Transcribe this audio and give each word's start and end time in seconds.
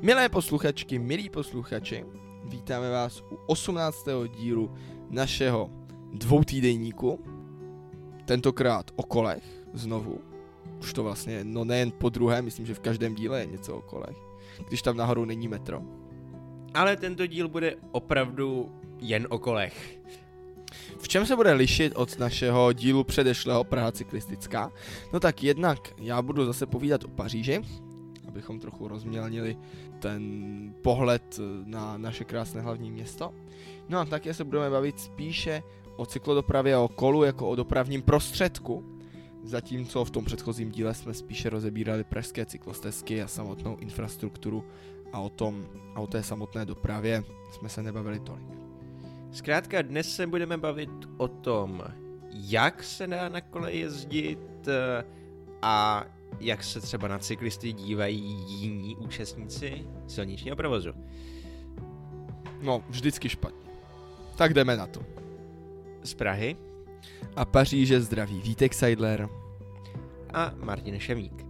Milé 0.00 0.28
posluchačky, 0.28 0.98
milí 0.98 1.30
posluchači, 1.30 2.04
vítáme 2.44 2.90
vás 2.90 3.20
u 3.20 3.38
18. 3.46 4.06
dílu 4.36 4.74
našeho 5.10 5.70
dvoutýdenníku, 6.12 7.24
tentokrát 8.24 8.90
o 8.96 9.02
kolech, 9.02 9.44
znovu. 9.72 10.20
Už 10.80 10.92
to 10.92 11.02
vlastně, 11.02 11.40
no 11.44 11.64
nejen 11.64 11.90
po 11.90 12.08
druhé, 12.08 12.42
myslím, 12.42 12.66
že 12.66 12.74
v 12.74 12.80
každém 12.80 13.14
díle 13.14 13.40
je 13.40 13.46
něco 13.46 13.76
o 13.76 13.82
kolech, 13.82 14.16
když 14.68 14.82
tam 14.82 14.96
nahoru 14.96 15.24
není 15.24 15.48
metro. 15.48 15.82
Ale 16.74 16.96
tento 16.96 17.26
díl 17.26 17.48
bude 17.48 17.76
opravdu 17.92 18.72
jen 19.00 19.26
o 19.30 19.38
kolech. 19.38 20.00
V 20.98 21.08
čem 21.08 21.26
se 21.26 21.36
bude 21.36 21.52
lišit 21.52 21.92
od 21.96 22.18
našeho 22.18 22.72
dílu 22.72 23.04
předešlého 23.04 23.64
Praha 23.64 23.92
cyklistická? 23.92 24.72
No 25.12 25.20
tak 25.20 25.42
jednak 25.42 25.78
já 25.98 26.22
budu 26.22 26.46
zase 26.46 26.66
povídat 26.66 27.04
o 27.04 27.08
Paříži, 27.08 27.62
abychom 28.36 28.60
trochu 28.60 28.88
rozmělnili 28.88 29.56
ten 29.98 30.22
pohled 30.82 31.40
na 31.64 31.98
naše 31.98 32.24
krásné 32.24 32.60
hlavní 32.60 32.90
město. 32.90 33.34
No 33.88 33.98
a 33.98 34.04
také 34.04 34.34
se 34.34 34.44
budeme 34.44 34.70
bavit 34.70 35.00
spíše 35.00 35.62
o 35.96 36.06
cyklodopravě 36.06 36.74
a 36.74 36.80
o 36.80 36.88
kolu 36.88 37.24
jako 37.24 37.48
o 37.48 37.54
dopravním 37.56 38.02
prostředku, 38.02 38.84
zatímco 39.42 40.04
v 40.04 40.10
tom 40.10 40.24
předchozím 40.24 40.70
díle 40.70 40.94
jsme 40.94 41.14
spíše 41.14 41.50
rozebírali 41.50 42.04
pražské 42.04 42.46
cyklostezky 42.46 43.22
a 43.22 43.26
samotnou 43.28 43.76
infrastrukturu 43.76 44.64
a 45.12 45.20
o 45.20 45.28
tom 45.28 45.66
a 45.94 46.00
o 46.00 46.06
té 46.06 46.22
samotné 46.22 46.64
dopravě 46.64 47.24
jsme 47.52 47.68
se 47.68 47.82
nebavili 47.82 48.20
tolik. 48.20 48.48
Zkrátka 49.32 49.82
dnes 49.82 50.14
se 50.16 50.26
budeme 50.26 50.56
bavit 50.56 50.90
o 51.16 51.28
tom, 51.28 51.82
jak 52.30 52.82
se 52.82 53.06
dá 53.06 53.28
na 53.28 53.40
kole 53.40 53.72
jezdit 53.72 54.68
eh, 54.68 55.04
a 55.62 56.04
jak 56.40 56.64
se 56.64 56.80
třeba 56.80 57.08
na 57.08 57.18
cyklisty 57.18 57.72
dívají 57.72 58.20
jiní 58.48 58.96
účastníci 58.96 59.86
silničního 60.06 60.56
provozu. 60.56 60.90
No, 62.62 62.84
vždycky 62.88 63.28
špatně. 63.28 63.70
Tak 64.36 64.54
jdeme 64.54 64.76
na 64.76 64.86
to. 64.86 65.00
Z 66.02 66.14
Prahy 66.14 66.56
A 67.36 67.44
Paříže 67.44 68.00
zdraví 68.00 68.40
Vítek 68.40 68.74
Seidler. 68.74 69.28
a 70.34 70.52
Martin 70.56 71.00
Šemík. 71.00 71.46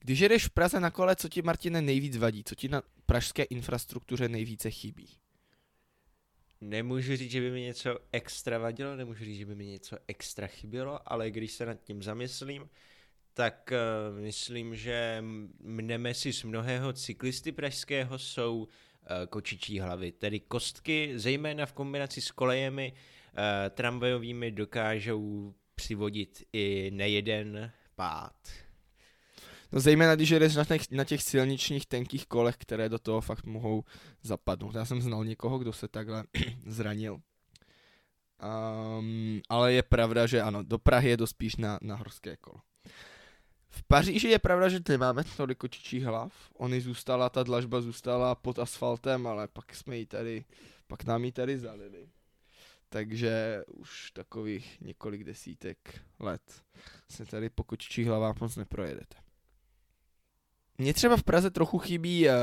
Když 0.00 0.20
jedeš 0.20 0.46
v 0.46 0.50
Praze 0.50 0.80
na 0.80 0.90
kole, 0.90 1.16
co 1.16 1.28
ti, 1.28 1.42
Martine, 1.42 1.82
nejvíc 1.82 2.16
vadí? 2.16 2.44
Co 2.44 2.54
ti 2.54 2.68
na 2.68 2.82
pražské 3.06 3.42
infrastruktuře 3.42 4.28
nejvíce 4.28 4.70
chybí? 4.70 5.08
Nemůžu 6.62 7.16
říct, 7.16 7.30
že 7.30 7.40
by 7.40 7.50
mi 7.50 7.60
něco 7.60 7.98
extra 8.12 8.58
vadilo, 8.58 8.96
nemůžu 8.96 9.24
říct, 9.24 9.38
že 9.38 9.46
by 9.46 9.54
mi 9.54 9.66
něco 9.66 9.96
extra 10.08 10.46
chybělo, 10.46 11.12
ale 11.12 11.30
když 11.30 11.52
se 11.52 11.66
nad 11.66 11.74
tím 11.74 12.02
zamyslím, 12.02 12.68
tak 13.34 13.72
uh, 13.72 14.20
myslím, 14.20 14.76
že 14.76 15.24
mneme 15.60 16.14
z 16.14 16.42
mnohého 16.42 16.92
cyklisty 16.92 17.52
pražského 17.52 18.18
jsou 18.18 18.56
uh, 18.58 18.66
kočičí 19.28 19.80
hlavy, 19.80 20.12
tedy 20.12 20.40
kostky, 20.40 21.12
zejména 21.16 21.66
v 21.66 21.72
kombinaci 21.72 22.20
s 22.20 22.30
kolejemi 22.30 22.92
uh, 22.92 23.38
tramvajovými 23.70 24.50
dokážou 24.50 25.54
přivodit 25.74 26.44
i 26.52 26.90
nejeden 26.94 27.72
pád. 27.94 28.61
No 29.72 29.80
zejména, 29.80 30.14
když 30.14 30.30
jedeš 30.30 30.54
na 30.54 30.64
těch, 30.64 30.90
na 30.90 31.04
těch 31.04 31.22
silničních 31.22 31.86
tenkých 31.86 32.26
kolech, 32.26 32.56
které 32.58 32.88
do 32.88 32.98
toho 32.98 33.20
fakt 33.20 33.46
mohou 33.46 33.84
zapadnout. 34.22 34.74
Já 34.74 34.84
jsem 34.84 35.02
znal 35.02 35.24
někoho, 35.24 35.58
kdo 35.58 35.72
se 35.72 35.88
takhle 35.88 36.24
zranil. 36.66 37.18
Um, 38.98 39.40
ale 39.48 39.72
je 39.72 39.82
pravda, 39.82 40.26
že 40.26 40.42
ano, 40.42 40.62
do 40.62 40.78
Prahy 40.78 41.08
je 41.08 41.16
to 41.16 41.26
spíš 41.26 41.56
na, 41.56 41.78
na 41.82 41.94
horské 41.94 42.36
kolo. 42.36 42.60
V 43.68 43.82
Paříži 43.82 44.28
je 44.28 44.38
pravda, 44.38 44.68
že 44.68 44.80
nemáme 44.88 45.24
tolik 45.36 45.58
kočičích 45.58 46.04
hlav. 46.04 46.32
Ony 46.54 46.80
zůstala, 46.80 47.28
ta 47.28 47.42
dlažba 47.42 47.80
zůstala 47.80 48.34
pod 48.34 48.58
asfaltem, 48.58 49.26
ale 49.26 49.48
pak 49.48 49.74
jsme 49.74 49.96
ji 49.96 50.06
tady, 50.06 50.44
pak 50.86 51.04
nám 51.04 51.24
ji 51.24 51.32
tady 51.32 51.58
zalili. 51.58 52.08
Takže 52.88 53.64
už 53.66 54.10
takových 54.10 54.80
několik 54.80 55.24
desítek 55.24 56.00
let 56.18 56.62
se 57.10 57.26
tady 57.26 57.50
po 57.50 57.64
kočičích 57.64 58.06
hlavách 58.06 58.40
moc 58.40 58.56
neprojedete. 58.56 59.16
Mně 60.78 60.94
třeba 60.94 61.16
v 61.16 61.22
Praze 61.22 61.50
trochu 61.50 61.78
chybí 61.78 62.28
uh, 62.28 62.34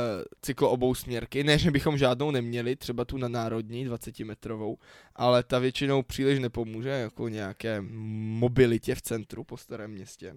cyklo 0.41 0.71
obou 0.71 0.95
směrky, 0.95 1.43
ne, 1.43 1.57
že 1.57 1.71
bychom 1.71 1.97
žádnou 1.97 2.31
neměli, 2.31 2.75
třeba 2.75 3.05
tu 3.05 3.17
na 3.17 3.27
národní 3.27 3.85
20 3.85 4.19
metrovou, 4.19 4.77
ale 5.15 5.43
ta 5.43 5.59
většinou 5.59 6.03
příliš 6.03 6.39
nepomůže 6.39 6.89
jako 6.89 7.27
nějaké 7.27 7.81
mobilitě 7.81 8.95
v 8.95 9.01
centru 9.01 9.43
po 9.43 9.57
starém 9.57 9.91
městě. 9.91 10.35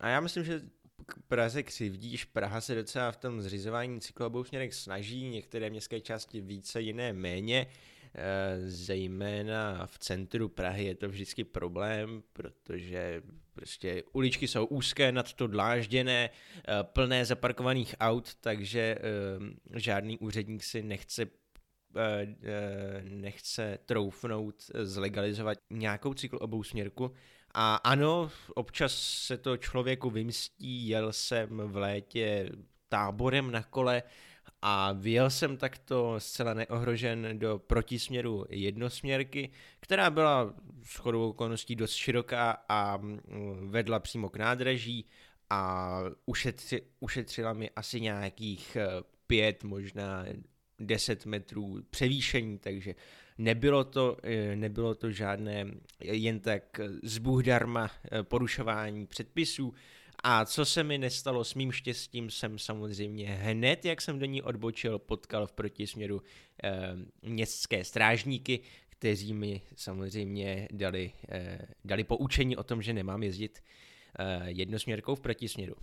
A 0.00 0.08
já 0.08 0.20
myslím, 0.20 0.44
že 0.44 0.60
k 1.06 1.14
Praze 1.28 1.62
křivdíš, 1.62 2.24
Praha 2.24 2.60
se 2.60 2.74
docela 2.74 3.12
v 3.12 3.16
tom 3.16 3.42
zřizování 3.42 4.00
cyklobou 4.00 4.44
směrek 4.44 4.74
snaží, 4.74 5.30
některé 5.30 5.70
městské 5.70 6.00
části 6.00 6.40
více, 6.40 6.80
jiné 6.80 7.12
méně, 7.12 7.66
Eh, 7.66 7.91
zejména 8.66 9.86
v 9.86 9.98
centru 9.98 10.48
Prahy 10.48 10.84
je 10.84 10.94
to 10.94 11.08
vždycky 11.08 11.44
problém, 11.44 12.22
protože 12.32 13.22
prostě 13.52 14.02
uličky 14.12 14.48
jsou 14.48 14.64
úzké, 14.64 15.12
nad 15.12 15.32
to 15.32 15.46
dlážděné, 15.46 16.30
eh, 16.30 16.62
plné 16.82 17.24
zaparkovaných 17.24 17.94
aut, 18.00 18.34
takže 18.34 18.98
eh, 18.98 19.80
žádný 19.80 20.18
úředník 20.18 20.62
si 20.62 20.82
nechce 20.82 21.26
nechce 23.02 23.78
troufnout 23.86 24.54
zlegalizovat 24.82 25.58
nějakou 25.70 26.14
cykl 26.14 26.38
obou 26.40 26.62
směrku. 26.62 27.12
A 27.54 27.74
ano, 27.76 28.30
občas 28.54 28.92
se 29.02 29.36
to 29.36 29.56
člověku 29.56 30.10
vymstí, 30.10 30.88
jel 30.88 31.12
jsem 31.12 31.48
v 31.48 31.76
létě 31.76 32.50
táborem 32.88 33.50
na 33.50 33.62
kole 33.62 34.02
a 34.62 34.92
vyjel 34.92 35.30
jsem 35.30 35.56
takto 35.56 36.14
zcela 36.18 36.54
neohrožen 36.54 37.38
do 37.38 37.58
protisměru 37.58 38.44
jednosměrky, 38.50 39.50
která 39.80 40.10
byla 40.10 40.54
s 40.82 40.96
chodou 40.96 41.28
okolností 41.28 41.76
dost 41.76 41.92
široká 41.92 42.64
a 42.68 42.96
mm, 42.96 43.20
vedla 43.70 44.00
přímo 44.00 44.28
k 44.28 44.36
nádraží 44.36 45.06
a 45.50 45.98
ušetři, 46.26 46.82
ušetřila 47.00 47.52
mi 47.52 47.70
asi 47.70 48.00
nějakých 48.00 48.76
eh, 48.76 48.86
pět, 49.26 49.64
možná 49.64 50.24
10 50.78 51.26
metrů 51.26 51.82
převýšení, 51.90 52.58
takže 52.58 52.94
nebylo 53.38 53.84
to, 53.84 54.16
eh, 54.22 54.56
nebylo 54.56 54.94
to 54.94 55.10
žádné 55.10 55.66
jen 56.00 56.40
tak 56.40 56.80
zbůhdarma 57.02 57.90
eh, 58.12 58.22
porušování 58.22 59.06
předpisů, 59.06 59.74
a 60.22 60.44
co 60.44 60.64
se 60.64 60.84
mi 60.84 60.98
nestalo 60.98 61.44
s 61.44 61.54
mým 61.54 61.72
štěstím, 61.72 62.30
jsem 62.30 62.58
samozřejmě 62.58 63.26
hned, 63.26 63.84
jak 63.84 64.00
jsem 64.00 64.18
do 64.18 64.26
ní 64.26 64.42
odbočil, 64.42 64.98
potkal 64.98 65.46
v 65.46 65.52
protisměru 65.52 66.22
e, 66.62 66.70
městské 67.22 67.84
strážníky, 67.84 68.60
kteří 68.88 69.34
mi 69.34 69.60
samozřejmě 69.76 70.68
dali, 70.72 71.12
e, 71.28 71.58
dali 71.84 72.04
poučení 72.04 72.56
o 72.56 72.62
tom, 72.62 72.82
že 72.82 72.92
nemám 72.92 73.22
jezdit 73.22 73.58
e, 74.18 74.50
jednosměrkou 74.50 75.14
v 75.14 75.20
protisměru. 75.20 75.74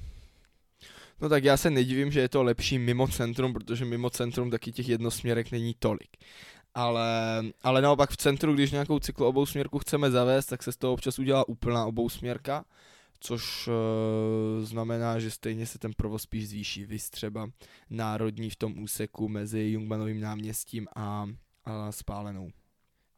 No 1.22 1.30
tak 1.30 1.44
já 1.44 1.58
se 1.58 1.70
nedivím, 1.70 2.12
že 2.12 2.20
je 2.20 2.30
to 2.30 2.44
lepší 2.44 2.80
mimo 2.80 3.08
centrum, 3.08 3.54
protože 3.54 3.86
mimo 3.86 4.10
centrum 4.10 4.52
taky 4.52 4.72
těch 4.72 4.90
jednosměrek 4.90 5.52
není 5.52 5.76
tolik. 5.80 6.18
Ale, 6.74 7.44
ale 7.62 7.82
naopak 7.82 8.10
v 8.10 8.18
centru, 8.18 8.54
když 8.54 8.72
nějakou 8.72 9.00
cyklo 9.00 9.28
obou 9.28 9.46
směrku 9.46 9.80
chceme 9.80 10.12
zavést, 10.12 10.46
tak 10.46 10.64
se 10.64 10.72
z 10.72 10.78
toho 10.78 10.94
občas 10.94 11.20
udělá 11.20 11.50
úplná 11.50 11.86
obou 11.86 12.10
směrka 12.10 12.66
což 13.19 13.68
uh, 13.68 13.74
znamená, 14.66 15.19
že 15.19 15.31
stejně 15.31 15.66
se 15.66 15.80
ten 15.80 15.94
provoz 15.94 16.22
spíš 16.22 16.50
zvýší. 16.50 16.85
Vy 16.85 16.97
třeba 17.00 17.52
národní 17.90 18.50
v 18.50 18.56
tom 18.56 18.80
úseku 18.84 19.30
mezi 19.30 19.59
Jungmanovým 19.59 20.22
náměstím 20.22 20.88
a, 20.96 21.30
a 21.66 21.91
Spálenou. 21.91 22.52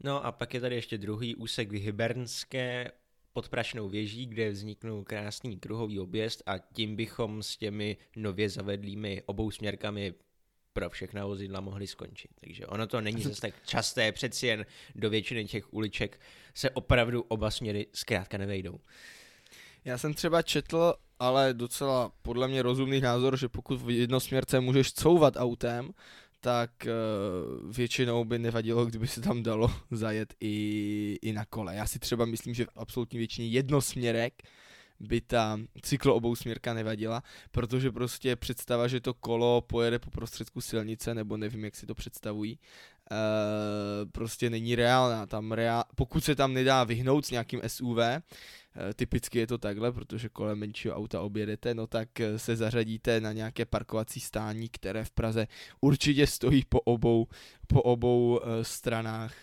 No 0.03 0.25
a 0.25 0.31
pak 0.31 0.53
je 0.53 0.61
tady 0.61 0.75
ještě 0.75 0.97
druhý 0.97 1.35
úsek 1.35 1.71
Hybernské 1.71 2.91
pod 3.33 3.49
Prašnou 3.49 3.89
věží, 3.89 4.25
kde 4.25 4.49
vzniknul 4.49 5.03
krásný 5.03 5.59
kruhový 5.59 5.99
objezd 5.99 6.43
a 6.45 6.57
tím 6.57 6.95
bychom 6.95 7.43
s 7.43 7.57
těmi 7.57 7.97
nově 8.15 8.49
zavedlými 8.49 9.23
obou 9.25 9.51
směrkami 9.51 10.13
pro 10.73 10.89
všechna 10.89 11.25
vozidla 11.25 11.61
mohli 11.61 11.87
skončit. 11.87 12.31
Takže 12.41 12.67
ono 12.67 12.87
to 12.87 13.01
není 13.01 13.21
zase 13.23 13.41
tak 13.41 13.53
časté, 13.65 14.11
přeci 14.11 14.47
jen 14.47 14.65
do 14.95 15.09
většiny 15.09 15.45
těch 15.45 15.73
uliček 15.73 16.19
se 16.53 16.69
opravdu 16.69 17.21
oba 17.21 17.51
směry 17.51 17.87
zkrátka 17.93 18.37
nevejdou. 18.37 18.79
Já 19.85 19.97
jsem 19.97 20.13
třeba 20.13 20.41
četl, 20.41 20.93
ale 21.19 21.53
docela 21.53 22.11
podle 22.21 22.47
mě 22.47 22.61
rozumný 22.61 23.01
názor, 23.01 23.37
že 23.37 23.49
pokud 23.49 23.81
v 23.81 23.89
jednosměrce 23.89 24.59
můžeš 24.59 24.93
couvat 24.93 25.33
autem, 25.37 25.91
tak 26.39 26.71
uh, 26.85 27.71
většinou 27.71 28.25
by 28.25 28.39
nevadilo, 28.39 28.85
kdyby 28.85 29.07
se 29.07 29.21
tam 29.21 29.43
dalo 29.43 29.71
zajet 29.91 30.33
i, 30.39 31.19
i 31.21 31.33
na 31.33 31.45
kole. 31.45 31.75
Já 31.75 31.85
si 31.85 31.99
třeba 31.99 32.25
myslím, 32.25 32.53
že 32.53 32.65
v 32.65 32.69
absolutní 32.75 33.17
většině 33.17 33.47
jednosměrek 33.47 34.33
by 34.99 35.21
ta 35.21 35.59
cyklo 35.81 36.15
obou 36.15 36.35
směrka 36.35 36.73
nevadila, 36.73 37.23
protože 37.51 37.91
prostě 37.91 38.35
představa, 38.35 38.87
že 38.87 39.01
to 39.01 39.13
kolo 39.13 39.61
pojede 39.61 39.99
po 39.99 40.11
prostředku 40.11 40.61
silnice, 40.61 41.15
nebo 41.15 41.37
nevím, 41.37 41.65
jak 41.65 41.75
si 41.75 41.85
to 41.85 41.95
představují, 41.95 42.59
prostě 44.11 44.49
není 44.49 44.75
reálná. 44.75 45.25
Tam 45.25 45.51
reál, 45.51 45.83
pokud 45.95 46.23
se 46.23 46.35
tam 46.35 46.53
nedá 46.53 46.83
vyhnout 46.83 47.25
s 47.25 47.31
nějakým 47.31 47.61
SUV, 47.67 47.97
typicky 48.95 49.39
je 49.39 49.47
to 49.47 49.57
takhle, 49.57 49.91
protože 49.91 50.29
kolem 50.29 50.59
menšího 50.59 50.95
auta 50.95 51.21
objedete, 51.21 51.73
no 51.73 51.87
tak 51.87 52.19
eh, 52.19 52.39
se 52.39 52.55
zařadíte 52.55 53.21
na 53.21 53.33
nějaké 53.33 53.65
parkovací 53.65 54.19
stání, 54.19 54.69
které 54.69 55.03
v 55.03 55.11
Praze 55.11 55.47
určitě 55.81 56.27
stojí 56.27 56.63
po 56.69 56.79
obou, 56.79 57.27
po 57.67 57.81
obou 57.81 58.39
eh, 58.43 58.63
stranách 58.63 59.35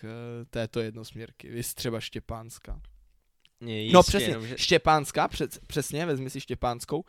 této 0.49 0.79
jednosměrky. 0.79 1.49
Vy 1.49 1.63
třeba 1.63 1.99
Štěpánska. 1.99 2.81
Jistě, 3.61 3.93
no 3.93 4.03
přesně, 4.03 4.27
jenom, 4.27 4.47
že... 4.47 4.57
Štěpánská, 4.57 5.27
přes, 5.27 5.59
přesně, 5.67 6.05
vezmi 6.05 6.29
si 6.29 6.41
Štěpánskou, 6.41 7.03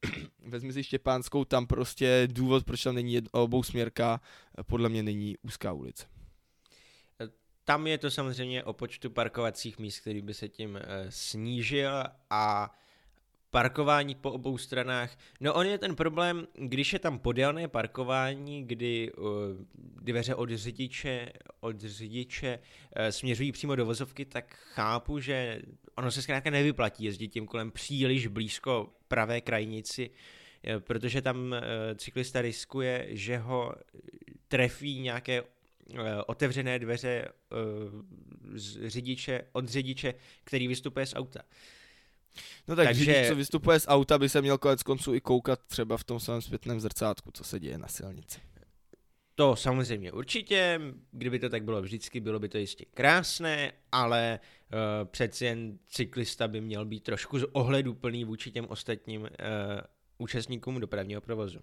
vezmi 0.48 0.72
si 0.72 0.84
Štěpánskou, 0.84 1.44
tam 1.44 1.66
prostě 1.66 2.28
důvod, 2.32 2.64
proč 2.64 2.82
tam 2.82 2.94
není 2.94 3.12
jedno, 3.12 3.30
obou 3.32 3.62
směrka, 3.62 4.20
podle 4.66 4.88
mě 4.88 5.02
není 5.02 5.36
úzká 5.42 5.72
ulice. 5.72 6.06
Tam 7.68 7.86
je 7.86 7.98
to 7.98 8.10
samozřejmě 8.10 8.64
o 8.64 8.72
počtu 8.72 9.10
parkovacích 9.10 9.78
míst, 9.78 10.00
který 10.00 10.22
by 10.22 10.34
se 10.34 10.48
tím 10.48 10.74
uh, 10.74 10.80
snížil 11.08 12.04
a 12.30 12.74
parkování 13.50 14.14
po 14.14 14.32
obou 14.32 14.58
stranách. 14.58 15.18
No 15.40 15.54
on 15.54 15.66
je 15.66 15.78
ten 15.78 15.96
problém, 15.96 16.46
když 16.54 16.92
je 16.92 16.98
tam 16.98 17.18
podélné 17.18 17.68
parkování, 17.68 18.64
kdy 18.66 19.12
uh, 19.12 19.26
dveře 20.02 20.34
od 20.34 20.50
řidiče, 20.50 21.32
od 21.60 21.80
řidiče 21.80 22.58
uh, 22.58 23.06
směřují 23.08 23.52
přímo 23.52 23.76
do 23.76 23.86
vozovky, 23.86 24.24
tak 24.24 24.54
chápu, 24.54 25.18
že 25.18 25.62
ono 25.94 26.10
se 26.10 26.22
zkrátka 26.22 26.50
nevyplatí 26.50 27.04
jezdit 27.04 27.28
tím 27.28 27.46
kolem 27.46 27.70
příliš 27.70 28.26
blízko 28.26 28.92
pravé 29.08 29.40
krajnici, 29.40 30.10
protože 30.78 31.22
tam 31.22 31.52
uh, 31.52 31.58
cyklista 31.96 32.42
riskuje, 32.42 33.06
že 33.10 33.38
ho 33.38 33.74
trefí 34.48 35.00
nějaké 35.00 35.42
Eh, 35.42 35.55
otevřené 36.26 36.78
dveře 36.78 37.28
uh, 37.52 38.02
z 38.54 38.88
řidiče, 38.88 39.44
od 39.52 39.68
řidiče, 39.68 40.14
který 40.44 40.68
vystupuje 40.68 41.06
z 41.06 41.14
auta. 41.14 41.40
No 42.68 42.76
tak 42.76 42.86
Takže... 42.86 43.04
řidič, 43.04 43.28
co 43.28 43.36
vystupuje 43.36 43.80
z 43.80 43.88
auta, 43.88 44.18
by 44.18 44.28
se 44.28 44.42
měl 44.42 44.58
konec 44.58 44.82
konců 44.82 45.14
i 45.14 45.20
koukat 45.20 45.60
třeba 45.66 45.96
v 45.96 46.04
tom 46.04 46.20
svém 46.20 46.42
zpětném 46.42 46.80
zrcátku, 46.80 47.30
co 47.30 47.44
se 47.44 47.60
děje 47.60 47.78
na 47.78 47.88
silnici. 47.88 48.40
To 49.34 49.56
samozřejmě 49.56 50.12
určitě, 50.12 50.80
kdyby 51.10 51.38
to 51.38 51.48
tak 51.48 51.64
bylo 51.64 51.82
vždycky, 51.82 52.20
bylo 52.20 52.38
by 52.38 52.48
to 52.48 52.58
jistě 52.58 52.84
krásné, 52.94 53.72
ale 53.92 54.40
uh, 54.72 55.08
přeci 55.08 55.44
jen 55.44 55.78
cyklista 55.86 56.48
by 56.48 56.60
měl 56.60 56.84
být 56.84 57.02
trošku 57.02 57.38
ohleduplný 57.52 58.24
vůči 58.24 58.50
těm 58.50 58.66
ostatním 58.68 59.22
uh, 59.22 59.28
účastníkům 60.18 60.80
dopravního 60.80 61.20
provozu. 61.20 61.60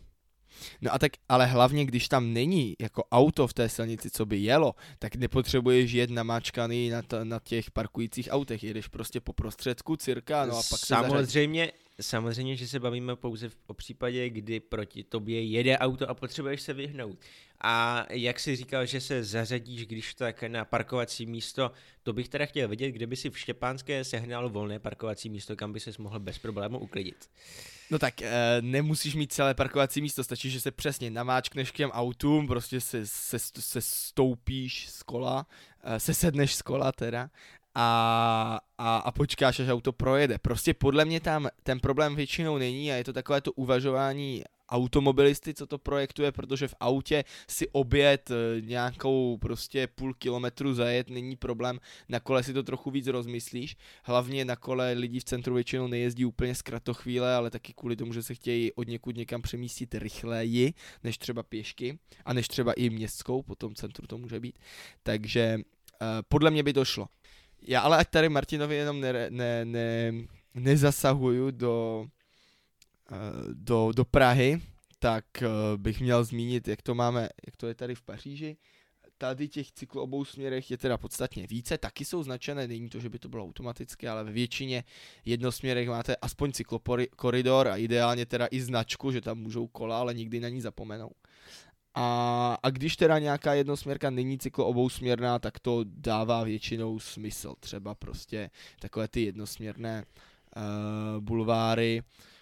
No 0.82 0.94
a 0.94 1.00
tak, 1.00 1.12
ale 1.30 1.46
hlavně, 1.46 1.86
když 1.86 2.08
tam 2.08 2.34
není 2.34 2.76
jako 2.82 3.04
auto 3.12 3.48
v 3.48 3.54
té 3.54 3.70
silnici, 3.70 4.10
co 4.10 4.26
by 4.26 4.38
jelo, 4.38 4.76
tak 5.00 5.16
nepotřebuješ 5.16 5.92
jet 5.92 6.10
namáčkaný 6.10 6.90
na, 6.90 7.02
t- 7.02 7.26
na 7.26 7.40
těch 7.44 7.72
parkujících 7.72 8.28
autech, 8.32 8.64
jedeš 8.64 8.88
prostě 8.88 9.20
po 9.20 9.34
prostředku 9.34 9.96
cirka, 9.96 10.46
no 10.46 10.58
a 10.58 10.62
pak 10.70 10.80
Samozřejmě, 10.80 11.66
se 11.66 12.04
samozřejmě, 12.04 12.56
že 12.56 12.68
se 12.68 12.80
bavíme 12.80 13.16
pouze 13.16 13.50
v, 13.50 13.58
o 13.68 13.74
případě, 13.74 14.30
kdy 14.30 14.60
proti 14.60 15.04
tobě 15.04 15.42
jede 15.42 15.78
auto 15.78 16.10
a 16.10 16.14
potřebuješ 16.14 16.62
se 16.62 16.74
vyhnout. 16.74 17.18
A 17.64 18.06
jak 18.10 18.40
si 18.40 18.56
říkal, 18.56 18.86
že 18.86 19.02
se 19.02 19.24
zařadíš, 19.24 19.86
když 19.86 20.14
tak 20.14 20.44
na 20.44 20.66
parkovací 20.66 21.26
místo, 21.26 21.72
to 22.04 22.14
bych 22.14 22.30
teda 22.30 22.46
chtěl 22.46 22.68
vidět, 22.68 22.92
kde 22.92 23.08
by 23.08 23.16
si 23.16 23.30
v 23.30 23.40
Štěpánské 23.40 24.04
sehnal 24.04 24.50
volné 24.50 24.80
parkovací 24.80 25.30
místo, 25.30 25.56
kam 25.56 25.74
by 25.74 25.80
ses 25.80 25.98
mohl 25.98 26.20
bez 26.20 26.38
problému 26.38 26.80
uklidit. 26.80 27.30
No 27.90 28.00
tak 28.00 28.22
e, 28.22 28.58
nemusíš 28.62 29.16
mít 29.16 29.34
celé 29.34 29.54
parkovací 29.54 30.02
místo, 30.02 30.24
stačí, 30.24 30.50
že 30.50 30.62
se 30.62 30.72
přesně 30.72 31.12
namáčkneš 31.12 31.72
k 31.72 31.76
těm 31.76 31.90
autům, 31.90 32.48
prostě 32.48 32.82
se, 32.82 33.08
se, 33.08 33.40
se 33.60 33.82
stoupíš 33.82 34.90
z 34.90 35.04
kola, 35.04 35.46
e, 35.84 36.00
se 36.00 36.14
sedneš 36.14 36.56
z 36.56 36.62
kola 36.62 36.92
teda 36.92 37.30
a, 37.76 38.60
a, 38.78 38.98
a 38.98 39.12
počkáš, 39.12 39.60
až 39.60 39.70
auto 39.70 39.94
projede. 39.94 40.38
Prostě 40.38 40.74
podle 40.74 41.06
mě 41.06 41.20
tam 41.20 41.50
ten 41.64 41.80
problém 41.80 42.16
většinou 42.16 42.58
není 42.58 42.92
a 42.92 42.96
je 42.96 43.04
to 43.04 43.14
takové 43.14 43.42
to 43.42 43.52
uvažování 43.52 44.44
automobilisty, 44.70 45.54
co 45.54 45.68
to 45.68 45.78
projektuje, 45.78 46.32
protože 46.32 46.68
v 46.68 46.76
autě 46.80 47.24
si 47.48 47.70
obět 47.70 48.32
eh, 48.32 48.62
nějakou 48.62 49.38
prostě 49.38 49.88
půl 49.88 50.14
kilometru 50.14 50.74
zajet 50.74 51.10
není 51.10 51.36
problém, 51.36 51.80
na 52.10 52.20
kole 52.20 52.44
si 52.44 52.54
to 52.54 52.64
trochu 52.64 52.92
víc 52.92 53.08
rozmyslíš, 53.08 53.78
hlavně 54.04 54.46
na 54.46 54.56
kole 54.56 54.94
lidi 54.94 55.20
v 55.20 55.24
centru 55.24 55.54
většinou 55.56 55.88
nejezdí 55.88 56.26
úplně 56.26 56.56
zkratochvíle, 56.56 57.36
ale 57.36 57.50
taky 57.50 57.74
kvůli 57.74 57.96
tomu, 57.96 58.14
že 58.14 58.24
se 58.24 58.36
chtějí 58.36 58.74
od 58.74 58.88
někud 58.88 59.18
někam 59.18 59.42
přemístit 59.42 59.96
rychleji, 59.96 60.74
než 61.04 61.18
třeba 61.18 61.44
pěšky 61.44 62.00
a 62.26 62.34
než 62.34 62.48
třeba 62.48 62.74
i 62.74 62.90
městskou, 62.90 63.42
po 63.42 63.56
tom 63.56 63.76
centru 63.76 64.08
to 64.08 64.18
může 64.18 64.40
být, 64.40 64.60
takže 65.04 65.56
uh, 65.58 66.08
podle 66.30 66.52
mě 66.52 66.64
by 66.64 66.74
to 66.74 66.86
šlo. 66.86 67.08
Já 67.68 67.82
ale 67.82 67.98
ať 67.98 68.10
tady 68.10 68.30
Martinovi 68.30 68.76
jenom 68.76 69.02
ne, 69.02 69.14
ne, 69.30 69.66
ne, 69.66 70.12
nezasahuju 70.54 71.52
do 71.52 72.06
Eh, 72.06 72.23
do, 73.54 73.92
do 73.96 74.06
Prahy, 74.06 74.62
tak 75.04 75.26
eh, 75.42 75.48
bych 75.78 76.02
měl 76.02 76.24
zmínit, 76.24 76.68
jak 76.68 76.82
to 76.82 76.96
máme, 76.96 77.30
jak 77.46 77.58
to 77.58 77.68
je 77.68 77.76
tady 77.76 77.96
v 77.96 78.02
Paříži. 78.02 78.58
Tady 79.18 79.48
těch 79.48 79.72
cyklů 79.72 80.02
obou 80.02 80.26
směrech 80.26 80.72
je 80.72 80.78
teda 80.78 80.98
podstatně 80.98 81.48
více, 81.48 81.78
taky 81.78 82.06
jsou 82.06 82.24
značené, 82.24 82.68
není 82.68 82.90
to, 82.90 83.00
že 83.00 83.10
by 83.10 83.20
to 83.20 83.30
bylo 83.30 83.44
automatické, 83.44 84.10
ale 84.10 84.24
ve 84.24 84.32
většině 84.32 84.84
jednosměrech 85.26 85.90
máte 85.90 86.16
aspoň 86.16 86.52
cyklokoridor 86.52 87.68
a 87.68 87.78
ideálně 87.78 88.26
teda 88.26 88.48
i 88.52 88.62
značku, 88.62 89.12
že 89.12 89.22
tam 89.22 89.38
můžou 89.38 89.68
kola, 89.68 90.00
ale 90.00 90.14
nikdy 90.14 90.40
na 90.40 90.50
ní 90.50 90.62
zapomenou. 90.62 91.12
A, 91.96 92.58
a 92.64 92.70
když 92.70 92.96
teda 92.96 93.20
nějaká 93.20 93.54
jednosměrka 93.54 94.10
není 94.10 94.40
cyklo 94.40 94.66
obousměrná, 94.66 95.40
tak 95.40 95.60
to 95.60 95.84
dává 95.84 96.44
většinou 96.44 97.00
smysl. 97.00 97.54
Třeba 97.60 97.96
prostě 97.96 98.50
takové 98.80 99.08
ty 99.08 99.22
jednosměrné 99.22 100.06
uh, 100.56 101.24
bulváry, 101.24 102.02
uh, 102.02 102.33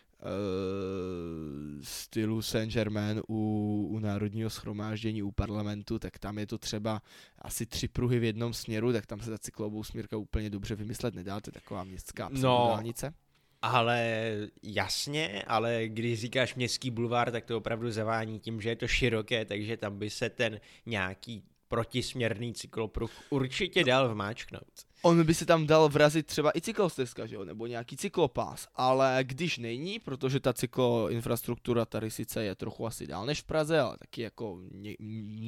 stylu 1.83 2.41
Saint-Germain 2.41 3.21
u, 3.27 3.87
u 3.91 3.99
národního 3.99 4.49
schromáždění, 4.49 5.23
u 5.23 5.31
parlamentu, 5.31 5.99
tak 5.99 6.19
tam 6.19 6.37
je 6.37 6.47
to 6.47 6.57
třeba 6.57 7.01
asi 7.39 7.65
tři 7.65 7.87
pruhy 7.87 8.19
v 8.19 8.23
jednom 8.23 8.53
směru, 8.53 8.93
tak 8.93 9.05
tam 9.05 9.19
se 9.19 9.29
ta 9.29 9.37
cyklovou 9.37 9.83
směrka 9.83 10.17
úplně 10.17 10.49
dobře 10.49 10.75
vymyslet 10.75 11.15
nedá, 11.15 11.39
to 11.39 11.49
je 11.49 11.53
taková 11.53 11.83
městská 11.83 12.29
no, 12.31 12.67
dálnice. 12.71 13.13
Ale 13.61 14.31
jasně, 14.63 15.43
ale 15.47 15.87
když 15.87 16.19
říkáš 16.19 16.55
městský 16.55 16.91
bulvár, 16.91 17.31
tak 17.31 17.45
to 17.45 17.57
opravdu 17.57 17.91
zavání 17.91 18.39
tím, 18.39 18.61
že 18.61 18.69
je 18.69 18.75
to 18.75 18.87
široké, 18.87 19.45
takže 19.45 19.77
tam 19.77 19.99
by 19.99 20.09
se 20.09 20.29
ten 20.29 20.59
nějaký 20.85 21.43
protisměrný 21.71 22.53
cyklopruh 22.53 23.11
určitě 23.29 23.83
dal 23.83 24.09
vmáčknout. 24.09 24.91
On 25.01 25.23
by 25.23 25.33
se 25.33 25.45
tam 25.45 25.67
dal 25.67 25.89
vrazit 25.89 26.25
třeba 26.25 26.51
i 26.57 26.61
cyklostezka, 26.61 27.25
že 27.25 27.35
jo, 27.35 27.45
nebo 27.45 27.67
nějaký 27.67 27.97
cyklopás, 27.97 28.67
ale 28.75 29.19
když 29.23 29.57
není, 29.57 29.99
protože 29.99 30.39
ta 30.39 30.53
cykloinfrastruktura 30.53 31.85
tady 31.85 32.11
sice 32.11 32.43
je 32.43 32.55
trochu 32.55 32.85
asi 32.85 33.07
dál 33.07 33.25
než 33.25 33.41
v 33.41 33.43
Praze, 33.43 33.79
ale 33.79 33.97
taky 33.97 34.21
jako 34.21 34.59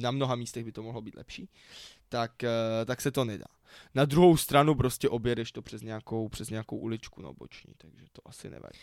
na 0.02 0.10
mnoha 0.10 0.34
místech 0.34 0.64
by 0.64 0.72
to 0.72 0.82
mohlo 0.82 1.00
být 1.00 1.16
lepší, 1.16 1.48
tak, 2.08 2.44
eh, 2.44 2.84
tak 2.84 3.00
se 3.00 3.10
to 3.10 3.24
nedá. 3.24 3.46
Na 3.94 4.04
druhou 4.04 4.36
stranu 4.36 4.74
prostě 4.74 5.08
objedeš 5.08 5.52
to 5.52 5.62
přes 5.62 5.82
nějakou, 5.82 6.28
přes 6.28 6.50
nějakou 6.50 6.76
uličku 6.76 7.22
no 7.22 7.34
boční, 7.34 7.74
takže 7.78 8.04
to 8.12 8.28
asi 8.28 8.50
nevadí. 8.50 8.78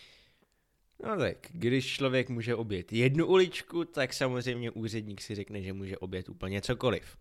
No 1.04 1.18
tak, 1.18 1.38
když 1.52 1.96
člověk 1.96 2.30
může 2.30 2.56
obět 2.56 2.94
jednu 2.94 3.26
uličku, 3.26 3.86
tak 3.86 4.14
samozřejmě 4.14 4.72
úředník 4.72 5.22
si 5.22 5.36
řekne, 5.36 5.62
že 5.62 5.74
může 5.74 5.98
obět 5.98 6.30
úplně 6.30 6.62
cokoliv. 6.62 7.18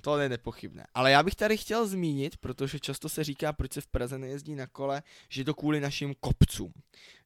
To 0.00 0.18
je 0.18 0.28
nepochybné. 0.28 0.86
Ale 0.94 1.10
já 1.10 1.22
bych 1.22 1.34
tady 1.34 1.56
chtěl 1.56 1.86
zmínit, 1.86 2.36
protože 2.36 2.80
často 2.80 3.08
se 3.08 3.24
říká, 3.24 3.52
proč 3.52 3.72
se 3.72 3.80
v 3.80 3.86
Praze 3.86 4.18
nejezdí 4.18 4.54
na 4.54 4.66
kole, 4.66 5.02
že 5.28 5.44
to 5.44 5.54
kvůli 5.54 5.80
našim 5.80 6.14
kopcům. 6.20 6.72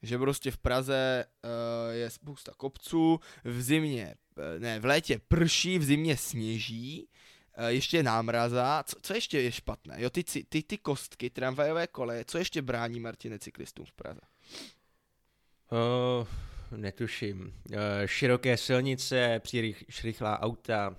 Že 0.02 0.18
prostě 0.18 0.50
v 0.50 0.58
Praze 0.58 1.24
uh, 1.44 1.50
je 1.92 2.10
spousta 2.10 2.52
kopců, 2.56 3.20
v 3.44 3.62
zimě, 3.62 4.14
uh, 4.36 4.60
ne, 4.62 4.80
v 4.80 4.84
létě 4.84 5.20
prší, 5.28 5.78
v 5.78 5.84
zimě 5.84 6.16
sněží, 6.16 7.08
uh, 7.58 7.64
ještě 7.66 7.96
je 7.96 8.02
námraza. 8.02 8.82
Co, 8.86 8.96
co 9.02 9.14
ještě 9.14 9.40
je 9.40 9.52
špatné? 9.52 9.96
Jo, 9.98 10.10
ty, 10.10 10.24
ty, 10.24 10.62
ty 10.62 10.78
kostky, 10.78 11.30
tramvajové 11.30 11.86
koleje, 11.86 12.24
co 12.24 12.38
ještě 12.38 12.62
brání 12.62 13.00
Martine 13.00 13.38
cyklistům 13.38 13.86
v 13.86 13.92
Praze? 13.92 14.20
Uh, 15.72 16.26
netuším. 16.78 17.40
Uh, 17.70 17.76
široké 18.06 18.56
silnice, 18.56 19.40
příliš 19.42 20.04
rychlá 20.04 20.40
auta. 20.40 20.96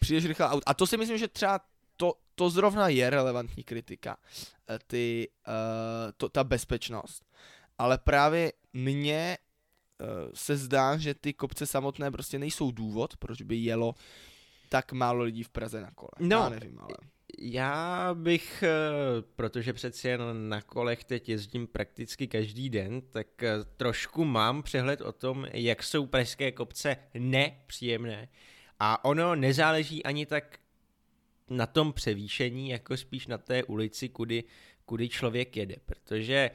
Příliš 0.00 0.26
rychlá 0.26 0.50
auta. 0.50 0.64
A 0.66 0.74
to 0.74 0.86
si 0.86 0.96
myslím, 0.96 1.18
že 1.18 1.28
třeba 1.28 1.60
to, 1.96 2.14
to 2.34 2.50
zrovna 2.50 2.88
je 2.88 3.10
relevantní 3.10 3.64
kritika. 3.64 4.16
Eh, 4.70 4.78
ty, 4.86 5.28
uh, 5.48 6.12
to, 6.16 6.28
ta 6.28 6.44
bezpečnost. 6.44 7.24
Ale 7.78 7.98
právě 7.98 8.52
mně 8.72 9.38
uh, 10.00 10.06
se 10.34 10.56
zdá, 10.56 10.96
že 10.96 11.14
ty 11.14 11.32
kopce 11.32 11.66
samotné 11.66 12.10
prostě 12.10 12.38
nejsou 12.38 12.70
důvod, 12.70 13.16
proč 13.16 13.42
by 13.42 13.56
jelo 13.56 13.94
tak 14.68 14.92
málo 14.92 15.22
lidí 15.22 15.42
v 15.42 15.48
Praze 15.48 15.80
na 15.80 15.90
kole. 15.90 16.10
No, 16.18 16.36
Já 16.36 16.48
nevím, 16.48 16.78
ale 16.80 16.96
já 17.38 18.14
bych, 18.14 18.62
eh, 18.62 18.70
protože 19.36 19.72
přeci 19.72 20.08
jen 20.08 20.48
na 20.48 20.62
kolech 20.62 21.04
teď 21.04 21.28
jezdím 21.28 21.66
prakticky 21.66 22.26
každý 22.26 22.70
den, 22.70 23.02
tak 23.10 23.42
eh, 23.42 23.54
trošku 23.76 24.24
mám 24.24 24.62
přehled 24.62 25.00
o 25.00 25.12
tom, 25.12 25.46
jak 25.52 25.82
jsou 25.82 26.06
pražské 26.06 26.52
kopce 26.52 26.96
nepříjemné. 27.14 28.28
A 28.80 29.04
ono 29.04 29.34
nezáleží 29.34 30.04
ani 30.04 30.26
tak 30.26 30.58
na 31.50 31.66
tom 31.66 31.92
převýšení, 31.92 32.68
jako 32.68 32.96
spíš 32.96 33.26
na 33.26 33.38
té 33.38 33.64
ulici, 33.64 34.08
kudy, 34.08 34.44
kudy 34.84 35.08
člověk 35.08 35.56
jede. 35.56 35.76
Protože 35.86 36.50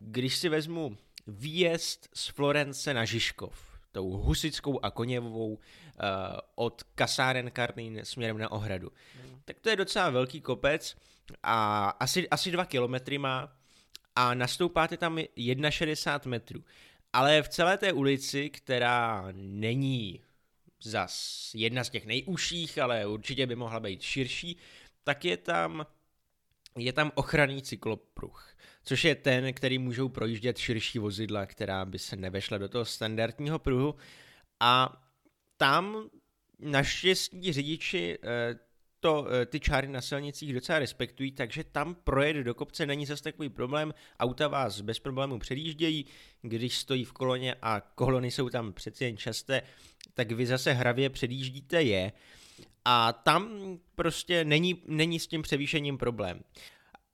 když 0.00 0.36
si 0.36 0.48
vezmu 0.48 0.96
výjezd 1.26 2.08
z 2.14 2.28
Florence 2.28 2.94
na 2.94 3.04
Žižkov, 3.04 3.67
tou 3.92 4.10
husickou 4.10 4.84
a 4.84 4.90
koněvou 4.90 5.52
uh, 5.52 5.58
od 6.54 6.82
kasáren 6.82 7.50
Karlín 7.50 8.00
směrem 8.02 8.38
na 8.38 8.52
Ohradu, 8.52 8.92
mm. 9.24 9.40
tak 9.44 9.60
to 9.60 9.70
je 9.70 9.76
docela 9.76 10.10
velký 10.10 10.40
kopec 10.40 10.96
a 11.42 11.88
asi, 11.88 12.28
asi 12.28 12.50
dva 12.50 12.64
kilometry 12.64 13.18
má 13.18 13.52
a 14.16 14.34
nastoupáte 14.34 14.96
tam 14.96 15.18
61 15.70 16.30
metrů. 16.30 16.64
Ale 17.12 17.42
v 17.42 17.48
celé 17.48 17.78
té 17.78 17.92
ulici, 17.92 18.50
která 18.50 19.28
není 19.32 20.20
zas 20.82 21.50
jedna 21.54 21.84
z 21.84 21.90
těch 21.90 22.06
nejužších, 22.06 22.78
ale 22.78 23.06
určitě 23.06 23.46
by 23.46 23.56
mohla 23.56 23.80
být 23.80 24.02
širší, 24.02 24.56
tak 25.04 25.24
je 25.24 25.36
tam, 25.36 25.86
je 26.76 26.92
tam 26.92 27.12
ochranný 27.14 27.62
cyklopruh, 27.62 28.54
což 28.88 29.04
je 29.04 29.14
ten, 29.14 29.52
který 29.52 29.78
můžou 29.78 30.08
projíždět 30.08 30.58
širší 30.58 30.98
vozidla, 30.98 31.46
která 31.46 31.84
by 31.84 31.98
se 31.98 32.16
nevešla 32.16 32.58
do 32.58 32.68
toho 32.68 32.84
standardního 32.84 33.58
pruhu. 33.58 33.94
A 34.60 35.02
tam 35.56 36.08
naštěstí 36.58 37.52
řidiči 37.52 38.18
eh, 38.22 38.58
to 39.00 39.26
eh, 39.30 39.46
ty 39.46 39.60
čáry 39.60 39.88
na 39.88 40.00
silnicích 40.00 40.54
docela 40.54 40.78
respektují, 40.78 41.32
takže 41.32 41.64
tam 41.64 41.94
projet 41.94 42.36
do 42.36 42.54
kopce 42.54 42.86
není 42.86 43.06
zase 43.06 43.22
takový 43.22 43.48
problém, 43.48 43.94
auta 44.20 44.48
vás 44.48 44.80
bez 44.80 44.98
problémů 44.98 45.38
předjíždějí, 45.38 46.06
když 46.42 46.78
stojí 46.78 47.04
v 47.04 47.12
koloně 47.12 47.54
a 47.62 47.80
kolony 47.80 48.30
jsou 48.30 48.48
tam 48.48 48.72
přeci 48.72 49.04
jen 49.04 49.16
časté, 49.16 49.62
tak 50.14 50.32
vy 50.32 50.46
zase 50.46 50.72
hravě 50.72 51.10
předjíždíte 51.10 51.82
je 51.82 52.12
a 52.84 53.12
tam 53.12 53.48
prostě 53.94 54.44
není, 54.44 54.82
není 54.86 55.20
s 55.20 55.26
tím 55.26 55.42
převýšením 55.42 55.98
problém. 55.98 56.40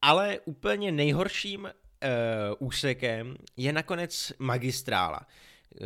Ale 0.06 0.40
úplně 0.44 0.92
nejhorším 0.92 1.64
uh, 1.64 1.70
úsekem 2.58 3.37
je 3.56 3.73
nakonec 3.73 4.32
magistrála, 4.38 5.20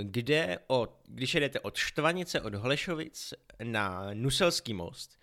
kde 0.02 0.58
od, 0.66 0.90
když 1.08 1.34
jedete 1.34 1.60
od 1.60 1.76
Štvanice, 1.76 2.40
od 2.40 2.54
Holešovic 2.54 3.34
na 3.62 4.08
Nuselský 4.14 4.74
most, 4.74 5.18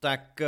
tak 0.00 0.40
eh, 0.40 0.46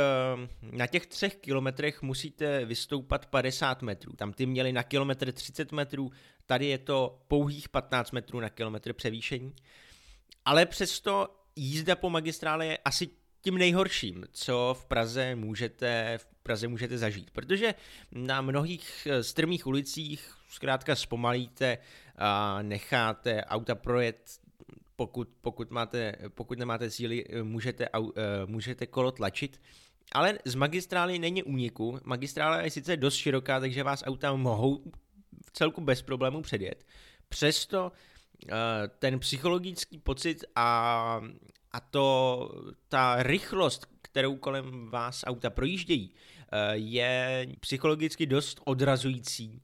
na 0.61 0.87
těch 0.87 1.05
třech 1.05 1.35
kilometrech 1.35 2.01
musíte 2.01 2.65
vystoupat 2.65 3.25
50 3.25 3.81
metrů. 3.81 4.13
Tam 4.13 4.33
ty 4.33 4.45
měli 4.45 4.73
na 4.73 4.83
kilometr 4.83 5.31
30 5.31 5.71
metrů, 5.71 6.11
tady 6.45 6.65
je 6.65 6.77
to 6.77 7.21
pouhých 7.27 7.69
15 7.69 8.11
metrů 8.11 8.39
na 8.39 8.49
kilometr 8.49 8.93
převýšení. 8.93 9.53
Ale 10.45 10.65
přesto 10.65 11.27
jízda 11.55 11.95
po 11.95 12.09
magistrále 12.09 12.65
je 12.65 12.77
asi 12.77 13.09
tím 13.41 13.57
nejhorším, 13.57 14.25
co 14.31 14.75
v 14.79 14.85
Praze 14.85 15.35
můžete, 15.35 16.19
Praze 16.49 16.67
můžete 16.67 16.97
zažít, 16.97 17.31
protože 17.31 17.75
na 18.11 18.41
mnohých 18.41 19.07
eh, 19.11 19.23
strmých 19.23 19.67
ulicích 19.67 20.33
zkrátka 20.49 20.95
zpomalíte 20.95 21.77
a 22.17 22.61
necháte 22.61 23.43
auta 23.43 23.75
projet 23.75 24.39
pokud, 24.95 25.29
pokud, 25.41 25.71
máte, 25.71 26.15
pokud 26.29 26.59
nemáte 26.59 26.89
síly, 26.89 27.25
eh, 27.29 27.43
můžete, 27.43 27.89
uh, 27.89 28.09
můžete 28.45 28.87
kolo 28.87 29.11
tlačit. 29.11 29.61
Ale 30.11 30.39
z 30.45 30.55
magistrály 30.55 31.19
není 31.19 31.43
úniku. 31.43 31.99
Magistrála 32.03 32.61
je 32.61 32.71
sice 32.71 32.97
dost 32.97 33.15
široká, 33.15 33.59
takže 33.59 33.83
vás 33.83 34.03
auta 34.05 34.35
mohou 34.35 34.83
v 35.45 35.51
celku 35.51 35.81
bez 35.81 36.01
problémů 36.01 36.41
předjet. 36.41 36.85
Přesto 37.29 37.91
ten 38.99 39.19
psychologický 39.19 39.97
pocit 39.99 40.45
a, 40.55 41.21
a 41.71 41.79
to, 41.79 42.49
ta 42.87 43.23
rychlost, 43.23 43.85
kterou 44.01 44.35
kolem 44.35 44.89
vás 44.89 45.23
auta 45.27 45.49
projíždějí, 45.49 46.13
je 46.73 47.47
psychologicky 47.59 48.25
dost 48.25 48.61
odrazující 48.65 49.61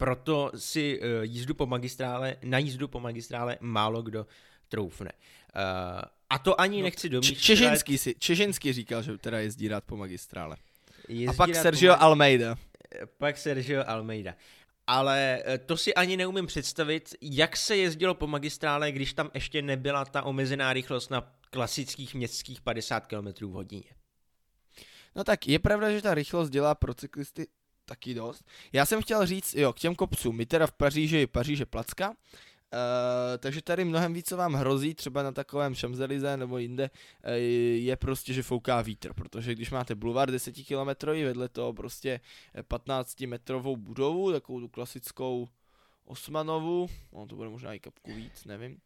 proto 0.00 0.50
si 0.56 1.00
uh, 1.00 1.06
jízdu 1.22 1.54
po 1.54 1.66
magistrále, 1.66 2.36
na 2.44 2.58
jízdu 2.58 2.88
po 2.88 3.00
magistrále 3.00 3.58
málo 3.60 4.02
kdo 4.02 4.26
troufne. 4.68 5.12
Uh, 5.12 6.02
a 6.30 6.38
to 6.38 6.60
ani 6.60 6.78
no, 6.78 6.84
nechci 6.84 7.08
domýšlet. 7.08 7.38
Čežinský, 7.38 7.98
si, 7.98 8.14
Čežinský 8.18 8.72
říkal, 8.72 9.02
že 9.02 9.18
teda 9.18 9.38
jezdí 9.40 9.68
rád 9.68 9.84
po 9.84 9.96
magistrále. 9.96 10.56
Jezdí 11.08 11.28
a 11.28 11.32
pak 11.32 11.54
Sergio 11.54 11.94
po... 11.94 12.02
Almeida. 12.02 12.56
Eh, 12.94 13.06
pak 13.06 13.38
Sergio 13.38 13.84
Almeida. 13.86 14.34
Ale 14.86 15.42
to 15.66 15.76
si 15.76 15.94
ani 15.94 16.16
neumím 16.16 16.46
představit, 16.46 17.14
jak 17.20 17.56
se 17.56 17.76
jezdilo 17.76 18.14
po 18.14 18.26
magistrále, 18.26 18.92
když 18.92 19.12
tam 19.12 19.30
ještě 19.34 19.62
nebyla 19.62 20.04
ta 20.04 20.22
omezená 20.22 20.72
rychlost 20.72 21.10
na 21.10 21.32
klasických 21.50 22.14
městských 22.14 22.60
50 22.60 23.06
km 23.06 23.46
v 23.46 23.50
hodině. 23.50 23.99
No 25.14 25.24
tak 25.24 25.48
je 25.48 25.58
pravda, 25.58 25.90
že 25.90 26.02
ta 26.02 26.14
rychlost 26.14 26.50
dělá 26.50 26.74
pro 26.74 26.94
cyklisty 26.94 27.46
taky 27.84 28.14
dost. 28.14 28.44
Já 28.72 28.86
jsem 28.86 29.02
chtěl 29.02 29.26
říct, 29.26 29.54
jo, 29.54 29.72
k 29.72 29.78
těm 29.78 29.94
kopcům, 29.94 30.36
my 30.36 30.46
teda 30.46 30.66
v 30.66 30.72
Paříži, 30.72 31.26
Paříže 31.26 31.66
Placka, 31.66 32.14
Uh, 32.74 33.38
takže 33.38 33.62
tady 33.62 33.84
mnohem 33.84 34.12
víc, 34.14 34.28
co 34.28 34.36
vám 34.36 34.54
hrozí, 34.54 34.94
třeba 34.94 35.22
na 35.22 35.32
takovém 35.32 35.72
Champs-Élysées 35.72 36.36
nebo 36.36 36.58
jinde, 36.58 36.90
uh, 36.90 37.32
je 37.74 37.96
prostě, 37.96 38.34
že 38.34 38.42
fouká 38.42 38.82
vítr, 38.82 39.14
protože 39.14 39.54
když 39.54 39.70
máte 39.70 39.94
bulvár 39.94 40.30
10 40.30 40.54
km, 40.54 41.06
vedle 41.06 41.48
toho 41.48 41.72
prostě 41.72 42.20
15 42.68 43.20
metrovou 43.20 43.76
budovu, 43.76 44.32
takovou 44.32 44.60
tu 44.60 44.68
klasickou 44.68 45.48
Osmanovu, 46.04 46.88
no 47.12 47.26
to 47.26 47.36
bude 47.36 47.48
možná 47.48 47.74
i 47.74 47.80
kapku 47.80 48.14
víc, 48.14 48.44
nevím, 48.44 48.72
uh, 48.72 48.78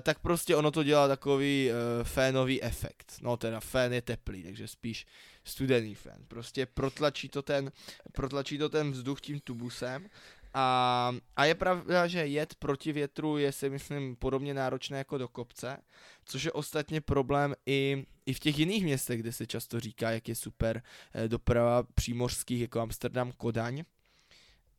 tak 0.00 0.18
prostě 0.18 0.56
ono 0.56 0.70
to 0.70 0.82
dělá 0.82 1.08
takový 1.08 1.70
uh, 1.70 2.04
fénový 2.04 2.62
efekt. 2.62 3.12
No 3.22 3.36
teda 3.36 3.60
fén 3.60 3.92
je 3.92 4.02
teplý, 4.02 4.42
takže 4.42 4.68
spíš 4.68 5.06
studený 5.44 5.94
fén. 5.94 6.24
Prostě 6.28 6.66
protlačí 6.66 7.28
to 7.28 7.42
ten, 7.42 7.72
protlačí 8.12 8.58
to 8.58 8.68
ten 8.68 8.92
vzduch 8.92 9.20
tím 9.20 9.40
tubusem 9.40 10.08
a, 10.54 11.12
a 11.36 11.44
je 11.44 11.54
pravda, 11.54 12.06
že 12.06 12.26
jet 12.26 12.54
proti 12.54 12.92
větru 12.92 13.38
je 13.38 13.52
si 13.52 13.70
myslím 13.70 14.16
podobně 14.16 14.54
náročné 14.54 14.98
jako 14.98 15.18
do 15.18 15.28
kopce, 15.28 15.76
což 16.24 16.44
je 16.44 16.52
ostatně 16.52 17.00
problém 17.00 17.54
i, 17.66 18.06
i 18.26 18.32
v 18.32 18.40
těch 18.40 18.58
jiných 18.58 18.84
městech, 18.84 19.20
kde 19.20 19.32
se 19.32 19.46
často 19.46 19.80
říká, 19.80 20.10
jak 20.10 20.28
je 20.28 20.34
super 20.34 20.82
eh, 21.14 21.28
doprava 21.28 21.82
přímořských 21.82 22.60
jako 22.60 22.80
Amsterdam, 22.80 23.32
Kodaň. 23.32 23.84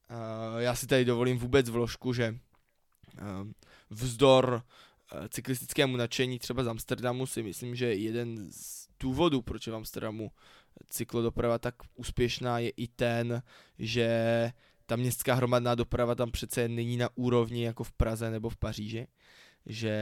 Uh, 0.10 0.60
já 0.60 0.76
si 0.76 0.88
tady 0.88 1.06
dovolím 1.06 1.38
vůbec 1.38 1.70
vložku, 1.70 2.14
že 2.14 2.40
uh, 3.22 3.52
vzdor 3.90 4.64
cyklistickému 5.30 5.98
nadšení 5.98 6.40
třeba 6.40 6.64
z 6.64 6.68
Amsterdamu 6.68 7.26
si 7.26 7.44
myslím, 7.44 7.76
že 7.76 7.94
jeden 7.94 8.52
z 8.52 8.85
důvodů, 9.00 9.42
proč 9.42 9.68
je 9.68 9.74
v 9.74 9.76
Amsterdamu 9.76 10.32
cyklodoprava 10.90 11.60
tak 11.60 11.76
úspěšná, 11.96 12.60
je 12.60 12.70
i 12.70 12.88
ten, 12.88 13.44
že 13.80 14.52
ta 14.86 14.96
městská 14.96 15.34
hromadná 15.34 15.76
doprava 15.76 16.16
tam 16.16 16.32
přece 16.32 16.68
není 16.68 16.98
na 16.98 17.10
úrovni 17.16 17.64
jako 17.64 17.84
v 17.84 17.92
Praze 17.92 18.32
nebo 18.32 18.50
v 18.50 18.58
Paříži, 18.58 19.08
že 19.66 19.96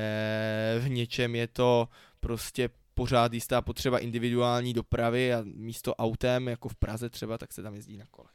v 0.79 0.89
něčem 0.89 1.35
je 1.35 1.47
to 1.47 1.89
prostě 2.19 2.69
pořád 2.93 3.33
jistá 3.33 3.62
potřeba 3.62 4.00
individuální 4.00 4.73
dopravy 4.73 5.33
a 5.33 5.43
místo 5.43 5.95
autem, 5.95 6.47
jako 6.47 6.69
v 6.69 6.75
Praze 6.75 7.09
třeba, 7.09 7.38
tak 7.38 7.53
se 7.53 7.63
tam 7.63 7.75
jezdí 7.75 7.97
na 7.97 8.05
kole. 8.12 8.29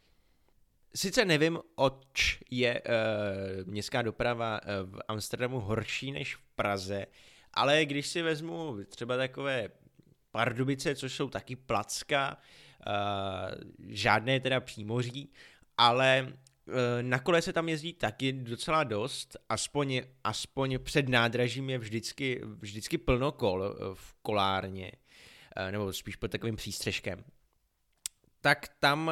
Sice 0.94 1.24
nevím, 1.24 1.58
oč 1.74 2.40
je 2.50 2.82
uh, 2.82 3.70
městská 3.72 4.02
doprava 4.02 4.60
uh, 4.62 4.90
v 4.90 5.00
Amsterdamu 5.08 5.60
horší 5.60 6.12
než 6.12 6.36
v 6.36 6.42
Praze, 6.54 7.06
ale 7.54 7.84
když 7.84 8.06
si 8.08 8.22
vezmu 8.22 8.78
třeba 8.88 9.16
takové 9.16 9.68
Pardubice, 10.38 10.94
což 10.94 11.12
jsou 11.12 11.28
taky 11.28 11.56
placka, 11.56 12.36
uh, 12.86 12.94
žádné 13.88 14.40
teda 14.40 14.60
přímoří, 14.60 15.32
ale 15.76 16.32
uh, 16.66 16.74
na 17.00 17.18
kole 17.18 17.42
se 17.42 17.52
tam 17.52 17.68
jezdí 17.68 17.92
taky 17.92 18.32
docela 18.32 18.84
dost, 18.84 19.36
aspoň, 19.48 20.02
aspoň 20.24 20.78
před 20.78 21.08
nádražím 21.08 21.70
je 21.70 21.78
vždycky, 21.78 22.40
vždycky 22.44 22.98
plno 22.98 23.32
kol 23.32 23.76
v 23.94 24.14
kolárně, 24.22 24.92
nebo 25.70 25.92
spíš 25.92 26.16
pod 26.16 26.30
takovým 26.30 26.56
přístřežkem. 26.56 27.24
Tak 28.40 28.68
tam 28.78 29.10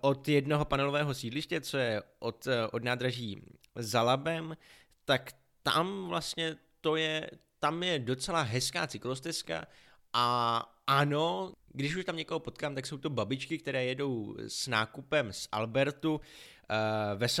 od 0.00 0.28
jednoho 0.28 0.64
panelového 0.64 1.14
sídliště, 1.14 1.60
co 1.60 1.78
je 1.78 2.02
od, 2.18 2.48
od 2.72 2.84
nádraží 2.84 3.42
za 3.76 4.02
Labem, 4.02 4.56
tak 5.04 5.32
tam 5.62 6.08
vlastně 6.08 6.56
to 6.80 6.96
je, 6.96 7.30
tam 7.58 7.82
je 7.82 7.98
docela 7.98 8.42
hezká 8.42 8.86
cyklostezka 8.86 9.66
a 10.12 10.58
ano, 10.86 11.52
když 11.72 11.96
už 11.96 12.04
tam 12.04 12.16
někoho 12.16 12.40
potkám, 12.40 12.74
tak 12.74 12.86
jsou 12.86 12.98
to 12.98 13.10
babičky, 13.10 13.58
které 13.58 13.84
jedou 13.84 14.36
s 14.48 14.66
nákupem 14.66 15.32
z 15.32 15.48
Albertu 15.52 16.20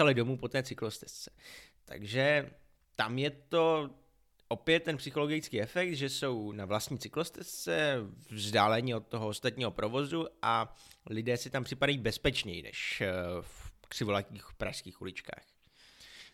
uh, 0.00 0.12
domů 0.12 0.36
po 0.36 0.48
té 0.48 0.62
cyklostezce. 0.62 1.30
Takže 1.84 2.50
tam 2.96 3.18
je 3.18 3.30
to 3.30 3.90
opět 4.48 4.82
ten 4.82 4.96
psychologický 4.96 5.60
efekt, 5.60 5.92
že 5.92 6.08
jsou 6.08 6.52
na 6.52 6.64
vlastní 6.64 6.98
cyklostezce 6.98 7.96
vzdálení 8.30 8.94
od 8.94 9.06
toho 9.06 9.28
ostatního 9.28 9.70
provozu 9.70 10.26
a 10.42 10.76
lidé 11.10 11.36
si 11.36 11.50
tam 11.50 11.64
připadají 11.64 11.98
bezpečněji 11.98 12.62
než 12.62 13.00
eh, 13.00 13.12
v 13.40 13.70
křivolatých 13.88 14.44
pražských 14.56 15.00
uličkách. 15.00 15.57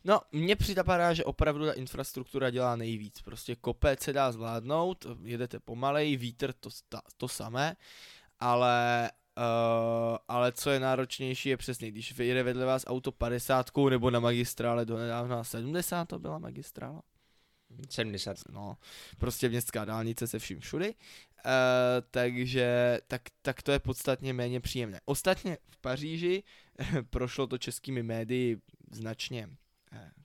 No, 0.04 0.20
mně 0.32 0.56
připadá, 0.56 1.14
že 1.14 1.24
opravdu 1.24 1.66
ta 1.66 1.72
infrastruktura 1.72 2.50
dělá 2.50 2.76
nejvíc. 2.76 3.22
Prostě 3.22 3.56
kopec 3.56 4.02
se 4.02 4.12
dá 4.12 4.32
zvládnout, 4.32 5.06
jedete 5.22 5.60
pomalej, 5.60 6.16
vítr 6.16 6.52
to, 6.52 6.70
ta, 6.88 7.00
to 7.16 7.28
samé, 7.28 7.76
ale 8.40 9.10
Uh, 9.38 10.16
ale 10.28 10.52
co 10.52 10.70
je 10.70 10.80
náročnější 10.80 11.48
je 11.48 11.56
přesně, 11.56 11.90
když 11.90 12.12
vyjede 12.18 12.42
vedle 12.42 12.64
vás 12.64 12.84
auto 12.86 13.12
50 13.12 13.70
nebo 13.90 14.10
na 14.10 14.20
magistrále 14.20 14.84
do 14.84 14.98
nedávna 14.98 15.44
70 15.44 16.08
to 16.08 16.18
byla 16.18 16.38
magistrála. 16.38 17.02
70. 17.90 18.36
No, 18.50 18.76
prostě 19.18 19.48
městská 19.48 19.84
dálnice 19.84 20.26
se 20.26 20.38
vším 20.38 20.60
všudy. 20.60 20.94
Uh, 20.94 21.50
takže 22.10 22.98
tak, 23.06 23.22
tak 23.42 23.62
to 23.62 23.72
je 23.72 23.78
podstatně 23.78 24.32
méně 24.32 24.60
příjemné. 24.60 25.00
Ostatně 25.04 25.58
v 25.70 25.78
Paříži 25.78 26.42
prošlo 27.10 27.46
to 27.46 27.58
českými 27.58 28.02
médii 28.02 28.56
značně 28.90 29.48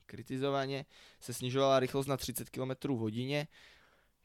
kritizovaně, 0.06 0.84
se 1.20 1.34
snižovala 1.34 1.80
rychlost 1.80 2.06
na 2.06 2.16
30 2.16 2.50
km 2.50 2.88
hodině, 2.88 3.48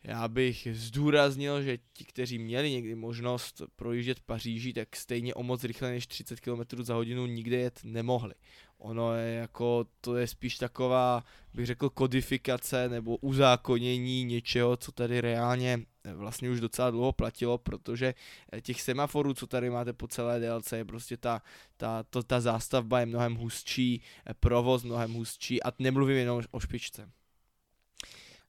já 0.07 0.27
bych 0.27 0.67
zdůraznil, 0.71 1.61
že 1.61 1.77
ti, 1.93 2.05
kteří 2.05 2.39
měli 2.39 2.71
někdy 2.71 2.95
možnost 2.95 3.61
projíždět 3.75 4.19
Paříží, 4.19 4.73
tak 4.73 4.95
stejně 4.95 5.33
o 5.33 5.43
moc 5.43 5.63
rychle 5.63 5.91
než 5.91 6.07
30 6.07 6.39
km 6.39 6.83
za 6.83 6.93
hodinu 6.93 7.25
nikde 7.25 7.57
jet 7.57 7.79
nemohli. 7.83 8.33
Ono 8.77 9.13
je 9.13 9.35
jako, 9.35 9.85
to 10.01 10.15
je 10.15 10.27
spíš 10.27 10.57
taková, 10.57 11.23
bych 11.53 11.65
řekl, 11.65 11.89
kodifikace 11.89 12.89
nebo 12.89 13.17
uzákonění 13.17 14.23
něčeho, 14.23 14.77
co 14.77 14.91
tady 14.91 15.21
reálně 15.21 15.79
eh, 16.03 16.13
vlastně 16.13 16.49
už 16.49 16.59
docela 16.59 16.91
dlouho 16.91 17.11
platilo, 17.11 17.57
protože 17.57 18.13
eh, 18.53 18.61
těch 18.61 18.81
semaforů, 18.81 19.33
co 19.33 19.47
tady 19.47 19.69
máte 19.69 19.93
po 19.93 20.07
celé 20.07 20.39
délce, 20.39 20.77
je 20.77 20.85
prostě 20.85 21.17
ta, 21.17 21.41
ta, 21.77 22.03
to, 22.03 22.23
ta 22.23 22.41
zástavba 22.41 22.99
je 22.99 23.05
mnohem 23.05 23.35
hustší, 23.35 24.01
eh, 24.29 24.33
provoz 24.33 24.83
mnohem 24.83 25.13
hustší 25.13 25.63
a 25.63 25.71
nemluvím 25.79 26.17
jenom 26.17 26.41
o 26.51 26.59
špičce. 26.59 27.09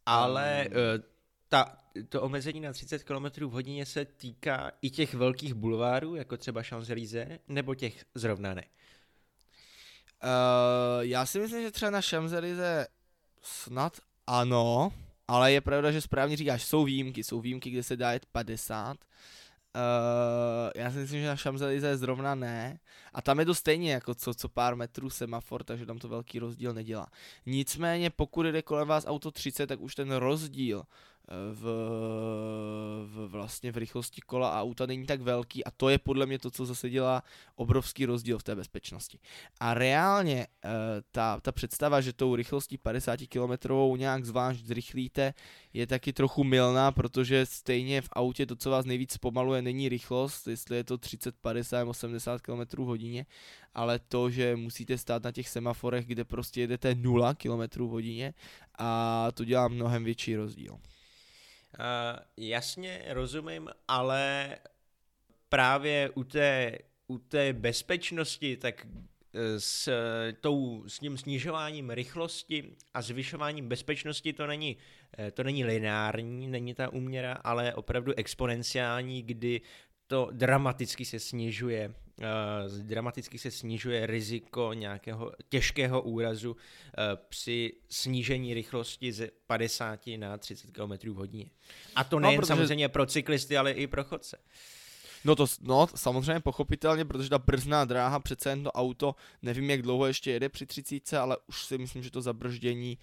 Ale 0.07 0.69
um, 0.69 1.03
ta, 1.49 1.79
to 2.09 2.23
omezení 2.23 2.61
na 2.61 2.73
30 2.73 3.05
km 3.05 3.47
v 3.47 3.51
hodině 3.51 3.87
se 3.87 4.05
týká 4.05 4.73
i 4.83 4.91
těch 4.91 5.15
velkých 5.15 5.55
bulvárů, 5.55 6.15
jako 6.15 6.37
třeba 6.37 6.63
Champs-Élysées, 6.63 7.39
nebo 7.49 7.75
těch 7.75 8.05
zrovna 8.15 8.55
ne? 8.55 8.65
Uh, 10.27 11.01
já 11.01 11.27
si 11.27 11.41
myslím, 11.41 11.63
že 11.63 11.71
třeba 11.71 11.91
na 11.91 12.01
Champs-Élysées 12.01 12.87
snad 13.43 13.93
ano, 14.27 14.93
ale 15.29 15.53
je 15.53 15.61
pravda, 15.61 15.93
že 15.93 16.01
správně 16.01 16.37
říkáš, 16.37 16.65
jsou 16.65 16.85
výjimky, 16.85 17.25
jsou 17.25 17.41
výjimky, 17.41 17.71
kde 17.71 17.83
se 17.83 17.97
dá 17.97 18.13
jet 18.13 18.27
50, 18.27 18.97
Uh, 19.77 20.71
já 20.77 20.91
si 20.91 20.99
myslím, 20.99 21.21
že 21.21 21.27
na 21.27 21.35
Champs-Élysées 21.37 21.97
zrovna 21.97 22.35
ne. 22.35 22.79
A 23.13 23.23
tam 23.23 23.39
je 23.39 23.47
to 23.47 23.55
stejně 23.55 23.93
jako 23.93 24.15
co, 24.15 24.35
co 24.35 24.49
pár 24.49 24.77
metrů 24.77 25.11
semafor, 25.11 25.65
takže 25.65 25.87
tam 25.87 25.99
to 25.99 26.09
velký 26.09 26.39
rozdíl 26.39 26.75
nedělá. 26.75 27.07
Nicméně 27.47 28.11
pokud 28.11 28.43
jde 28.43 28.63
kolem 28.63 28.89
vás 28.89 29.07
auto 29.07 29.31
30, 29.31 29.67
tak 29.67 29.81
už 29.81 29.95
ten 29.95 30.13
rozdíl 30.13 30.83
v, 31.53 31.63
v 33.05 33.29
vlastně 33.29 33.73
v 33.73 33.77
rychlosti 33.77 34.21
kola 34.21 34.51
a 34.51 34.63
auta 34.63 34.87
není 34.87 35.07
tak 35.07 35.21
velký 35.21 35.65
a 35.65 35.71
to 35.71 35.89
je 35.89 35.99
podle 35.99 36.27
mě 36.27 36.39
to, 36.39 36.51
co 36.51 36.67
zase 36.67 36.91
dělá 36.91 37.23
obrovský 37.55 38.07
rozdíl 38.07 38.39
v 38.39 38.43
té 38.43 38.57
bezpečnosti. 38.57 39.19
A 39.61 39.75
reálně 39.75 40.47
eh, 40.65 40.71
ta, 41.11 41.41
ta 41.41 41.53
představa, 41.53 42.01
že 42.01 42.13
tou 42.13 42.37
rychlostí 42.37 42.79
50 42.79 43.21
km 43.29 43.73
nějak 43.97 44.25
zvlášť 44.25 44.65
zrychlíte, 44.65 45.35
je 45.73 45.87
taky 45.87 46.13
trochu 46.13 46.45
milná, 46.45 46.93
protože 46.93 47.47
stejně 47.47 48.03
v 48.03 48.09
autě 48.13 48.47
to, 48.47 48.57
co 48.57 48.71
vás 48.71 48.85
nejvíc 48.85 49.13
zpomaluje, 49.13 49.63
není 49.63 49.89
rychlost, 49.89 50.47
jestli 50.49 50.77
je 50.77 50.85
to 50.85 50.99
30, 50.99 51.35
50 51.41 51.79
nebo 51.79 51.95
70 51.95 52.43
km 52.43 52.83
hodině, 52.83 53.27
ale 53.75 53.99
to, 53.99 54.31
že 54.31 54.57
musíte 54.57 54.99
stát 54.99 55.25
na 55.25 55.33
těch 55.33 55.49
semaforech, 55.49 56.07
kde 56.07 56.25
prostě 56.25 56.61
jedete 56.61 56.95
0 56.95 57.35
km 57.35 57.81
hodině 57.81 58.35
a 58.79 59.29
to 59.35 59.45
dělá 59.45 59.69
mnohem 59.69 60.05
větší 60.05 60.37
rozdíl. 60.37 60.79
Uh, 61.79 62.19
jasně, 62.37 63.05
rozumím, 63.09 63.69
ale 63.89 64.57
právě 65.49 66.11
u 66.15 66.25
té, 66.25 66.79
u 67.07 67.19
té 67.19 67.53
bezpečnosti, 67.53 68.57
tak 68.57 68.87
eh, 69.35 69.61
s, 69.61 69.91
tou, 70.41 70.85
s 70.87 70.99
tím 70.99 71.19
snižováním 71.19 71.91
rychlosti 71.91 72.77
a 72.95 73.03
zvyšováním 73.03 73.69
bezpečnosti 73.69 74.33
to 74.33 74.47
není, 74.47 74.77
eh, 75.19 75.31
to 75.31 75.43
není 75.43 75.65
lineární, 75.65 76.47
není 76.47 76.75
ta 76.75 76.93
úměra, 76.93 77.33
ale 77.33 77.75
opravdu 77.75 78.13
exponenciální, 78.17 79.23
kdy 79.23 79.61
to 80.07 80.29
dramaticky 80.33 81.05
se 81.05 81.21
snižuje 81.21 81.95
uh, 82.19 82.79
dramaticky 82.79 83.39
se 83.39 83.51
snižuje 83.51 84.07
riziko 84.07 84.73
nějakého 84.73 85.33
těžkého 85.49 86.03
úrazu 86.03 86.51
uh, 86.51 86.59
při 87.29 87.73
snížení 87.89 88.55
rychlosti 88.55 89.13
z 89.13 89.31
50 89.47 90.01
na 90.17 90.39
30 90.39 90.71
km 90.71 91.11
v 91.11 91.15
hodině. 91.15 91.51
A 91.97 92.05
to 92.05 92.17
no, 92.17 92.21
nejen 92.21 92.37
no, 92.37 92.43
protože... 92.43 92.49
samozřejmě 92.49 92.89
pro 92.89 93.07
cyklisty, 93.07 93.57
ale 93.57 93.73
i 93.73 93.87
pro 93.87 94.05
chodce. 94.05 94.39
No 95.25 95.37
to, 95.37 95.47
no 95.61 95.87
samozřejmě 95.95 96.41
pochopitelně, 96.41 97.05
protože 97.05 97.31
ta 97.31 97.39
brzná 97.39 97.85
dráha, 97.85 98.21
přece 98.21 98.51
jen 98.51 98.65
to 98.65 98.73
auto, 98.73 99.15
nevím 99.43 99.71
jak 99.71 99.83
dlouho 99.83 100.07
ještě 100.07 100.31
jede 100.31 100.49
při 100.49 100.67
30, 100.67 101.19
ale 101.19 101.37
už 101.47 101.65
si 101.65 101.79
myslím, 101.79 102.03
že 102.03 102.11
to 102.11 102.21
zabrždění 102.21 102.99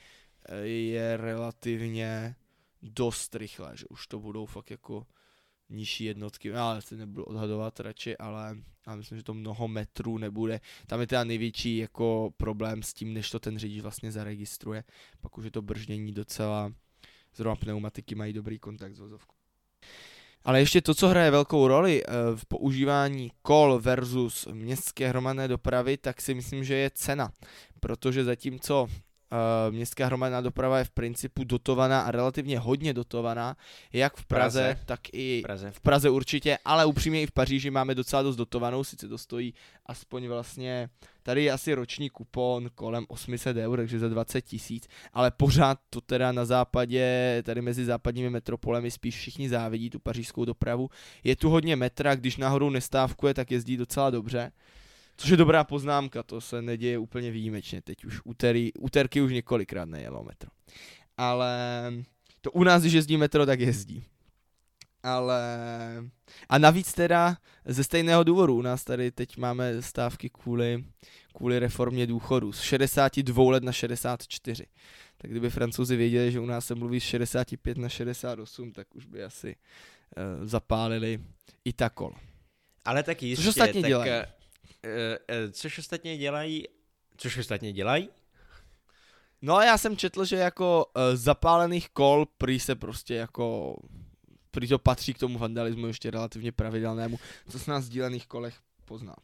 eh, 0.46 0.56
je 0.66 1.18
relativně 1.18 2.36
dost 2.82 3.36
rychlé, 3.36 3.72
že 3.76 3.86
už 3.90 4.08
to 4.08 4.20
budou 4.20 4.46
fakt 4.46 4.72
jako 4.72 5.06
nižší 5.74 6.04
jednotky, 6.04 6.48
já 6.48 6.82
se 6.82 6.96
nebudu 6.96 7.24
odhadovat 7.24 7.80
radši, 7.80 8.18
ale, 8.18 8.58
ale 8.86 8.98
myslím, 8.98 9.18
že 9.18 9.24
to 9.24 9.34
mnoho 9.34 9.68
metrů 9.68 10.18
nebude. 10.18 10.60
Tam 10.88 11.02
je 11.02 11.08
teda 11.08 11.24
největší 11.24 11.78
jako 11.78 12.34
problém 12.38 12.84
s 12.84 12.94
tím, 12.94 13.14
než 13.14 13.30
to 13.30 13.40
ten 13.40 13.58
řidič 13.58 13.82
vlastně 13.82 14.12
zaregistruje. 14.12 14.84
Pak 15.22 15.38
už 15.38 15.46
je 15.46 15.52
to 15.52 15.62
brždění 15.62 16.12
docela, 16.12 16.74
zrovna 17.36 17.56
pneumatiky 17.56 18.16
mají 18.16 18.34
dobrý 18.34 18.60
kontakt 18.60 18.96
s 18.96 19.00
vozovkou. 19.00 19.36
Ale 20.46 20.60
ještě 20.60 20.82
to, 20.82 20.94
co 20.96 21.08
hraje 21.08 21.32
velkou 21.32 21.68
roli 21.68 22.04
eh, 22.04 22.12
v 22.36 22.46
používání 22.46 23.32
kol 23.42 23.80
versus 23.80 24.48
městské 24.52 25.10
hromadné 25.10 25.48
dopravy, 25.48 25.98
tak 25.98 26.22
si 26.22 26.34
myslím, 26.34 26.64
že 26.64 26.76
je 26.76 26.92
cena. 26.94 27.32
Protože 27.80 28.24
zatímco 28.24 28.88
městská 29.70 30.06
hromadná 30.06 30.42
doprava 30.42 30.78
je 30.78 30.84
v 30.84 30.92
principu 30.92 31.44
dotovaná 31.44 32.02
a 32.02 32.12
relativně 32.12 32.60
hodně 32.60 32.94
dotovaná, 32.94 33.58
jak 33.94 34.18
v 34.18 34.26
Praze, 34.26 34.60
Praze. 34.60 34.80
tak 34.86 35.00
i 35.14 35.42
Praze. 35.46 35.72
v 35.72 35.80
Praze 35.80 36.10
určitě, 36.10 36.58
ale 36.66 36.86
upřímně 36.86 37.22
i 37.22 37.28
v 37.28 37.32
Paříži 37.32 37.72
máme 37.72 37.96
docela 37.96 38.22
dost 38.22 38.36
dotovanou, 38.36 38.84
sice 38.84 39.08
to 39.08 39.18
stojí 39.18 39.54
aspoň 39.86 40.28
vlastně, 40.28 40.90
tady 41.24 41.44
je 41.44 41.52
asi 41.52 41.74
roční 41.74 42.10
kupon 42.10 42.70
kolem 42.76 43.06
800 43.08 43.58
eur, 43.58 43.78
takže 43.78 44.00
za 44.00 44.10
20 44.10 44.42
tisíc, 44.42 44.88
ale 45.14 45.32
pořád 45.32 45.80
to 45.90 46.02
teda 46.02 46.32
na 46.32 46.46
západě, 46.46 47.42
tady 47.46 47.62
mezi 47.62 47.86
západními 47.86 48.30
metropolemi 48.30 48.92
spíš 48.92 49.16
všichni 49.16 49.50
závidí 49.50 49.90
tu 49.90 50.00
pařížskou 50.00 50.46
dopravu. 50.46 50.90
Je 51.24 51.36
tu 51.36 51.50
hodně 51.50 51.76
metra, 51.76 52.16
když 52.16 52.38
náhodou 52.38 52.70
nestávkuje, 52.70 53.34
tak 53.34 53.52
jezdí 53.52 53.78
docela 53.78 54.10
dobře. 54.10 54.52
Což 55.18 55.30
je 55.30 55.38
dobrá 55.38 55.64
poznámka, 55.64 56.24
to 56.24 56.42
se 56.42 56.62
neděje 56.62 56.98
úplně 56.98 57.32
výjimečně. 57.32 57.82
Teď 57.82 58.06
už 58.06 58.22
úterý, 58.24 58.74
úterky 58.74 59.22
už 59.22 59.34
několikrát 59.34 59.86
nejelo 59.86 60.24
metro. 60.24 60.50
Ale 61.18 61.58
to 62.42 62.52
u 62.52 62.64
nás, 62.64 62.82
když 62.82 62.94
jezdí 62.94 63.18
metro, 63.18 63.46
tak 63.46 63.60
jezdí. 63.60 64.06
Ale... 65.04 65.44
A 66.50 66.58
navíc 66.58 66.94
teda 66.94 67.38
ze 67.66 67.84
stejného 67.84 68.24
důvodu, 68.24 68.56
u 68.56 68.62
nás 68.62 68.84
tady 68.84 69.12
teď 69.12 69.38
máme 69.38 69.82
stávky 69.82 70.30
kvůli, 70.30 70.84
kvůli 71.36 71.60
reformě 71.60 72.08
důchodu 72.08 72.52
z 72.52 72.62
62 72.62 73.52
let 73.52 73.64
na 73.64 73.72
64. 73.72 74.66
Tak 75.18 75.32
kdyby 75.32 75.50
francouzi 75.50 75.96
věděli, 75.96 76.32
že 76.32 76.40
u 76.40 76.46
nás 76.46 76.66
se 76.66 76.76
mluví 76.76 77.00
z 77.00 77.04
65 77.04 77.78
na 77.78 77.90
68, 77.90 78.72
tak 78.72 78.96
už 78.96 79.06
by 79.06 79.24
asi 79.24 79.56
uh, 79.56 80.48
zapálili 80.48 81.20
i 81.66 81.74
ta 81.74 81.90
kolo. 81.90 82.16
Ale 82.86 83.04
tak 83.04 83.24
jistě, 83.24 83.42
Což 83.42 83.48
ostatně 83.48 83.82
tak 83.82 83.90
dělají. 83.90 84.12
Eh, 84.86 85.18
eh, 85.28 85.52
což 85.52 85.78
ostatně 85.78 86.18
dělají, 86.18 86.68
což 87.18 87.38
ostatně 87.38 87.74
dělají? 87.74 88.10
No 89.42 89.56
a 89.56 89.66
já 89.66 89.78
jsem 89.78 89.98
četl, 89.98 90.26
že 90.26 90.36
jako 90.36 90.86
uh, 90.86 91.02
zapálených 91.16 91.90
kol 91.90 92.26
prý 92.38 92.60
se 92.60 92.76
prostě 92.76 93.16
jako 93.16 93.76
prý 94.52 94.68
to 94.68 94.80
patří 94.80 95.14
k 95.14 95.20
tomu 95.20 95.38
vandalismu 95.38 95.88
ještě 95.88 96.12
relativně 96.12 96.52
pravidelnému, 96.52 97.20
co 97.50 97.60
se 97.60 97.72
na 97.72 97.82
sdílených 97.82 98.28
kolech 98.28 98.56
pozná. 98.86 99.16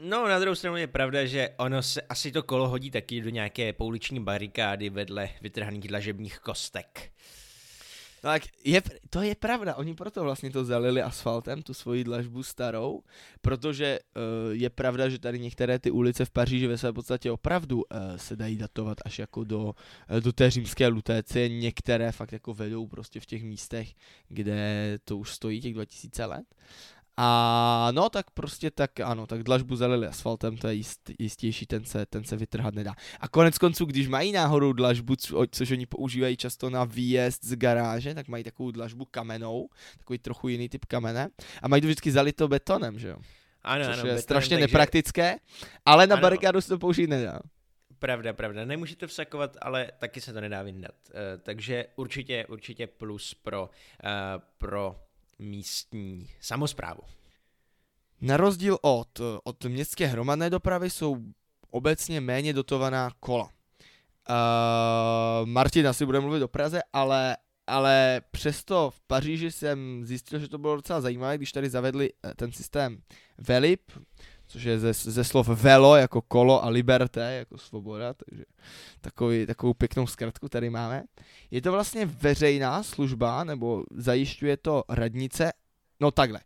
No, 0.00 0.28
na 0.28 0.38
druhou 0.38 0.54
stranu 0.54 0.76
je 0.76 0.86
pravda, 0.86 1.26
že 1.26 1.48
ono 1.56 1.82
se 1.82 2.02
asi 2.02 2.32
to 2.32 2.42
kolo 2.42 2.68
hodí 2.68 2.90
taky 2.90 3.20
do 3.20 3.30
nějaké 3.30 3.72
pouliční 3.72 4.20
barikády 4.20 4.90
vedle 4.90 5.28
vytrhaných 5.40 5.88
dlažebních 5.88 6.38
kostek. 6.38 7.12
No 8.24 8.30
tak 8.30 8.42
je, 8.64 8.82
to 9.10 9.22
je 9.22 9.34
pravda, 9.34 9.74
oni 9.74 9.94
proto 9.94 10.22
vlastně 10.22 10.50
to 10.50 10.64
zalili 10.64 11.02
asfaltem, 11.02 11.62
tu 11.62 11.74
svoji 11.74 12.04
dlažbu 12.04 12.42
starou, 12.42 13.02
protože 13.40 13.98
uh, 13.98 14.22
je 14.52 14.70
pravda, 14.70 15.08
že 15.08 15.18
tady 15.18 15.38
některé 15.38 15.78
ty 15.78 15.90
ulice 15.90 16.24
v 16.24 16.30
Paříži 16.30 16.66
ve 16.66 16.78
své 16.78 16.92
podstatě 16.92 17.30
opravdu 17.30 17.76
uh, 17.76 17.82
se 18.16 18.36
dají 18.36 18.56
datovat 18.56 18.98
až 19.04 19.18
jako 19.18 19.44
do, 19.44 19.64
uh, 19.64 20.20
do 20.20 20.32
té 20.32 20.50
římské 20.50 20.86
lutécie, 20.86 21.48
některé 21.48 22.12
fakt 22.12 22.32
jako 22.32 22.54
vedou 22.54 22.86
prostě 22.86 23.20
v 23.20 23.26
těch 23.26 23.42
místech, 23.42 23.94
kde 24.28 24.98
to 25.04 25.16
už 25.16 25.32
stojí 25.32 25.60
těch 25.60 25.74
2000 25.74 26.24
let. 26.24 26.44
A 27.16 27.88
no 27.92 28.08
tak 28.10 28.30
prostě 28.30 28.70
tak 28.70 29.00
ano, 29.00 29.26
tak 29.26 29.42
dlažbu 29.42 29.76
zalili 29.76 30.06
asfaltem, 30.06 30.56
to 30.56 30.68
je 30.68 30.74
jist, 30.74 31.10
jistější, 31.18 31.66
ten 31.66 31.84
se, 31.84 32.06
ten 32.06 32.24
se 32.24 32.36
vytrhat 32.36 32.74
nedá. 32.74 32.94
A 33.20 33.28
konec 33.28 33.58
konců, 33.58 33.84
když 33.84 34.08
mají 34.08 34.32
náhodou 34.32 34.72
dlažbu, 34.72 35.16
co, 35.16 35.44
což 35.50 35.70
oni 35.70 35.86
používají 35.86 36.36
často 36.36 36.70
na 36.70 36.84
výjezd 36.84 37.44
z 37.44 37.54
garáže, 37.54 38.14
tak 38.14 38.28
mají 38.28 38.44
takovou 38.44 38.70
dlažbu 38.70 39.04
kamenou, 39.04 39.68
takový 39.98 40.18
trochu 40.18 40.48
jiný 40.48 40.68
typ 40.68 40.84
kamene 40.84 41.28
a 41.62 41.68
mají 41.68 41.82
to 41.82 41.86
vždycky 41.86 42.12
zalito 42.12 42.48
betonem, 42.48 42.98
že 42.98 43.08
jo. 43.08 43.16
Ano, 43.62 43.84
což 43.84 43.92
ano, 43.92 43.96
je 43.96 44.02
betonem, 44.02 44.22
strašně 44.22 44.56
takže- 44.56 44.66
nepraktické, 44.66 45.36
ale 45.86 46.06
na 46.06 46.14
Ano. 46.14 46.22
barikádu 46.22 46.60
se 46.60 46.68
to 46.68 46.78
použít 46.78 47.06
nedá. 47.06 47.38
Pravda, 47.98 48.32
pravda. 48.32 48.64
Nemůžete 48.64 49.06
vsakovat, 49.06 49.56
ale 49.62 49.88
taky 49.98 50.20
se 50.20 50.32
to 50.32 50.40
nedá 50.40 50.62
vyndat. 50.62 50.94
Eh, 51.10 51.38
takže 51.38 51.86
určitě, 51.96 52.46
určitě 52.48 52.86
plus 52.86 53.34
pro, 53.34 53.70
eh, 54.04 54.08
pro 54.58 54.96
místní 55.42 56.30
samozprávu. 56.40 57.02
Na 58.20 58.36
rozdíl 58.36 58.78
od, 58.82 59.20
od 59.44 59.64
městské 59.64 60.06
hromadné 60.06 60.50
dopravy 60.50 60.90
jsou 60.90 61.16
obecně 61.70 62.20
méně 62.20 62.52
dotovaná 62.52 63.10
kola. 63.20 63.44
Uh, 64.30 65.46
Martin 65.48 65.88
asi 65.88 66.06
bude 66.06 66.20
mluvit 66.20 66.42
o 66.42 66.48
Praze, 66.48 66.80
ale, 66.92 67.36
ale 67.66 68.20
přesto 68.30 68.90
v 68.90 69.00
Paříži 69.00 69.50
jsem 69.50 70.04
zjistil, 70.04 70.38
že 70.38 70.48
to 70.48 70.58
bylo 70.58 70.76
docela 70.76 71.00
zajímavé, 71.00 71.36
když 71.36 71.52
tady 71.52 71.70
zavedli 71.70 72.12
eh, 72.24 72.34
ten 72.34 72.52
systém 72.52 73.02
Velib, 73.38 73.80
což 74.52 74.62
je 74.62 74.78
ze, 74.78 74.92
ze 74.92 75.24
slov 75.24 75.48
velo 75.48 75.96
jako 75.96 76.22
kolo 76.22 76.64
a 76.64 76.68
liberté 76.68 77.32
jako 77.32 77.58
svoboda, 77.58 78.14
takže 78.14 78.44
takový, 79.00 79.46
takovou 79.46 79.74
pěknou 79.74 80.06
zkratku 80.06 80.48
tady 80.48 80.70
máme. 80.70 81.02
Je 81.50 81.62
to 81.62 81.72
vlastně 81.72 82.06
veřejná 82.06 82.82
služba, 82.82 83.44
nebo 83.44 83.84
zajišťuje 83.90 84.56
to 84.56 84.84
radnice, 84.88 85.52
no 86.00 86.10
takhle, 86.10 86.40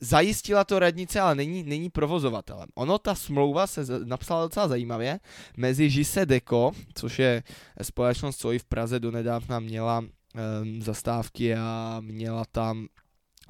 zajistila 0.00 0.64
to 0.64 0.78
radnice, 0.78 1.20
ale 1.20 1.34
není, 1.34 1.62
není 1.62 1.90
provozovatelem. 1.90 2.68
Ono, 2.74 2.98
ta 2.98 3.14
smlouva 3.14 3.66
se 3.66 3.84
napsala 4.04 4.42
docela 4.42 4.68
zajímavě 4.68 5.20
mezi 5.56 5.90
Žise 5.90 6.26
Deco, 6.26 6.72
což 6.94 7.18
je 7.18 7.42
společnost, 7.82 8.36
co 8.36 8.52
i 8.52 8.58
v 8.58 8.64
Praze 8.64 9.00
donedávna 9.00 9.60
měla 9.60 9.98
um, 9.98 10.82
zastávky 10.82 11.54
a 11.54 11.98
měla 12.00 12.44
tam, 12.52 12.86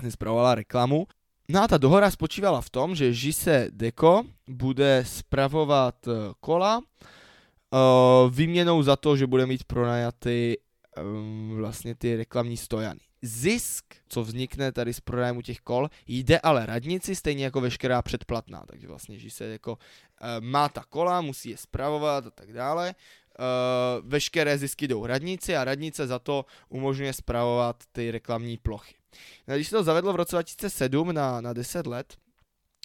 zpravovala 0.09 0.55
reklamu. 0.55 1.07
No 1.51 1.63
a 1.63 1.69
ta 1.69 1.83
dohoda 1.83 2.07
spočívala 2.07 2.63
v 2.63 2.71
tom, 2.71 2.95
že 2.95 3.11
Žise 3.11 3.75
Deco 3.75 4.23
bude 4.47 5.03
spravovat 5.07 5.99
eh, 6.07 6.31
kola 6.41 6.79
uh, 6.79 8.31
výměnou 8.31 8.83
za 8.83 8.97
to, 8.97 9.17
že 9.17 9.27
bude 9.27 9.47
mít 9.47 9.65
pronajaty 9.65 10.59
um, 10.95 11.57
vlastně 11.57 11.95
ty 11.95 12.17
reklamní 12.17 12.57
stojany. 12.57 13.01
Zisk, 13.23 13.85
co 14.09 14.23
vznikne 14.23 14.73
tady 14.73 14.95
z 14.95 15.01
pronájmu 15.01 15.43
těch 15.43 15.61
kol, 15.61 15.91
jde 16.07 16.39
ale 16.39 16.67
radnici 16.67 17.15
stejně 17.15 17.45
jako 17.45 17.61
veškerá 17.61 18.03
předplatná, 18.03 18.63
takže 18.67 18.89
vlastně, 18.89 19.19
že 19.19 19.31
se 19.31 19.45
jako 19.45 19.73
uh, 19.73 19.79
má 20.41 20.69
ta 20.69 20.85
kola, 20.89 21.21
musí 21.21 21.51
je 21.51 21.57
spravovat 21.57 22.27
a 22.27 22.31
tak 22.31 22.53
dále. 22.53 22.95
Veškeré 24.03 24.59
zisky 24.59 24.89
jdou 24.89 25.07
radnici 25.07 25.57
a 25.57 25.65
radnice 25.65 26.07
za 26.07 26.19
to 26.19 26.45
umožňuje 26.69 27.13
spravovat 27.13 27.77
ty 27.93 28.11
reklamní 28.11 28.57
plochy. 28.57 29.00
No, 29.49 29.55
když 29.55 29.69
se 29.69 29.77
to 29.77 29.83
zavedlo 29.83 30.13
v 30.13 30.17
roce 30.17 30.37
2007 30.37 31.13
na, 31.13 31.41
na 31.41 31.53
10 31.53 31.87
let, 31.87 32.17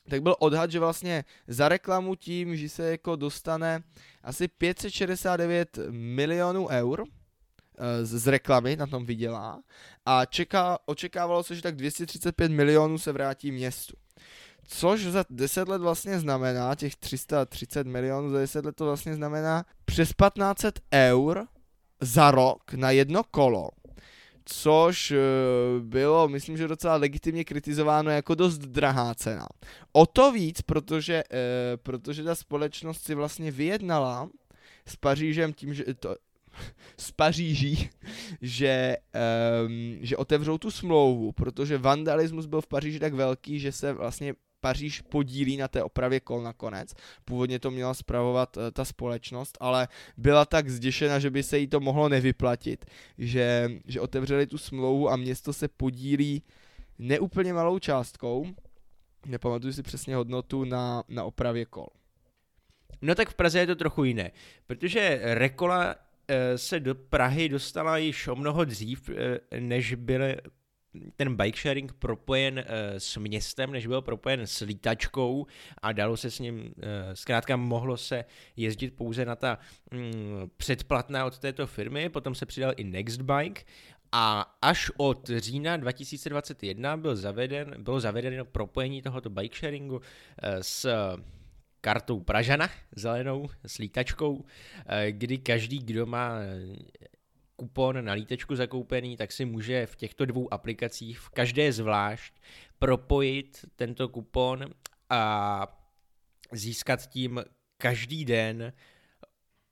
tak 0.09 0.21
byl 0.21 0.35
odhad, 0.39 0.71
že 0.71 0.79
vlastně 0.79 1.25
za 1.47 1.69
reklamu 1.69 2.15
tím, 2.15 2.55
že 2.55 2.69
se 2.69 2.91
jako 2.91 3.15
dostane 3.15 3.83
asi 4.23 4.47
569 4.47 5.79
milionů 5.89 6.67
eur 6.67 7.03
eh, 7.77 8.05
z, 8.05 8.09
z 8.09 8.27
reklamy, 8.27 8.75
na 8.75 8.88
tom 8.88 9.05
vydělá 9.05 9.61
a 10.05 10.25
čeká, 10.25 10.77
očekávalo 10.85 11.43
se, 11.43 11.55
že 11.55 11.61
tak 11.61 11.75
235 11.75 12.51
milionů 12.51 12.97
se 12.97 13.11
vrátí 13.11 13.51
městu. 13.51 13.93
Což 14.67 15.03
za 15.03 15.25
10 15.29 15.67
let 15.67 15.81
vlastně 15.81 16.19
znamená, 16.19 16.75
těch 16.75 16.95
330 16.95 17.88
milionů 17.88 18.29
za 18.29 18.38
10 18.38 18.65
let 18.65 18.75
to 18.75 18.85
vlastně 18.85 19.15
znamená 19.15 19.65
přes 19.85 20.09
1500 20.09 20.79
eur 20.93 21.47
za 22.01 22.31
rok 22.31 22.73
na 22.73 22.91
jedno 22.91 23.23
kolo. 23.23 23.69
Což 24.45 25.12
eh, 25.12 25.17
bylo, 25.79 26.27
myslím, 26.27 26.58
že 26.58 26.67
docela 26.67 26.95
legitimně 26.95 27.43
kritizováno 27.43 28.12
jako 28.12 28.36
dost 28.36 28.58
drahá 28.58 29.15
cena. 29.15 29.47
O 29.91 30.05
to 30.05 30.31
víc, 30.31 30.62
protože, 30.62 31.23
eh, 31.31 31.77
protože 31.77 32.23
ta 32.23 32.36
společnost 32.36 33.03
si 33.03 33.15
vlastně 33.15 33.51
vyjednala 33.51 34.29
s 34.88 34.95
Pařížem 34.95 35.53
tím, 35.53 35.73
že 35.73 35.84
to, 35.99 36.15
z 36.97 37.12
Paříží, 37.12 37.89
že, 38.41 38.97
um, 39.65 39.97
že 40.01 40.17
otevřou 40.17 40.58
tu 40.58 40.71
smlouvu, 40.71 41.31
protože 41.31 41.77
vandalismus 41.77 42.45
byl 42.45 42.62
v 42.62 42.67
Paříži 42.67 42.99
tak 42.99 43.13
velký, 43.13 43.60
že 43.60 43.71
se 43.71 43.93
vlastně 43.93 44.34
Paříž 44.65 45.01
podílí 45.01 45.58
na 45.58 45.67
té 45.67 45.84
opravě 45.84 46.19
kol 46.19 46.41
nakonec. 46.41 46.93
Původně 47.25 47.60
to 47.60 47.71
měla 47.71 47.93
spravovat 47.93 48.58
uh, 48.58 48.63
ta 48.73 48.86
společnost, 48.86 49.58
ale 49.60 49.88
byla 50.17 50.45
tak 50.45 50.69
zděšena, 50.69 51.19
že 51.19 51.30
by 51.30 51.43
se 51.43 51.58
jí 51.58 51.67
to 51.67 51.80
mohlo 51.80 52.10
nevyplatit, 52.10 52.86
že, 53.17 53.69
že 53.86 54.01
otevřeli 54.01 54.47
tu 54.47 54.58
smlouvu 54.58 55.10
a 55.10 55.15
město 55.15 55.54
se 55.54 55.67
podílí 55.67 56.43
neúplně 56.99 57.54
malou 57.54 57.80
částkou, 57.80 58.45
nepamatuju 59.25 59.73
si 59.73 59.84
přesně 59.84 60.15
hodnotu, 60.15 60.63
na, 60.63 61.04
na 61.10 61.23
opravě 61.23 61.65
kol. 61.65 61.88
No 63.01 63.15
tak 63.15 63.30
v 63.30 63.36
Praze 63.36 63.60
je 63.60 63.67
to 63.67 63.75
trochu 63.75 64.04
jiné, 64.04 64.32
protože 64.67 65.19
Rekola 65.23 65.95
eh, 66.28 66.58
se 66.58 66.80
do 66.80 66.95
Prahy 66.95 67.49
dostala 67.49 67.97
již 67.97 68.28
o 68.28 68.36
mnoho 68.36 68.65
dřív, 68.65 69.10
eh, 69.10 69.60
než 69.60 69.93
byl 69.93 70.21
ten 71.15 71.36
bike 71.36 71.60
sharing 71.60 71.93
propojen 71.93 72.60
eh, 72.60 72.99
s 72.99 73.17
městem, 73.17 73.71
než 73.71 73.88
byl 73.88 74.01
propojen 74.01 74.41
s 74.47 74.65
lítačkou 74.65 75.45
a 75.81 75.91
dalo 75.91 76.17
se 76.17 76.31
s 76.31 76.39
ním, 76.39 76.73
eh, 76.77 77.15
zkrátka 77.15 77.58
mohlo 77.58 77.97
se 77.97 78.25
jezdit 78.55 78.95
pouze 78.95 79.25
na 79.25 79.36
ta 79.36 79.60
mm, 79.91 80.49
předplatná 80.58 81.25
od 81.25 81.39
této 81.39 81.67
firmy, 81.67 82.10
potom 82.10 82.36
se 82.36 82.45
přidal 82.45 82.73
i 82.77 82.84
Nextbike 82.84 83.62
a 84.12 84.55
až 84.62 84.91
od 84.97 85.29
října 85.38 85.77
2021 85.77 86.97
byl 86.97 87.15
zaveden, 87.15 87.84
bylo 87.84 87.99
zavedeno 87.99 88.45
propojení 88.45 89.01
tohoto 89.01 89.29
bike 89.29 89.58
sharingu 89.58 90.01
eh, 90.41 90.63
s 90.63 90.88
kartou 91.81 92.19
Pražana, 92.19 92.69
zelenou, 92.95 93.49
s 93.65 93.77
lítačkou, 93.77 94.45
kdy 95.12 95.38
každý, 95.38 95.79
kdo 95.79 96.05
má 96.05 96.39
kupon 97.56 98.06
na 98.06 98.13
lítačku 98.13 98.56
zakoupený, 98.56 99.18
tak 99.18 99.32
si 99.32 99.46
může 99.46 99.86
v 99.86 99.96
těchto 99.96 100.26
dvou 100.26 100.54
aplikacích, 100.54 101.20
v 101.20 101.30
každé 101.30 101.72
zvlášť, 101.72 102.34
propojit 102.80 103.65
tento 103.76 104.10
kupon 104.10 104.65
a 105.10 105.68
získat 106.52 107.08
tím 107.10 107.44
každý 107.78 108.26
den 108.26 108.74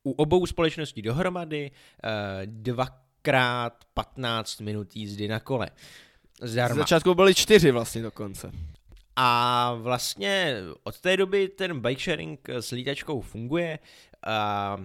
u 0.03 0.11
obou 0.11 0.45
společností 0.45 1.01
dohromady 1.01 1.71
eh, 1.71 2.09
dvakrát 2.45 3.85
15 3.93 4.61
minut 4.61 4.95
jízdy 4.95 5.27
na 5.27 5.39
kole. 5.39 5.69
Z 6.41 6.51
Zdarma. 6.51 6.75
začátku 6.75 7.13
byly 7.13 7.35
čtyři 7.35 7.71
vlastně 7.71 8.01
dokonce. 8.01 8.51
A 9.15 9.73
vlastně 9.73 10.57
od 10.83 10.99
té 10.99 11.17
doby 11.17 11.47
ten 11.47 11.79
bike 11.79 12.01
sharing 12.01 12.49
s 12.49 12.71
lítačkou 12.71 13.21
funguje. 13.21 13.79
A 14.27 14.77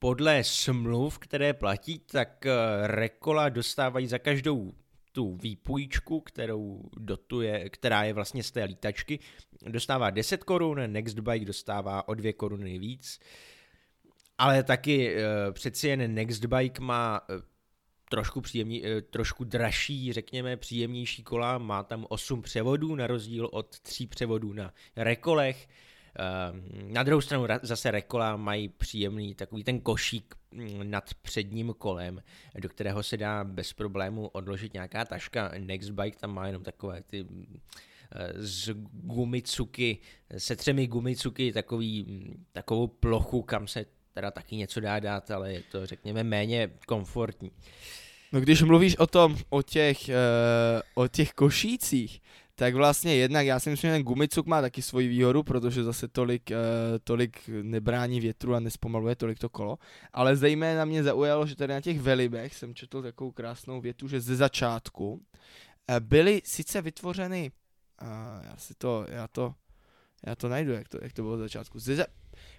podle 0.00 0.44
smluv, 0.44 1.18
které 1.18 1.54
platí, 1.54 1.98
tak 1.98 2.46
eh, 2.46 2.52
Rekola 2.86 3.48
dostávají 3.48 4.06
za 4.06 4.18
každou 4.18 4.72
tu 5.12 5.36
výpůjčku, 5.36 6.20
kterou 6.20 6.82
dotuje, 6.96 7.70
která 7.70 8.04
je 8.04 8.12
vlastně 8.12 8.42
z 8.42 8.50
té 8.50 8.64
lítačky, 8.64 9.18
dostává 9.66 10.10
10 10.10 10.44
korun, 10.44 10.80
Nextbike 10.86 11.44
dostává 11.44 12.08
o 12.08 12.14
2 12.14 12.32
koruny 12.32 12.78
víc. 12.78 13.20
Ale 14.38 14.62
taky 14.62 15.16
eh, 15.16 15.52
přeci 15.52 15.88
jen 15.88 16.14
Nextbike 16.14 16.80
má 16.82 17.20
eh, 17.30 17.42
trošku, 18.10 18.40
příjemný, 18.40 18.86
eh, 18.86 19.02
trošku 19.02 19.44
dražší, 19.44 20.12
řekněme, 20.12 20.56
příjemnější 20.56 21.22
kola, 21.22 21.58
má 21.58 21.82
tam 21.82 22.06
8 22.08 22.42
převodů 22.42 22.94
na 22.94 23.06
rozdíl 23.06 23.48
od 23.52 23.80
3 23.80 24.06
převodů 24.06 24.52
na 24.52 24.74
rekolech. 24.96 25.68
Ehm, 26.18 26.92
Na 26.92 27.02
druhou 27.02 27.20
stranu 27.20 27.44
ra- 27.44 27.60
zase 27.62 27.90
rekola 27.90 28.36
mají 28.36 28.68
příjemný 28.68 29.34
takový 29.34 29.64
ten 29.64 29.80
košík 29.80 30.34
mm, 30.50 30.90
nad 30.90 31.14
předním 31.14 31.74
kolem, 31.78 32.22
do 32.58 32.68
kterého 32.68 33.02
se 33.02 33.16
dá 33.16 33.44
bez 33.44 33.72
problému 33.72 34.26
odložit 34.28 34.74
nějaká 34.74 35.04
taška. 35.04 35.52
Nextbike 35.58 36.18
tam 36.18 36.34
má 36.34 36.46
jenom 36.46 36.62
takové 36.62 37.02
ty 37.02 37.22
mm, 37.24 37.60
eh, 38.12 38.32
z 38.36 38.74
gumicuky, 38.92 39.98
se 40.38 40.56
třemi 40.56 40.86
gumicuky, 40.86 41.52
takový, 41.52 42.02
mm, 42.02 42.44
takovou 42.52 42.86
plochu, 42.86 43.42
kam 43.42 43.66
se 43.66 43.84
teda 44.14 44.30
taky 44.30 44.56
něco 44.56 44.80
dá 44.80 45.00
dát, 45.00 45.30
ale 45.30 45.52
je 45.52 45.62
to 45.62 45.86
řekněme 45.86 46.24
méně 46.24 46.70
komfortní. 46.86 47.50
No 48.32 48.40
když 48.40 48.62
mluvíš 48.62 48.96
o 48.96 49.06
tom, 49.06 49.36
o 49.48 49.62
těch, 49.62 49.98
uh, 50.08 51.04
o 51.04 51.08
těch 51.08 51.32
košících, 51.32 52.22
tak 52.60 52.74
vlastně 52.74 53.16
jednak 53.16 53.46
já 53.46 53.60
si 53.60 53.70
myslím, 53.70 53.90
že 53.90 53.94
ten 53.94 54.02
gumicuk 54.02 54.46
má 54.46 54.60
taky 54.60 54.82
svoji 54.82 55.08
výhodu, 55.08 55.42
protože 55.42 55.84
zase 55.84 56.08
tolik, 56.08 56.50
uh, 56.50 56.56
tolik 57.04 57.50
nebrání 57.62 58.20
větru 58.20 58.54
a 58.54 58.60
nespomaluje 58.60 59.16
tolik 59.16 59.38
to 59.38 59.48
kolo, 59.48 59.78
ale 60.12 60.36
zejména 60.36 60.84
mě 60.84 61.02
zaujalo, 61.02 61.46
že 61.46 61.56
tady 61.56 61.72
na 61.72 61.80
těch 61.80 62.00
velibech 62.00 62.54
jsem 62.56 62.74
četl 62.74 63.02
takovou 63.02 63.30
krásnou 63.32 63.80
větu, 63.80 64.08
že 64.08 64.20
ze 64.20 64.36
začátku 64.36 65.12
uh, 65.12 65.20
byly 66.00 66.42
sice 66.44 66.82
vytvořeny 66.82 67.50
Uh, 68.02 68.44
já 68.44 68.56
si 68.56 68.74
to, 68.74 69.06
já 69.08 69.28
to, 69.28 69.54
já 70.26 70.34
to 70.34 70.48
najdu, 70.48 70.72
jak 70.72 70.88
to, 70.88 70.98
jak 71.02 71.12
to 71.12 71.22
bylo 71.22 71.34
od 71.34 71.38
začátku. 71.38 71.78
Zde, 71.78 72.06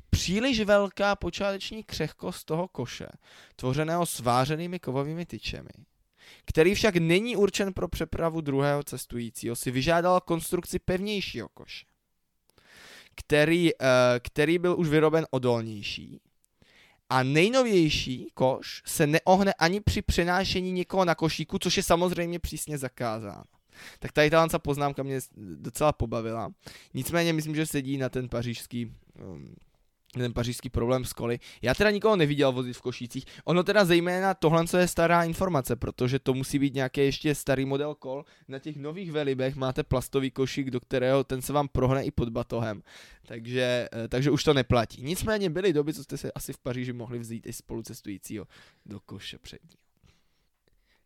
příliš 0.10 0.62
velká 0.62 1.16
počáteční 1.16 1.84
křehkost 1.84 2.46
toho 2.46 2.68
koše, 2.68 3.08
tvořeného 3.56 4.06
svářenými 4.06 4.80
kovovými 4.80 5.26
tyčemi, 5.26 5.70
který 6.46 6.76
však 6.76 6.96
není 6.96 7.36
určen 7.36 7.74
pro 7.74 7.88
přepravu 7.88 8.42
druhého 8.42 8.84
cestujícího, 8.84 9.56
si 9.56 9.72
vyžádal 9.72 10.22
konstrukci 10.22 10.80
pevnějšího 10.80 11.50
koše, 11.50 11.86
který, 13.16 13.74
uh, 13.74 13.88
který 14.20 14.60
byl 14.60 14.76
už 14.80 14.90
vyroben 14.90 15.26
odolnější. 15.32 16.22
A 17.10 17.24
nejnovější 17.24 18.28
koš 18.34 18.84
se 18.86 19.08
neohne 19.08 19.54
ani 19.54 19.82
při 19.82 20.02
přenášení 20.02 20.72
někoho 20.72 21.06
na 21.06 21.16
košíku, 21.16 21.60
což 21.60 21.78
je 21.78 21.84
samozřejmě 21.84 22.40
přísně 22.40 22.78
zakázáno. 22.78 23.44
Tak 24.00 24.12
tady 24.12 24.30
ta 24.30 24.60
poznámka 24.60 25.04
mě 25.04 25.20
docela 25.56 25.92
pobavila. 25.92 26.52
Nicméně 26.94 27.34
myslím, 27.34 27.56
že 27.56 27.66
sedí 27.66 27.98
na 27.98 28.10
ten 28.10 28.30
pařížský 28.30 28.86
um, 28.86 29.56
ten 30.14 30.34
pařížský 30.34 30.70
problém 30.70 31.06
s 31.06 31.14
koly. 31.14 31.40
Já 31.62 31.74
teda 31.74 31.92
nikoho 31.92 32.16
neviděl 32.16 32.52
vozit 32.52 32.78
v 32.78 32.82
košících. 32.82 33.26
Ono 33.44 33.64
teda 33.64 33.86
zejména 33.86 34.34
tohle 34.34 34.66
je 34.78 34.88
stará 34.88 35.24
informace, 35.24 35.76
protože 35.76 36.20
to 36.20 36.34
musí 36.34 36.60
být 36.60 36.74
nějaký 36.74 37.02
ještě 37.02 37.36
starý 37.36 37.66
model 37.66 37.96
kol. 37.96 38.26
Na 38.48 38.60
těch 38.60 38.76
nových 38.76 39.12
velibech 39.12 39.56
máte 39.56 39.84
plastový 39.84 40.32
košík, 40.32 40.72
do 40.72 40.80
kterého 40.80 41.24
ten 41.24 41.42
se 41.42 41.54
vám 41.54 41.68
prohne 41.68 42.04
i 42.04 42.12
pod 42.12 42.30
batohem. 42.30 42.84
Takže, 43.28 43.90
eh, 43.94 44.08
takže 44.08 44.32
už 44.32 44.44
to 44.44 44.54
neplatí. 44.54 45.04
Nicméně 45.04 45.50
byly 45.50 45.74
doby, 45.74 45.94
co 45.94 46.04
jste 46.04 46.18
se 46.18 46.32
asi 46.32 46.54
v 46.54 46.58
Paříži 46.58 46.94
mohli 46.94 47.20
vzít 47.20 47.48
i 47.48 47.54
spolucestujícího 47.54 48.48
do 48.86 49.00
koše 49.00 49.38
přední. 49.38 49.78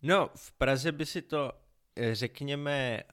No, 0.02 0.30
v 0.36 0.52
Praze 0.52 0.92
by 0.92 1.06
si 1.06 1.22
to, 1.22 1.52
eh, 1.96 2.16
řekněme, 2.16 3.04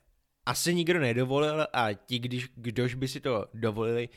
asi 0.47 0.75
nikdo 0.75 1.01
nedovolil 1.01 1.67
a 1.73 1.93
ti, 1.93 2.19
když, 2.19 2.49
kdož 2.55 2.95
by 2.95 3.09
si 3.09 3.21
to 3.21 3.47
dovolili, 3.55 4.09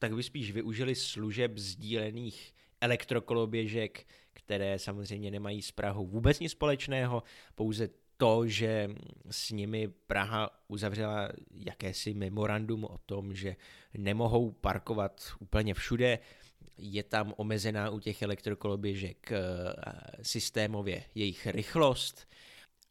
tak 0.00 0.14
by 0.14 0.22
spíš 0.22 0.52
využili 0.52 0.94
služeb 0.94 1.58
sdílených 1.58 2.54
elektrokoloběžek, 2.80 4.06
které 4.32 4.78
samozřejmě 4.78 5.30
nemají 5.30 5.62
s 5.62 5.70
Prahou 5.70 6.06
vůbec 6.06 6.40
nic 6.40 6.52
společného, 6.52 7.22
pouze 7.54 7.88
to, 8.16 8.46
že 8.46 8.90
s 9.30 9.50
nimi 9.50 9.88
Praha 9.88 10.50
uzavřela 10.68 11.28
jakési 11.54 12.14
memorandum 12.14 12.84
o 12.84 12.98
tom, 12.98 13.34
že 13.34 13.56
nemohou 13.94 14.50
parkovat 14.50 15.20
úplně 15.38 15.74
všude, 15.74 16.18
je 16.78 17.02
tam 17.02 17.34
omezená 17.36 17.90
u 17.90 18.00
těch 18.00 18.22
elektrokoloběžek 18.22 19.32
eh, 19.32 19.38
systémově 20.22 21.02
jejich 21.14 21.46
rychlost, 21.46 22.28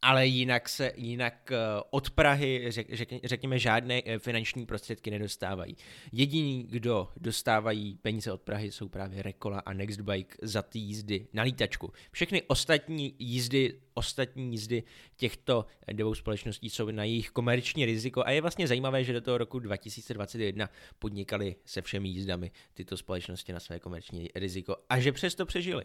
ale 0.02 0.28
jinak 0.28 0.70
se, 0.70 0.92
jinak 0.96 1.52
eh, 1.52 1.58
od 1.90 2.10
Prahy, 2.10 2.72
řek, 2.72 2.94
řek, 2.94 3.10
řekněme, 3.24 3.60
žádné 3.60 4.02
eh, 4.06 4.20
finanční 4.20 4.66
prostředky 4.66 5.12
nedostávají. 5.12 5.78
Jediní, 6.12 6.64
kdo 6.64 7.10
dostávají 7.18 7.96
peníze 8.02 8.32
od 8.32 8.42
Prahy, 8.42 8.72
jsou 8.72 8.90
právě 8.90 9.22
Rekola 9.22 9.60
a 9.60 9.74
Nextbike 9.74 10.38
za 10.42 10.62
ty 10.62 10.80
jízdy 10.80 11.28
na 11.34 11.44
lítačku. 11.44 11.94
Všechny 12.12 12.42
ostatní 12.48 13.16
jízdy, 13.20 13.80
ostatní 13.94 14.52
jízdy 14.52 14.84
těchto 15.16 15.66
dvou 15.92 16.16
společností 16.16 16.70
jsou 16.70 16.92
na 16.92 17.04
jejich 17.04 17.30
komerční 17.30 17.86
riziko 17.86 18.24
a 18.26 18.32
je 18.32 18.42
vlastně 18.42 18.68
zajímavé, 18.68 19.04
že 19.04 19.14
do 19.14 19.22
toho 19.22 19.38
roku 19.38 19.60
2021 19.60 20.70
podnikali 21.00 21.56
se 21.66 21.82
všemi 21.82 22.10
jízdami 22.10 22.52
tyto 22.74 22.98
společnosti 22.98 23.54
na 23.54 23.60
své 23.60 23.80
komerční 23.80 24.30
riziko 24.36 24.76
a 24.90 25.00
že 25.00 25.12
přesto 25.12 25.46
přežili. 25.46 25.84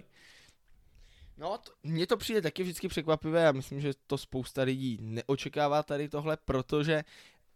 No, 1.38 1.58
to, 1.58 1.72
mně 1.82 2.06
to 2.06 2.16
přijde 2.16 2.42
taky 2.42 2.62
vždycky 2.62 2.88
překvapivé, 2.88 3.42
já 3.42 3.52
myslím, 3.52 3.80
že 3.80 3.92
to 4.06 4.18
spousta 4.18 4.62
lidí 4.62 4.98
neočekává 5.00 5.82
tady 5.82 6.08
tohle, 6.08 6.38
protože 6.44 7.04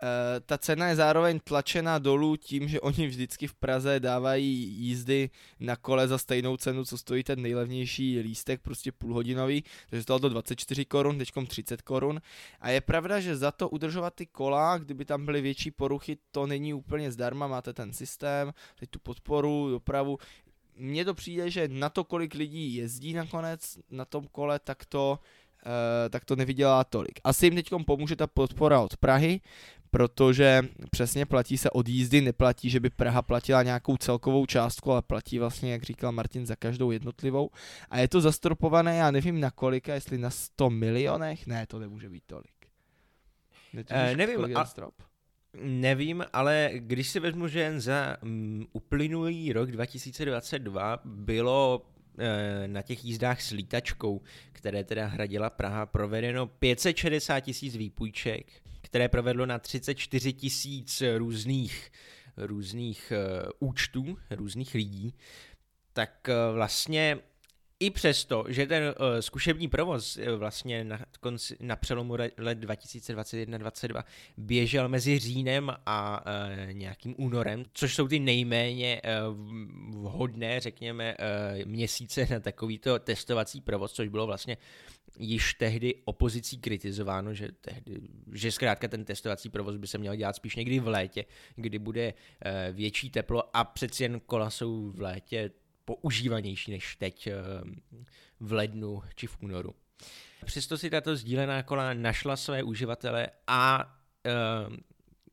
uh, 0.02 0.08
ta 0.46 0.58
cena 0.58 0.88
je 0.88 0.96
zároveň 0.96 1.40
tlačena 1.44 1.98
dolů 1.98 2.36
tím, 2.36 2.68
že 2.68 2.80
oni 2.80 3.06
vždycky 3.06 3.46
v 3.46 3.54
Praze 3.54 4.00
dávají 4.00 4.68
jízdy 4.68 5.30
na 5.60 5.76
kole 5.76 6.08
za 6.08 6.18
stejnou 6.18 6.56
cenu, 6.56 6.84
co 6.84 6.98
stojí 6.98 7.24
ten 7.24 7.42
nejlevnější 7.42 8.18
lístek, 8.18 8.60
prostě 8.60 8.92
půlhodinový, 8.92 9.64
takže 9.90 10.02
stalo 10.02 10.20
to 10.20 10.28
24 10.28 10.84
korun, 10.84 11.18
teďkom 11.18 11.46
30 11.46 11.82
korun. 11.82 12.20
A 12.60 12.70
je 12.70 12.80
pravda, 12.80 13.20
že 13.20 13.36
za 13.36 13.50
to 13.50 13.68
udržovat 13.68 14.14
ty 14.14 14.26
kola, 14.26 14.78
kdyby 14.78 15.04
tam 15.04 15.24
byly 15.24 15.40
větší 15.40 15.70
poruchy, 15.70 16.18
to 16.30 16.46
není 16.46 16.74
úplně 16.74 17.12
zdarma, 17.12 17.46
máte 17.46 17.72
ten 17.72 17.92
systém, 17.92 18.52
teď 18.78 18.90
tu 18.90 18.98
podporu, 18.98 19.70
dopravu, 19.70 20.18
mně 20.78 21.04
to 21.04 21.14
přijde, 21.14 21.50
že 21.50 21.68
na 21.68 21.88
to, 21.88 22.04
kolik 22.04 22.34
lidí 22.34 22.74
jezdí 22.74 23.12
nakonec 23.12 23.78
na 23.90 24.04
tom 24.04 24.26
kole, 24.32 24.58
tak 24.58 24.84
to, 24.84 25.18
uh, 25.66 25.72
tak 26.10 26.24
to 26.24 26.36
nevydělá 26.36 26.84
tolik. 26.84 27.20
Asi 27.24 27.46
jim 27.46 27.54
teď 27.54 27.70
pomůže 27.86 28.16
ta 28.16 28.26
podpora 28.26 28.80
od 28.80 28.96
Prahy, 28.96 29.40
protože 29.90 30.62
přesně 30.90 31.26
platí 31.26 31.58
se 31.58 31.70
od 31.70 31.88
jízdy, 31.88 32.20
neplatí, 32.20 32.70
že 32.70 32.80
by 32.80 32.90
Praha 32.90 33.22
platila 33.22 33.62
nějakou 33.62 33.96
celkovou 33.96 34.46
částku, 34.46 34.92
ale 34.92 35.02
platí 35.02 35.38
vlastně, 35.38 35.72
jak 35.72 35.82
říkal 35.82 36.12
Martin, 36.12 36.46
za 36.46 36.56
každou 36.56 36.90
jednotlivou. 36.90 37.50
A 37.90 37.98
je 37.98 38.08
to 38.08 38.20
zastropované, 38.20 38.96
já 38.96 39.10
nevím 39.10 39.40
na 39.40 39.50
kolika, 39.50 39.94
jestli 39.94 40.18
na 40.18 40.30
100 40.30 40.70
milionech, 40.70 41.46
ne, 41.46 41.66
to 41.66 41.78
nemůže 41.78 42.08
být 42.08 42.22
tolik. 42.26 42.52
Netužíš, 43.72 44.10
uh, 44.10 44.16
nevím, 44.16 44.56
a, 44.56 44.64
strop? 44.64 44.94
Nevím, 45.56 46.24
ale 46.32 46.70
když 46.74 47.08
si 47.08 47.20
vezmu, 47.20 47.48
že 47.48 47.60
jen 47.60 47.80
za 47.80 48.16
um, 48.22 48.66
uplynulý 48.72 49.52
rok 49.52 49.70
2022 49.70 51.00
bylo 51.04 51.86
e, 52.18 52.68
na 52.68 52.82
těch 52.82 53.04
jízdách 53.04 53.42
s 53.42 53.50
lítačkou, 53.50 54.22
které 54.52 54.84
teda 54.84 55.06
hradila 55.06 55.50
Praha, 55.50 55.86
provedeno 55.86 56.46
560 56.46 57.40
tisíc 57.40 57.76
výpůjček, 57.76 58.46
které 58.80 59.08
provedlo 59.08 59.46
na 59.46 59.58
34 59.58 60.32
tisíc 60.32 61.02
různých, 61.16 61.92
různých 62.36 63.12
e, 63.12 63.48
účtů, 63.58 64.18
různých 64.30 64.74
lidí, 64.74 65.14
tak 65.92 66.28
e, 66.28 66.52
vlastně 66.52 67.18
i 67.80 67.90
přesto, 67.90 68.44
že 68.48 68.66
ten 68.66 68.82
uh, 68.84 68.94
zkušební 69.20 69.68
provoz 69.68 70.16
uh, 70.16 70.24
vlastně 70.38 70.84
na, 70.84 71.00
konci, 71.20 71.56
na 71.60 71.76
přelomu 71.76 72.14
let 72.14 72.58
2021-2022 72.58 74.04
běžel 74.36 74.88
mezi 74.88 75.18
říjnem 75.18 75.72
a 75.86 76.24
uh, 76.26 76.72
nějakým 76.72 77.14
únorem, 77.18 77.64
což 77.72 77.94
jsou 77.94 78.08
ty 78.08 78.18
nejméně 78.18 79.02
uh, 79.28 79.36
vhodné, 80.02 80.60
řekněme, 80.60 81.16
uh, 81.18 81.64
měsíce 81.64 82.26
na 82.30 82.40
takovýto 82.40 82.98
testovací 82.98 83.60
provoz, 83.60 83.92
což 83.92 84.08
bylo 84.08 84.26
vlastně 84.26 84.56
již 85.18 85.54
tehdy 85.54 85.94
opozicí 86.04 86.58
kritizováno, 86.58 87.34
že, 87.34 87.48
tehdy, 87.60 88.00
že 88.32 88.52
zkrátka 88.52 88.88
ten 88.88 89.04
testovací 89.04 89.48
provoz 89.48 89.76
by 89.76 89.86
se 89.86 89.98
měl 89.98 90.16
dělat 90.16 90.36
spíš 90.36 90.56
někdy 90.56 90.78
v 90.80 90.88
létě, 90.88 91.24
kdy 91.56 91.78
bude 91.78 92.14
uh, 92.14 92.76
větší 92.76 93.10
teplo 93.10 93.56
a 93.56 93.64
přeci 93.64 94.02
jen 94.02 94.20
kola 94.20 94.50
jsou 94.50 94.90
v 94.90 95.00
létě 95.00 95.50
používanější 95.94 96.70
než 96.70 96.96
teď 96.96 97.26
eh, 97.26 97.32
v 98.40 98.52
lednu 98.52 99.02
či 99.14 99.26
v 99.26 99.36
únoru. 99.42 99.74
Přesto 100.44 100.78
si 100.78 100.90
tato 100.90 101.16
sdílená 101.16 101.62
kola 101.62 101.94
našla 101.94 102.36
své 102.36 102.62
uživatele 102.62 103.28
a 103.46 103.94
eh, 104.26 104.30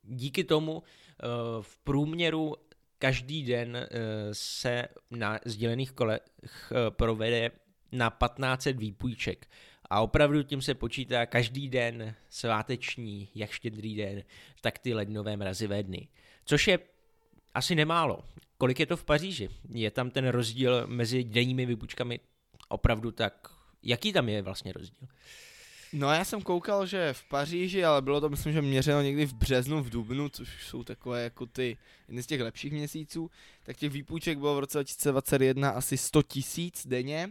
díky 0.02 0.44
tomu 0.44 0.82
eh, 0.82 1.26
v 1.60 1.78
průměru 1.78 2.54
každý 2.98 3.44
den 3.44 3.88
se 4.32 4.88
na 5.10 5.40
sdílených 5.44 5.92
kolech 5.92 6.72
provede 6.90 7.50
na 7.92 8.10
1500 8.10 8.78
výpůjček. 8.78 9.46
A 9.90 10.00
opravdu 10.00 10.42
tím 10.42 10.62
se 10.62 10.74
počítá 10.74 11.26
každý 11.26 11.68
den 11.68 12.14
sváteční, 12.28 13.28
jak 13.34 13.50
štědrý 13.50 13.96
den, 13.96 14.22
tak 14.60 14.78
ty 14.78 14.94
lednové 14.94 15.36
mrazivé 15.36 15.82
dny. 15.82 16.08
Což 16.44 16.68
je 16.68 16.78
asi 17.56 17.74
nemálo. 17.74 18.24
Kolik 18.58 18.80
je 18.80 18.86
to 18.86 18.96
v 18.96 19.04
Paříži? 19.04 19.48
Je 19.68 19.90
tam 19.90 20.10
ten 20.10 20.28
rozdíl 20.28 20.86
mezi 20.86 21.24
denními 21.24 21.66
vypučkami 21.66 22.20
opravdu 22.68 23.10
tak... 23.10 23.48
Jaký 23.82 24.12
tam 24.12 24.28
je 24.28 24.42
vlastně 24.42 24.72
rozdíl? 24.72 25.08
No 25.92 26.12
já 26.12 26.24
jsem 26.24 26.42
koukal, 26.42 26.86
že 26.86 27.12
v 27.12 27.24
Paříži, 27.28 27.84
ale 27.84 28.02
bylo 28.02 28.20
to 28.20 28.28
myslím, 28.28 28.52
že 28.52 28.62
měřeno 28.62 29.02
někdy 29.02 29.26
v 29.26 29.34
březnu, 29.34 29.82
v 29.82 29.90
dubnu, 29.90 30.28
což 30.28 30.48
jsou 30.66 30.84
takové 30.84 31.22
jako 31.22 31.46
ty 31.46 31.76
jedny 32.08 32.22
z 32.22 32.26
těch 32.26 32.40
lepších 32.40 32.72
měsíců, 32.72 33.30
tak 33.62 33.76
těch 33.76 33.92
výpůjček 33.92 34.38
bylo 34.38 34.56
v 34.56 34.58
roce 34.58 34.78
2021 34.78 35.70
asi 35.70 35.96
100 35.96 36.22
tisíc 36.22 36.86
denně, 36.86 37.28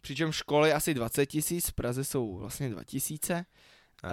přičemž 0.00 0.36
školy 0.36 0.72
asi 0.72 0.94
20 0.94 1.26
tisíc, 1.26 1.68
v 1.68 1.72
Praze 1.72 2.04
jsou 2.04 2.36
vlastně 2.36 2.68
2 2.68 2.84
tisíce. 2.84 3.46
Uh, 4.04 4.10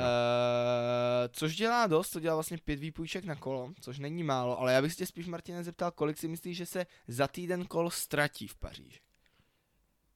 což 1.32 1.56
dělá 1.56 1.88
dost, 1.88 2.10
to 2.10 2.20
dělá 2.20 2.36
vlastně 2.36 2.58
pět 2.58 2.80
výpůjček 2.80 3.26
na 3.26 3.36
kolo, 3.36 3.74
což 3.82 4.00
není 4.00 4.24
málo, 4.24 4.60
ale 4.60 4.74
já 4.74 4.82
bych 4.82 4.92
se 4.92 4.98
tě 4.98 5.06
spíš, 5.06 5.28
Martine, 5.28 5.64
zeptal, 5.64 5.92
kolik 5.92 6.18
si 6.18 6.28
myslíš, 6.28 6.58
že 6.58 6.66
se 6.66 6.86
za 7.08 7.28
týden 7.28 7.66
kol 7.66 7.90
ztratí 7.90 8.48
v 8.48 8.56
Paříži? 8.56 9.00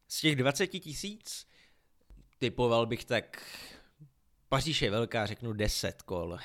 Z 0.08 0.21
těch 0.21 0.36
20 0.36 0.67
tisíc 0.67 1.47
typoval 2.38 2.86
bych 2.86 3.06
tak, 3.06 3.43
Paříž 4.49 4.82
je 4.82 4.91
velká, 4.91 5.25
řeknu 5.25 5.53
10 5.53 6.01
kol. 6.01 6.38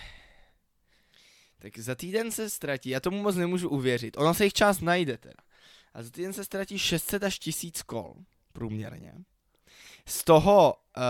Tak 1.58 1.78
za 1.78 1.94
týden 1.94 2.30
se 2.30 2.50
ztratí, 2.50 2.90
já 2.90 3.00
tomu 3.00 3.22
moc 3.22 3.36
nemůžu 3.36 3.68
uvěřit, 3.68 4.16
ono 4.16 4.34
se 4.34 4.44
jich 4.44 4.52
část 4.52 4.80
najde 4.80 5.18
teda. 5.18 5.42
A 5.94 6.02
za 6.02 6.10
týden 6.10 6.32
se 6.32 6.44
ztratí 6.44 6.78
600 6.78 7.22
až 7.22 7.38
1000 7.38 7.82
kol 7.82 8.14
průměrně. 8.52 9.14
Z 10.06 10.24
toho 10.24 10.74
uh, 10.96 11.02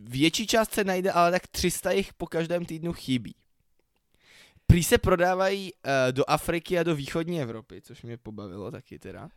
větší 0.00 0.46
část 0.46 0.72
se 0.72 0.84
najde, 0.84 1.12
ale 1.12 1.30
tak 1.30 1.46
300 1.46 1.90
jich 1.90 2.14
po 2.14 2.26
každém 2.26 2.64
týdnu 2.64 2.92
chybí. 2.92 3.34
prý 4.66 4.82
se 4.82 4.98
prodávají 4.98 5.72
uh, 5.72 5.90
do 6.12 6.24
Afriky 6.30 6.78
a 6.78 6.82
do 6.82 6.94
východní 6.94 7.42
Evropy, 7.42 7.80
což 7.80 8.02
mě 8.02 8.16
pobavilo 8.16 8.70
taky 8.70 8.98
teda. 8.98 9.22
Uh, 9.24 9.28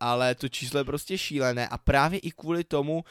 ale 0.00 0.34
to 0.34 0.48
číslo 0.48 0.78
je 0.78 0.84
prostě 0.84 1.18
šílené 1.18 1.68
a 1.68 1.78
právě 1.78 2.18
i 2.18 2.30
kvůli 2.30 2.64
tomu 2.64 3.04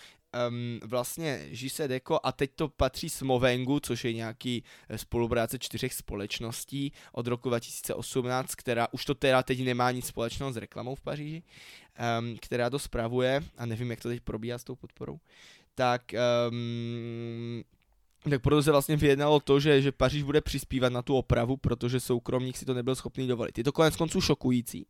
um, 0.50 0.80
vlastně 0.84 1.48
Žise 1.52 1.88
Deko 1.88 2.20
a 2.24 2.32
teď 2.32 2.52
to 2.56 2.70
patří 2.70 3.10
Smovengu, 3.10 3.80
což 3.80 4.06
je 4.06 4.14
nějaký 4.14 4.64
spolupráce 4.96 5.60
čtyřech 5.60 5.94
společností 5.94 6.92
od 7.12 7.28
roku 7.28 7.50
2018, 7.50 8.56
která 8.56 8.88
už 8.92 9.06
to 9.06 9.16
teda 9.16 9.44
teď 9.44 9.64
nemá 9.64 9.92
nic 9.92 10.06
společného 10.08 10.54
s 10.54 10.58
reklamou 10.58 10.96
v 10.96 11.02
Paříži, 11.02 11.44
um, 12.20 12.38
která 12.42 12.70
to 12.70 12.80
spravuje 12.80 13.44
a 13.58 13.66
nevím, 13.66 13.92
jak 13.92 14.02
to 14.02 14.10
teď 14.10 14.22
probíhá 14.22 14.58
s 14.58 14.64
tou 14.64 14.76
podporou. 14.76 15.20
Tak 15.76 16.02
um, 16.50 17.64
tak 18.30 18.42
proto 18.42 18.64
se 18.64 18.72
vlastně 18.72 18.96
vyjednalo 18.96 19.40
to, 19.40 19.60
že, 19.60 19.82
že 19.82 19.92
Paříž 19.92 20.24
bude 20.24 20.42
přispívat 20.42 20.94
na 20.94 21.02
tu 21.02 21.16
opravu, 21.16 21.58
protože 21.58 22.00
soukromník 22.00 22.58
si 22.58 22.66
to 22.66 22.74
nebyl 22.74 22.96
schopný 22.96 23.28
dovolit. 23.28 23.58
Je 23.58 23.64
to 23.64 23.72
konec 23.72 23.96
konců 23.96 24.22
šokující. 24.22 24.88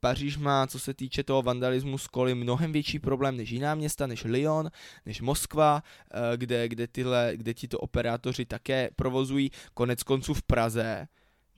Paříž 0.00 0.36
má, 0.36 0.66
co 0.66 0.78
se 0.78 0.94
týče 0.94 1.22
toho 1.22 1.42
vandalismu 1.42 1.98
z 1.98 2.06
koly, 2.06 2.34
mnohem 2.34 2.72
větší 2.72 2.98
problém 2.98 3.36
než 3.36 3.50
jiná 3.50 3.74
města, 3.74 4.06
než 4.06 4.24
Lyon, 4.24 4.70
než 5.06 5.20
Moskva, 5.20 5.82
eh, 6.10 6.36
kde, 6.36 6.68
kde, 6.68 6.86
tyhle, 6.86 7.32
kde 7.36 7.54
ti 7.54 7.68
to 7.68 7.78
operátoři 7.78 8.44
také 8.44 8.90
provozují. 8.96 9.50
Konec 9.74 10.02
konců 10.02 10.34
v 10.34 10.42
Praze, 10.42 11.08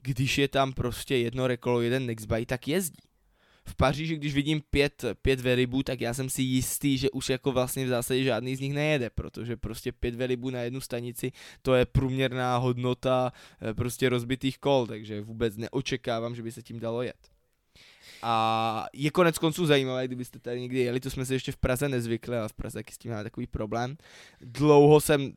když 0.01 0.37
je 0.37 0.47
tam 0.47 0.73
prostě 0.73 1.17
jedno 1.17 1.47
rekolo, 1.47 1.81
jeden 1.81 2.05
Nextbuy, 2.05 2.45
tak 2.45 2.67
jezdí 2.67 3.06
v 3.67 3.75
Paříži, 3.75 4.15
když 4.15 4.33
vidím 4.33 4.61
pět, 4.69 5.05
pět 5.21 5.39
velibů, 5.39 5.83
tak 5.83 6.01
já 6.01 6.13
jsem 6.13 6.29
si 6.29 6.41
jistý, 6.41 6.97
že 6.97 7.09
už 7.09 7.29
jako 7.29 7.51
vlastně 7.51 7.85
v 7.85 7.89
zásadě 7.89 8.23
žádný 8.23 8.55
z 8.55 8.59
nich 8.59 8.73
nejede, 8.73 9.09
protože 9.09 9.57
prostě 9.57 9.91
pět 9.91 10.15
velibů 10.15 10.49
na 10.49 10.61
jednu 10.61 10.81
stanici, 10.81 11.31
to 11.61 11.75
je 11.75 11.85
průměrná 11.85 12.57
hodnota 12.57 13.31
eh, 13.61 13.73
prostě 13.73 14.09
rozbitých 14.09 14.57
kol, 14.57 14.87
takže 14.87 15.21
vůbec 15.21 15.57
neočekávám, 15.57 16.35
že 16.35 16.43
by 16.43 16.51
se 16.51 16.63
tím 16.63 16.79
dalo 16.79 17.01
jet. 17.01 17.36
A 18.21 18.85
je 18.93 19.11
konec 19.11 19.37
konců 19.37 19.65
zajímavé, 19.65 20.07
kdybyste 20.07 20.39
tady 20.39 20.61
někdy 20.61 20.79
jeli, 20.79 20.99
to 20.99 21.09
jsme 21.09 21.25
si 21.25 21.33
ještě 21.33 21.51
v 21.51 21.57
Praze 21.57 21.89
nezvykli, 21.89 22.37
ale 22.37 22.49
v 22.49 22.53
Praze 22.53 22.79
taky 22.79 22.93
s 22.93 22.97
tím 22.97 23.11
máme 23.11 23.23
takový 23.23 23.47
problém. 23.47 23.97
Dlouho 24.41 25.01
jsem 25.01 25.33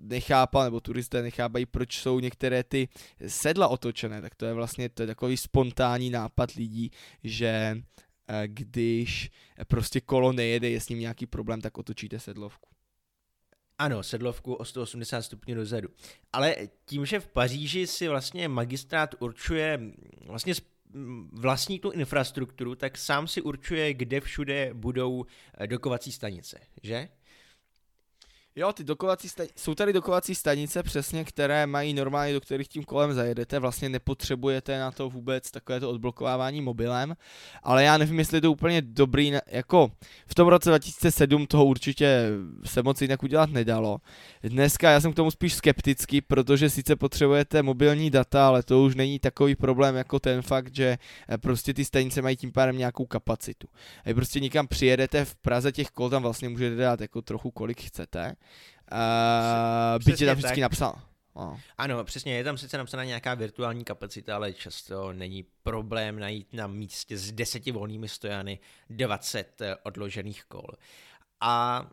nechápal, 0.00 0.64
nebo 0.64 0.80
turisté 0.80 1.22
nechápají, 1.22 1.66
proč 1.66 2.00
jsou 2.00 2.20
některé 2.20 2.64
ty 2.64 2.88
sedla 3.26 3.68
otočené, 3.68 4.22
tak 4.22 4.34
to 4.34 4.46
je 4.46 4.54
vlastně 4.54 4.88
to 4.88 5.02
je 5.02 5.06
takový 5.06 5.36
spontánní 5.36 6.10
nápad 6.10 6.50
lidí, 6.50 6.90
že 7.24 7.82
eh, 8.28 8.42
když 8.46 9.30
prostě 9.68 10.00
kolo 10.00 10.32
nejede, 10.32 10.70
je 10.70 10.80
s 10.80 10.88
ním 10.88 10.98
nějaký 10.98 11.26
problém, 11.26 11.60
tak 11.60 11.78
otočíte 11.78 12.20
sedlovku. 12.20 12.68
Ano, 13.78 14.02
sedlovku 14.02 14.54
o 14.54 14.64
180 14.64 15.22
stupňů 15.22 15.54
dozadu. 15.54 15.88
Ale 16.32 16.56
tím, 16.84 17.06
že 17.06 17.20
v 17.20 17.28
Paříži 17.28 17.86
si 17.86 18.08
vlastně 18.08 18.48
magistrát 18.48 19.14
určuje 19.18 19.80
vlastně 20.26 20.54
vlastní 21.32 21.78
tu 21.78 21.90
infrastrukturu, 21.90 22.74
tak 22.74 22.98
sám 22.98 23.28
si 23.28 23.42
určuje, 23.42 23.94
kde 23.94 24.20
všude 24.20 24.70
budou 24.74 25.26
eh, 25.58 25.66
dokovací 25.66 26.12
stanice, 26.12 26.60
že? 26.82 27.08
Jo, 28.56 28.72
ty 28.72 28.84
dokovací 28.84 29.28
stanice, 29.28 29.54
jsou 29.56 29.74
tady 29.74 29.92
dokovací 29.92 30.34
stanice 30.34 30.82
přesně, 30.82 31.24
které 31.24 31.66
mají 31.66 31.94
normálně, 31.94 32.32
do 32.32 32.40
kterých 32.40 32.68
tím 32.68 32.84
kolem 32.84 33.12
zajedete, 33.12 33.58
vlastně 33.58 33.88
nepotřebujete 33.88 34.78
na 34.78 34.90
to 34.90 35.10
vůbec 35.10 35.50
takové 35.50 35.80
to 35.80 35.90
odblokovávání 35.90 36.60
mobilem, 36.60 37.14
ale 37.62 37.84
já 37.84 37.98
nevím, 37.98 38.18
jestli 38.18 38.36
je 38.36 38.40
to 38.40 38.52
úplně 38.52 38.82
dobrý, 38.82 39.32
jako 39.46 39.90
v 40.26 40.34
tom 40.34 40.48
roce 40.48 40.70
2007 40.70 41.46
toho 41.46 41.64
určitě 41.64 42.28
se 42.64 42.82
moc 42.82 43.02
jinak 43.02 43.22
udělat 43.22 43.50
nedalo. 43.50 43.98
Dneska 44.42 44.90
já 44.90 45.00
jsem 45.00 45.12
k 45.12 45.16
tomu 45.16 45.30
spíš 45.30 45.54
skeptický, 45.54 46.20
protože 46.20 46.70
sice 46.70 46.96
potřebujete 46.96 47.62
mobilní 47.62 48.10
data, 48.10 48.48
ale 48.48 48.62
to 48.62 48.82
už 48.82 48.94
není 48.94 49.18
takový 49.18 49.54
problém 49.54 49.96
jako 49.96 50.20
ten 50.20 50.42
fakt, 50.42 50.74
že 50.74 50.98
eh, 51.28 51.38
prostě 51.38 51.74
ty 51.74 51.84
stanice 51.84 52.22
mají 52.22 52.36
tím 52.36 52.52
pádem 52.52 52.78
nějakou 52.78 53.06
kapacitu. 53.06 53.68
A 54.06 54.14
prostě 54.14 54.40
někam 54.40 54.66
přijedete 54.66 55.24
v 55.24 55.34
Praze 55.34 55.72
těch 55.72 55.90
kol, 55.90 56.10
tam 56.10 56.22
vlastně 56.22 56.48
můžete 56.48 56.76
dát 56.76 57.00
jako 57.00 57.22
trochu 57.22 57.50
kolik 57.50 57.82
chcete, 57.82 58.36
Uh, 58.92 60.04
byť 60.04 60.20
je 60.20 60.26
tam 60.26 60.36
vždycky 60.36 60.60
napsal. 60.60 61.00
Oh. 61.36 61.58
Ano, 61.78 62.04
přesně, 62.04 62.36
je 62.36 62.44
tam 62.44 62.58
sice 62.58 62.78
napsaná 62.78 63.04
nějaká 63.04 63.34
virtuální 63.34 63.84
kapacita, 63.84 64.34
ale 64.36 64.52
často 64.52 65.12
není 65.12 65.44
problém 65.62 66.18
najít 66.18 66.52
na 66.52 66.66
místě 66.66 67.18
s 67.18 67.32
deseti 67.32 67.72
volnými 67.72 68.08
stojany 68.08 68.58
20 68.90 69.60
eh, 69.60 69.76
odložených 69.82 70.44
kol. 70.44 70.66
A 71.40 71.86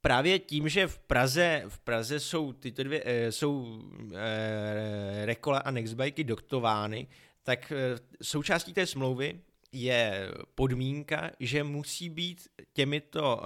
právě 0.00 0.38
tím, 0.38 0.68
že 0.68 0.86
v 0.86 0.98
Praze, 0.98 1.62
v 1.68 1.78
Praze 1.78 2.20
jsou 2.20 2.52
tyto 2.52 2.82
dvě, 2.82 3.02
eh, 3.04 3.32
jsou 3.32 3.82
eh, 4.14 5.26
Rekola 5.26 5.58
a 5.58 5.70
Nextbikey 5.70 6.24
doktovány, 6.24 7.06
tak 7.42 7.72
součástí 8.22 8.72
té 8.72 8.86
smlouvy 8.86 9.40
je 9.72 10.30
podmínka, 10.54 11.30
že 11.40 11.64
musí 11.64 12.10
být 12.10 12.48
těmito 12.72 13.42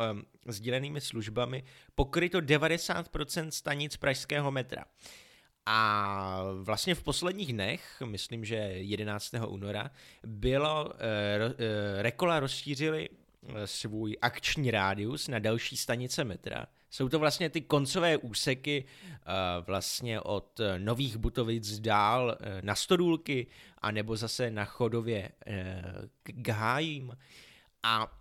sdílenými 0.53 1.01
službami 1.01 1.65
pokryto 1.95 2.39
90% 2.39 3.49
stanic 3.49 3.97
pražského 3.97 4.51
metra. 4.51 4.85
A 5.67 6.43
vlastně 6.63 6.95
v 6.95 7.03
posledních 7.03 7.53
dnech, 7.53 8.03
myslím, 8.05 8.45
že 8.45 8.57
11. 8.57 9.35
února, 9.49 9.91
bylo, 10.27 10.85
uh, 10.85 10.93
Rekola 11.99 12.41
rozšířili 12.41 13.09
svůj 13.65 14.17
akční 14.23 14.71
rádius 14.71 15.29
na 15.29 15.39
další 15.39 15.77
stanice 15.77 16.25
metra. 16.25 16.67
Jsou 16.91 17.09
to 17.09 17.19
vlastně 17.19 17.51
ty 17.51 17.61
koncové 17.61 18.17
úseky 18.17 18.85
vlastně 19.67 20.21
od 20.21 20.61
Nových 20.79 21.17
Butovic 21.17 21.81
dál 21.81 22.39
na 22.61 22.75
Stodůlky 22.75 23.47
a 23.79 23.91
nebo 23.91 24.17
zase 24.17 24.51
na 24.51 24.65
Chodově 24.65 25.31
k 26.23 26.33
Gájím. 26.33 27.17
A 27.83 28.13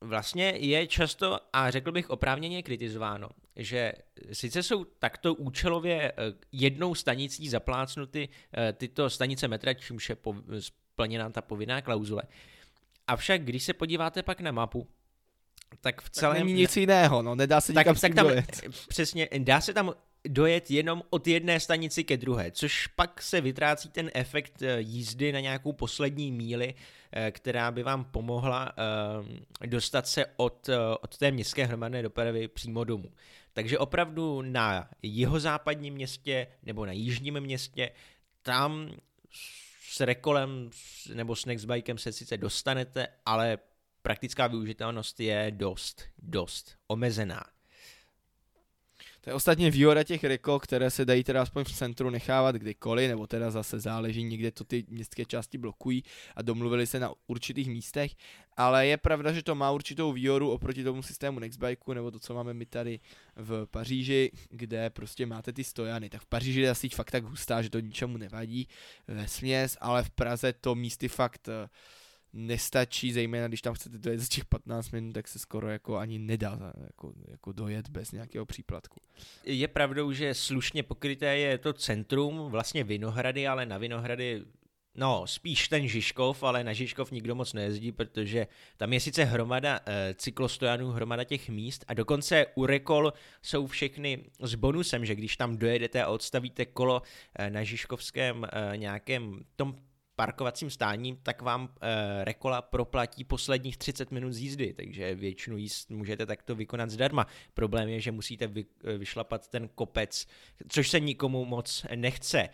vlastně 0.00 0.44
je 0.44 0.86
často, 0.86 1.38
a 1.52 1.70
řekl 1.70 1.92
bych 1.92 2.10
oprávněně 2.10 2.62
kritizováno, 2.62 3.28
že 3.56 3.92
sice 4.32 4.62
jsou 4.62 4.84
takto 4.84 5.34
účelově 5.34 6.12
jednou 6.52 6.94
stanicí 6.94 7.48
zaplácnuty 7.48 8.28
tyto 8.72 9.10
stanice 9.10 9.48
metra, 9.48 9.74
čímž 9.74 10.08
je 10.08 10.16
splněná 10.60 11.30
ta 11.30 11.42
povinná 11.42 11.80
klauzule, 11.80 12.22
Avšak, 13.06 13.42
když 13.42 13.62
se 13.62 13.72
podíváte 13.72 14.22
pak 14.22 14.40
na 14.40 14.52
mapu, 14.52 14.88
tak 15.80 16.02
v 16.02 16.10
celém... 16.10 16.36
Tak 16.36 16.44
není 16.44 16.60
nic 16.60 16.76
jiného, 16.76 17.22
no, 17.22 17.34
nedá 17.34 17.60
se 17.60 17.72
tak, 17.72 17.86
nikam 17.86 17.96
tak 17.96 18.14
tam. 18.14 18.26
Přesně, 18.88 19.28
dá 19.38 19.60
se 19.60 19.74
tam 19.74 19.94
dojet 20.28 20.70
jenom 20.70 21.02
od 21.10 21.26
jedné 21.26 21.60
stanici 21.60 22.04
ke 22.04 22.16
druhé, 22.16 22.50
což 22.50 22.86
pak 22.86 23.22
se 23.22 23.40
vytrácí 23.40 23.88
ten 23.88 24.10
efekt 24.14 24.62
eh, 24.62 24.80
jízdy 24.80 25.32
na 25.32 25.40
nějakou 25.40 25.72
poslední 25.72 26.32
míli, 26.32 26.74
eh, 27.12 27.30
která 27.30 27.70
by 27.70 27.82
vám 27.82 28.04
pomohla 28.04 28.72
uh, 28.72 29.26
dostat 29.66 30.08
se 30.08 30.26
od, 30.36 30.70
od 31.00 31.18
té 31.18 31.30
městské 31.30 31.66
hromadné 31.66 32.02
dopravy 32.02 32.48
přímo 32.48 32.84
domů. 32.84 33.12
Takže 33.52 33.78
opravdu 33.78 34.42
na 34.42 34.88
jihozápadním 35.02 35.94
městě 35.94 36.46
nebo 36.62 36.86
na 36.86 36.92
jižním 36.92 37.40
městě, 37.40 37.90
tam 38.42 38.90
s 39.90 40.00
rekolem 40.00 40.70
nebo 41.14 41.36
s 41.36 41.44
Nextbikem 41.44 41.98
se 41.98 42.12
sice 42.12 42.36
dostanete, 42.36 43.08
ale 43.26 43.58
praktická 44.02 44.46
využitelnost 44.46 45.20
je 45.20 45.50
dost, 45.50 46.02
dost 46.18 46.76
omezená. 46.86 47.44
To 49.20 49.30
je 49.30 49.34
ostatně 49.34 49.70
výhoda 49.70 50.04
těch 50.04 50.24
rekol, 50.24 50.58
které 50.58 50.90
se 50.90 51.04
dají 51.04 51.24
teda 51.24 51.42
aspoň 51.42 51.64
v 51.64 51.72
centru 51.72 52.10
nechávat 52.10 52.54
kdykoliv, 52.54 53.08
nebo 53.08 53.26
teda 53.26 53.50
zase 53.50 53.80
záleží, 53.80 54.24
někde 54.24 54.50
to 54.50 54.64
ty 54.64 54.84
městské 54.88 55.24
části 55.24 55.58
blokují 55.58 56.04
a 56.36 56.42
domluvili 56.42 56.86
se 56.86 57.00
na 57.00 57.12
určitých 57.26 57.68
místech, 57.68 58.12
ale 58.56 58.86
je 58.86 58.96
pravda, 58.96 59.32
že 59.32 59.42
to 59.42 59.54
má 59.54 59.70
určitou 59.70 60.12
výhodu 60.12 60.50
oproti 60.50 60.84
tomu 60.84 61.02
systému 61.02 61.38
Nextbikeu, 61.38 61.92
nebo 61.92 62.10
to, 62.10 62.18
co 62.18 62.34
máme 62.34 62.54
my 62.54 62.66
tady 62.66 63.00
v 63.36 63.66
Paříži, 63.70 64.30
kde 64.50 64.90
prostě 64.90 65.26
máte 65.26 65.52
ty 65.52 65.64
stojany. 65.64 66.08
Tak 66.08 66.22
v 66.22 66.26
Paříži 66.26 66.60
je 66.60 66.74
síť 66.74 66.94
fakt 66.94 67.10
tak 67.10 67.24
hustá, 67.24 67.62
že 67.62 67.70
to 67.70 67.80
ničemu 67.80 68.16
nevadí 68.16 68.68
ve 69.08 69.28
směs, 69.28 69.76
ale 69.80 70.02
v 70.02 70.10
Praze 70.10 70.52
to 70.52 70.74
místy 70.74 71.08
fakt 71.08 71.48
uh, 71.48 71.54
nestačí, 72.38 73.12
zejména 73.12 73.48
když 73.48 73.62
tam 73.62 73.74
chcete 73.74 73.98
dojet 73.98 74.18
za 74.18 74.26
těch 74.26 74.44
15 74.44 74.90
minut, 74.90 75.12
tak 75.12 75.28
se 75.28 75.38
skoro 75.38 75.68
jako 75.68 75.96
ani 75.96 76.18
nedá 76.18 76.72
jako, 76.84 77.12
jako 77.28 77.52
dojet 77.52 77.88
bez 77.88 78.12
nějakého 78.12 78.46
příplatku. 78.46 79.00
Je 79.44 79.68
pravdou, 79.68 80.12
že 80.12 80.34
slušně 80.34 80.82
pokryté 80.82 81.36
je 81.36 81.58
to 81.58 81.72
centrum, 81.72 82.50
vlastně 82.50 82.84
Vinohrady, 82.84 83.46
ale 83.46 83.66
na 83.66 83.78
Vinohrady 83.78 84.44
No, 84.98 85.26
spíš 85.26 85.68
ten 85.68 85.88
Žižkov, 85.88 86.42
ale 86.42 86.64
na 86.64 86.72
Žižkov 86.72 87.10
nikdo 87.10 87.34
moc 87.34 87.52
nejezdí, 87.52 87.92
protože 87.92 88.46
tam 88.76 88.92
je 88.92 89.00
sice 89.00 89.24
hromada 89.24 89.80
e, 89.86 90.14
cyklostojanů, 90.14 90.90
hromada 90.90 91.24
těch 91.24 91.48
míst 91.48 91.84
a 91.88 91.94
dokonce 91.94 92.46
u 92.54 92.66
Rekol 92.66 93.12
jsou 93.42 93.66
všechny 93.66 94.24
s 94.40 94.54
bonusem, 94.54 95.06
že 95.06 95.14
když 95.14 95.36
tam 95.36 95.56
dojedete 95.56 96.02
a 96.02 96.08
odstavíte 96.08 96.66
kolo 96.66 97.02
e, 97.34 97.50
na 97.50 97.64
Žižkovském 97.64 98.44
e, 98.44 98.76
nějakém 98.76 99.40
tom 99.56 99.74
parkovacím 100.18 100.70
stáním, 100.70 101.16
tak 101.22 101.42
vám 101.42 101.68
e, 101.80 102.24
Rekola 102.24 102.62
proplatí 102.62 103.24
posledních 103.24 103.76
30 103.76 104.10
minut 104.10 104.32
z 104.32 104.38
jízdy, 104.40 104.74
takže 104.74 105.14
většinu 105.14 105.56
jízd 105.56 105.90
můžete 105.90 106.26
takto 106.26 106.54
vykonat 106.54 106.90
zdarma. 106.90 107.26
Problém 107.54 107.88
je, 107.88 108.00
že 108.00 108.12
musíte 108.12 108.46
vy, 108.46 108.66
vyšlapat 108.98 109.48
ten 109.48 109.68
kopec, 109.68 110.26
což 110.68 110.90
se 110.90 111.00
nikomu 111.00 111.44
moc 111.44 111.86
nechce. 111.94 112.48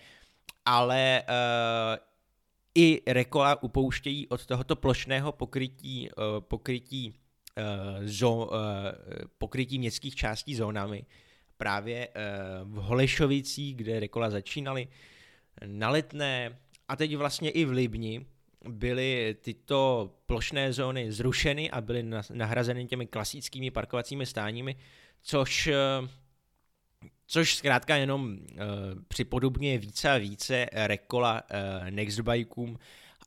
ale 0.65 1.23
uh, 1.25 1.97
i 2.75 3.03
Rekola 3.07 3.63
upouštějí 3.63 4.29
od 4.29 4.47
tohoto 4.47 4.77
plošného 4.77 5.33
pokrytí, 5.33 6.09
uh, 6.11 6.41
pokrytí, 6.41 7.13
uh, 7.13 8.05
zo, 8.05 8.35
uh, 8.35 8.53
pokrytí 9.39 9.79
městských 9.79 10.15
částí 10.15 10.55
zónami. 10.55 11.07
Právě 11.57 12.09
uh, 12.09 12.15
v 12.75 12.77
Holešovicích, 12.77 13.77
kde 13.77 14.01
Rekola 14.01 14.31
začínali, 14.31 14.89
na 15.67 15.89
Letné 15.89 16.64
a 16.89 16.97
teď 16.97 17.17
vlastně 17.17 17.51
i 17.51 17.65
v 17.65 17.71
Libni 17.71 18.27
byly 18.69 19.37
tyto 19.41 20.11
plošné 20.27 20.73
zóny 20.73 21.13
zrušeny 21.13 21.71
a 21.71 21.81
byly 21.81 22.03
nahrazeny 22.33 22.87
těmi 22.87 23.07
klasickými 23.07 23.71
parkovacími 23.71 24.27
stáními, 24.27 24.77
což 25.23 25.71
Což 27.27 27.57
zkrátka 27.57 27.97
jenom 27.97 28.25
uh, 28.33 28.59
připodobňuje 29.09 29.79
více 29.79 30.11
a 30.11 30.19
více 30.19 30.67
rekola 30.73 31.43
uh, 31.43 31.91
nextbikeům 31.91 32.79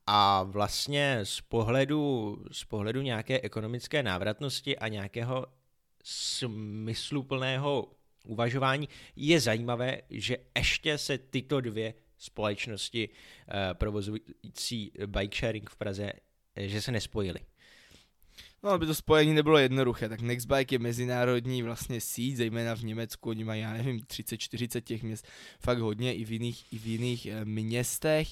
a 0.07 0.43
vlastně 0.43 1.19
z 1.23 1.41
pohledu, 1.41 2.37
z 2.51 2.63
pohledu 2.63 3.01
nějaké 3.01 3.41
ekonomické 3.41 4.03
návratnosti 4.03 4.77
a 4.77 4.87
nějakého 4.87 5.45
smysluplného 6.03 7.87
uvažování 8.23 8.89
je 9.15 9.39
zajímavé, 9.39 10.01
že 10.09 10.37
ještě 10.57 10.97
se 10.97 11.17
tyto 11.17 11.61
dvě 11.61 11.93
společnosti 12.17 13.09
uh, 13.09 13.53
provozující 13.73 14.91
bike 15.05 15.37
sharing 15.37 15.69
v 15.69 15.75
Praze, 15.75 16.11
že 16.55 16.81
se 16.81 16.91
nespojily. 16.91 17.39
No, 18.63 18.69
aby 18.69 18.85
to 18.85 18.95
spojení 18.95 19.33
nebylo 19.33 19.57
jednoduché, 19.57 20.09
tak 20.09 20.21
Nextbike 20.21 20.75
je 20.75 20.79
mezinárodní 20.79 21.63
vlastně 21.63 22.01
síť, 22.01 22.35
zejména 22.35 22.75
v 22.75 22.83
Německu, 22.83 23.29
oni 23.29 23.43
mají, 23.43 23.61
já 23.61 23.73
nevím, 23.73 23.99
30-40 23.99 24.81
těch 24.81 25.03
měst, 25.03 25.27
fakt 25.59 25.79
hodně, 25.79 26.15
i 26.15 26.25
v 26.25 26.31
jiných, 26.31 26.73
i 26.73 26.77
v 26.77 26.85
jiných 26.85 27.25
e, 27.25 27.45
městech. 27.45 28.27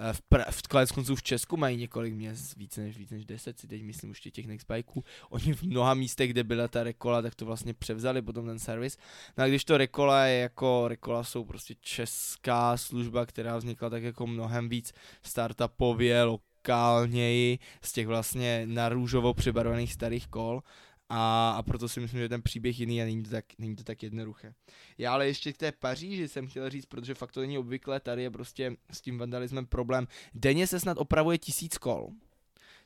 Eh, 0.00 0.12
v, 0.12 0.20
pra, 0.22 0.44
v 0.50 0.62
konec 0.62 0.92
konců 0.92 1.16
v 1.16 1.22
Česku 1.22 1.56
mají 1.56 1.76
několik 1.76 2.14
měst, 2.14 2.56
více 2.56 2.80
než, 2.80 2.98
víc 2.98 3.10
než 3.10 3.24
10, 3.24 3.58
si 3.58 3.66
teď 3.68 3.82
myslím 3.82 4.10
už 4.10 4.20
těch 4.20 4.46
Nextbikeů. 4.46 5.04
Oni 5.30 5.54
v 5.54 5.62
mnoha 5.62 5.94
místech, 5.94 6.30
kde 6.30 6.44
byla 6.44 6.68
ta 6.68 6.82
Rekola, 6.82 7.22
tak 7.22 7.34
to 7.34 7.46
vlastně 7.46 7.74
převzali 7.74 8.22
potom 8.22 8.46
ten 8.46 8.58
servis. 8.58 8.98
No 9.36 9.44
a 9.44 9.46
když 9.46 9.64
to 9.64 9.78
Rekola 9.78 10.24
je 10.24 10.40
jako, 10.40 10.88
Rekola 10.88 11.24
jsou 11.24 11.44
prostě 11.44 11.74
česká 11.80 12.76
služba, 12.76 13.26
která 13.26 13.56
vznikla 13.56 13.90
tak 13.90 14.02
jako 14.02 14.26
mnohem 14.26 14.68
víc 14.68 14.92
startupově, 15.22 16.22
lokálněji 16.22 17.58
z 17.82 17.92
těch 17.92 18.06
vlastně 18.06 18.62
na 18.66 18.88
růžovo 18.88 19.34
přibarvených 19.34 19.92
starých 19.92 20.28
kol 20.28 20.62
a, 21.08 21.50
a 21.50 21.62
proto 21.62 21.88
si 21.88 22.00
myslím, 22.00 22.20
že 22.20 22.28
ten 22.28 22.42
příběh 22.42 22.80
jiný 22.80 23.02
a 23.02 23.04
není 23.04 23.22
to, 23.22 23.30
tak, 23.30 23.44
není 23.58 23.76
to 23.76 23.84
tak 23.84 24.02
jednoduché. 24.02 24.54
Já 24.98 25.12
ale 25.12 25.26
ještě 25.26 25.52
k 25.52 25.56
té 25.56 25.72
Paříži 25.72 26.28
jsem 26.28 26.46
chtěl 26.46 26.70
říct, 26.70 26.86
protože 26.86 27.14
fakt 27.14 27.32
to 27.32 27.40
není 27.40 27.58
obvyklé, 27.58 28.00
tady 28.00 28.22
je 28.22 28.30
prostě 28.30 28.76
s 28.90 29.00
tím 29.00 29.18
vandalismem 29.18 29.66
problém. 29.66 30.06
Denně 30.34 30.66
se 30.66 30.80
snad 30.80 30.98
opravuje 30.98 31.38
tisíc 31.38 31.78
kol, 31.78 32.10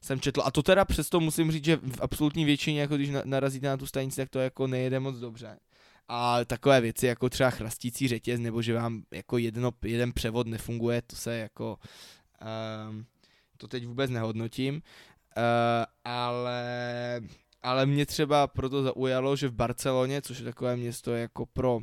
jsem 0.00 0.20
četl. 0.20 0.42
A 0.44 0.50
to 0.50 0.62
teda 0.62 0.84
přesto 0.84 1.20
musím 1.20 1.52
říct, 1.52 1.64
že 1.64 1.76
v 1.76 2.00
absolutní 2.00 2.44
většině, 2.44 2.80
jako 2.80 2.96
když 2.96 3.10
narazíte 3.24 3.66
na 3.66 3.76
tu 3.76 3.86
stanici, 3.86 4.16
tak 4.16 4.28
to 4.28 4.38
jako 4.38 4.66
nejede 4.66 5.00
moc 5.00 5.18
dobře. 5.18 5.58
A 6.08 6.44
takové 6.44 6.80
věci 6.80 7.06
jako 7.06 7.30
třeba 7.30 7.50
chrastící 7.50 8.08
řetěz, 8.08 8.40
nebo 8.40 8.62
že 8.62 8.74
vám 8.74 9.02
jako 9.10 9.38
jedno, 9.38 9.72
jeden 9.82 10.12
převod 10.12 10.46
nefunguje, 10.46 11.02
to 11.02 11.16
se 11.16 11.36
jako 11.36 11.78
um, 12.88 13.06
to 13.56 13.68
teď 13.68 13.86
vůbec 13.86 14.10
nehodnotím, 14.10 14.74
uh, 14.74 14.82
ale, 16.04 17.20
ale 17.62 17.86
mě 17.86 18.06
třeba 18.06 18.46
proto 18.46 18.82
zaujalo, 18.82 19.36
že 19.36 19.48
v 19.48 19.54
Barceloně, 19.54 20.22
což 20.22 20.38
je 20.38 20.44
takové 20.44 20.76
město 20.76 21.14
jako 21.14 21.46
pro 21.46 21.80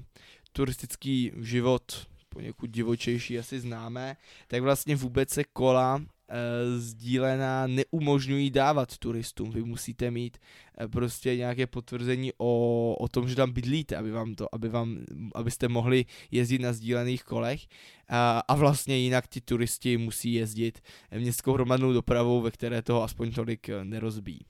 turistický 0.51 1.31
život 1.37 2.09
poněkud 2.29 2.69
divočejší 2.69 3.39
asi 3.39 3.59
známe, 3.59 4.17
tak 4.47 4.61
vlastně 4.61 4.95
vůbec 4.95 5.29
se 5.29 5.43
kola 5.43 6.01
e, 6.01 6.79
sdílená 6.79 7.67
neumožňují 7.67 8.49
dávat 8.49 8.97
turistům. 8.97 9.51
Vy 9.51 9.63
musíte 9.63 10.11
mít 10.11 10.37
e, 10.81 10.87
prostě 10.87 11.35
nějaké 11.35 11.67
potvrzení 11.67 12.31
o, 12.37 12.95
o 12.99 13.07
tom, 13.07 13.29
že 13.29 13.35
tam 13.35 13.51
bydlíte, 13.51 13.95
aby 13.95 14.11
vám 14.11 14.35
to, 14.35 14.55
aby 14.55 14.69
vám, 14.69 14.97
abyste 15.35 15.67
mohli 15.67 16.05
jezdit 16.31 16.59
na 16.59 16.73
sdílených 16.73 17.23
kolech 17.23 17.67
a, 18.09 18.39
a 18.47 18.55
vlastně 18.55 18.97
jinak 18.97 19.27
ti 19.27 19.41
turisti 19.41 19.97
musí 19.97 20.33
jezdit 20.33 20.79
městskou 21.17 21.53
hromadnou 21.53 21.93
dopravou, 21.93 22.41
ve 22.41 22.51
které 22.51 22.81
toho 22.81 23.03
aspoň 23.03 23.31
tolik 23.31 23.69
e, 23.69 23.85
nerozbíjí. 23.85 24.45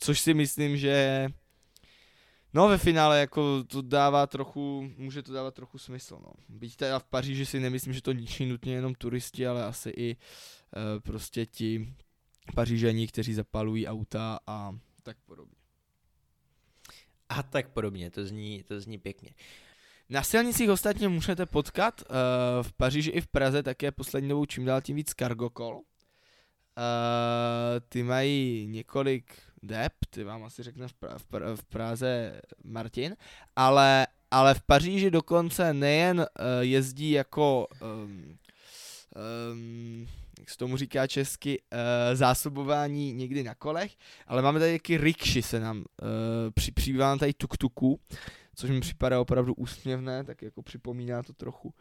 Což 0.00 0.20
si 0.20 0.34
myslím, 0.34 0.76
že 0.76 1.28
No 2.54 2.68
ve 2.68 2.78
finále 2.78 3.20
jako 3.20 3.64
to 3.64 3.82
dává 3.82 4.26
trochu, 4.26 4.90
může 4.96 5.22
to 5.22 5.32
dávat 5.32 5.54
trochu 5.54 5.78
smysl, 5.78 6.18
no. 6.22 6.32
Byť 6.48 6.76
teda 6.76 6.98
v 6.98 7.04
Paříži 7.04 7.46
si 7.46 7.60
nemyslím, 7.60 7.92
že 7.92 8.02
to 8.02 8.12
ničí 8.12 8.46
nutně 8.46 8.74
jenom 8.74 8.94
turisti, 8.94 9.46
ale 9.46 9.64
asi 9.64 9.90
i 9.90 10.10
e, 10.10 10.16
prostě 11.00 11.46
ti 11.46 11.94
pařížení, 12.54 13.06
kteří 13.06 13.34
zapalují 13.34 13.86
auta 13.86 14.38
a 14.46 14.72
tak 15.02 15.16
podobně. 15.26 15.54
A 17.28 17.42
tak 17.42 17.68
podobně, 17.68 18.10
to 18.10 18.24
zní, 18.24 18.62
to 18.62 18.80
zní 18.80 18.98
pěkně. 18.98 19.30
Na 20.08 20.22
silnicích 20.22 20.70
ostatně 20.70 21.08
můžete 21.08 21.46
potkat 21.46 22.02
uh, 22.02 22.16
v 22.62 22.72
Paříži 22.72 23.10
i 23.10 23.20
v 23.20 23.26
Praze 23.26 23.62
také 23.62 23.92
poslední 23.92 24.28
dobou 24.28 24.46
čím 24.46 24.64
dál 24.64 24.80
tím 24.80 24.96
víc 24.96 25.14
cargokol. 25.18 25.74
Uh, 25.74 25.82
ty 27.88 28.02
mají 28.02 28.66
několik 28.66 29.42
Depp, 29.62 29.94
ty 30.10 30.24
vám 30.24 30.44
asi 30.44 30.62
řekne 30.62 30.88
v, 30.88 30.92
pra, 30.92 31.18
v, 31.18 31.24
pra, 31.24 31.56
v 31.56 31.64
Praze 31.64 32.40
Martin, 32.64 33.16
ale, 33.56 34.06
ale 34.30 34.54
v 34.54 34.62
Paříži 34.62 35.10
dokonce 35.10 35.74
nejen 35.74 36.18
uh, 36.18 36.26
jezdí 36.60 37.10
jako, 37.10 37.66
um, 37.82 38.38
um, 39.52 40.06
jak 40.38 40.50
se 40.50 40.56
tomu 40.56 40.76
říká 40.76 41.06
česky, 41.06 41.58
uh, 41.72 41.78
zásobování 42.14 43.12
někdy 43.12 43.42
na 43.42 43.54
kolech, 43.54 43.96
ale 44.26 44.42
máme 44.42 44.60
tady 44.60 44.72
taky 44.72 44.98
rikši 44.98 45.42
se 45.42 45.60
nám, 45.60 45.78
uh, 45.78 45.84
při, 46.54 46.72
přibývá 46.72 47.16
tady 47.16 47.32
tuk-tuku, 47.32 47.98
což 48.54 48.70
mi 48.70 48.80
připadá 48.80 49.20
opravdu 49.20 49.54
úsměvné, 49.54 50.24
tak 50.24 50.42
jako 50.42 50.62
připomíná 50.62 51.22
to 51.22 51.32
trochu 51.32 51.68
uh, 51.68 51.74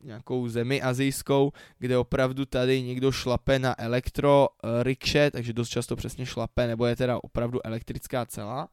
nějakou 0.00 0.48
zemi 0.48 0.82
azijskou, 0.82 1.52
kde 1.78 1.98
opravdu 1.98 2.44
tady 2.44 2.82
někdo 2.82 3.12
šlape 3.12 3.58
na 3.58 3.80
elektro 3.80 4.48
uh, 4.48 4.82
rikše, 4.82 5.30
takže 5.30 5.52
dost 5.52 5.68
často 5.68 5.96
přesně 5.96 6.26
šlape, 6.26 6.66
nebo 6.66 6.86
je 6.86 6.96
teda 6.96 7.18
opravdu 7.22 7.66
elektrická 7.66 8.26
celá 8.26 8.68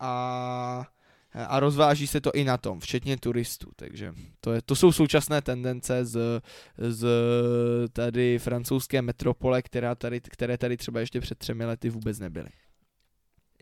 a 0.00 0.86
a 1.34 1.60
rozváží 1.60 2.06
se 2.06 2.20
to 2.20 2.32
i 2.32 2.44
na 2.44 2.56
tom, 2.56 2.80
včetně 2.80 3.16
turistů, 3.16 3.70
takže 3.76 4.12
to, 4.40 4.52
je, 4.52 4.62
to 4.62 4.76
jsou 4.76 4.92
současné 4.92 5.42
tendence 5.42 6.04
z, 6.04 6.42
z 6.78 7.08
tady 7.92 8.38
francouzské 8.38 9.02
metropole, 9.02 9.62
která 9.62 9.94
tady, 9.94 10.20
které 10.20 10.58
tady 10.58 10.76
třeba 10.76 11.00
ještě 11.00 11.20
před 11.20 11.38
třemi 11.38 11.64
lety 11.64 11.90
vůbec 11.90 12.18
nebyly. 12.18 12.48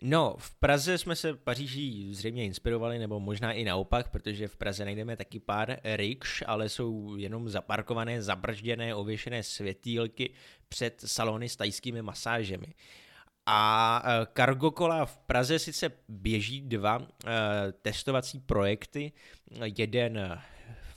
No, 0.01 0.35
v 0.37 0.51
Praze 0.51 0.97
jsme 0.97 1.15
se 1.15 1.33
Paříží 1.33 2.15
zřejmě 2.15 2.45
inspirovali, 2.45 2.99
nebo 2.99 3.19
možná 3.19 3.51
i 3.51 3.63
naopak, 3.63 4.09
protože 4.09 4.47
v 4.47 4.55
Praze 4.55 4.85
najdeme 4.85 5.17
taky 5.17 5.39
pár 5.39 5.77
rikš, 5.83 6.43
ale 6.47 6.69
jsou 6.69 7.15
jenom 7.15 7.49
zaparkované, 7.49 8.21
zabržděné, 8.21 8.95
ověšené 8.95 9.43
světýlky 9.43 10.29
před 10.69 11.03
salony 11.05 11.49
s 11.49 11.55
tajskými 11.55 12.01
masážemi. 12.01 12.73
A 13.45 14.03
Cargokola 14.33 15.03
e, 15.03 15.05
v 15.05 15.17
Praze 15.17 15.59
sice 15.59 15.91
běží 16.07 16.61
dva 16.61 16.99
e, 17.01 17.07
testovací 17.71 18.39
projekty, 18.39 19.11
jeden 19.77 20.39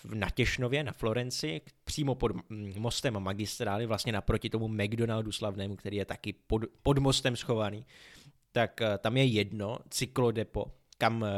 v 0.04 0.14
Natěšnově 0.14 0.84
na 0.84 0.92
Florenci, 0.92 1.60
přímo 1.84 2.14
pod 2.14 2.32
mostem 2.78 3.20
magistrály, 3.20 3.86
vlastně 3.86 4.12
naproti 4.12 4.50
tomu 4.50 4.68
McDonaldu 4.68 5.32
slavnému, 5.32 5.76
který 5.76 5.96
je 5.96 6.04
taky 6.04 6.32
pod, 6.32 6.62
pod 6.82 6.98
mostem 6.98 7.36
schovaný 7.36 7.86
tak 8.52 8.80
eh, 8.80 8.98
tam 8.98 9.16
je 9.16 9.24
jedno 9.24 9.78
cyklodepo, 9.90 10.64
kam 10.98 11.24
eh, 11.24 11.30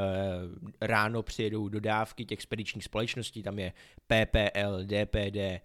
ráno 0.80 1.22
přijedou 1.22 1.68
dodávky 1.68 2.24
těch 2.24 2.42
spedičních 2.42 2.84
společností, 2.84 3.42
tam 3.42 3.58
je 3.58 3.72
PPL, 4.06 4.84
DPD, 4.84 5.36
eh, 5.36 5.62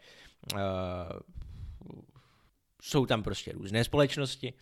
jsou 2.82 3.06
tam 3.06 3.24
prostě 3.24 3.52
různé 3.52 3.84
společnosti. 3.84 4.54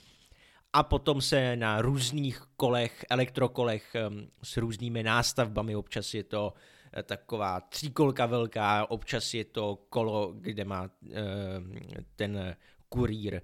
A 0.74 0.84
potom 0.84 1.22
se 1.22 1.56
na 1.56 1.82
různých 1.82 2.42
kolech, 2.56 3.06
elektrokolech 3.10 3.96
s 4.44 4.58
různými 4.58 5.04
nástavbami, 5.04 5.76
občas 5.76 6.14
je 6.14 6.24
to 6.24 6.54
taková 7.04 7.62
tříkolka 7.62 8.26
velká, 8.26 8.92
občas 8.92 9.34
je 9.34 9.46
to 9.46 9.76
kolo, 9.90 10.34
kde 10.34 10.66
má 10.66 10.90
ten 12.16 12.56
kurýr 12.90 13.42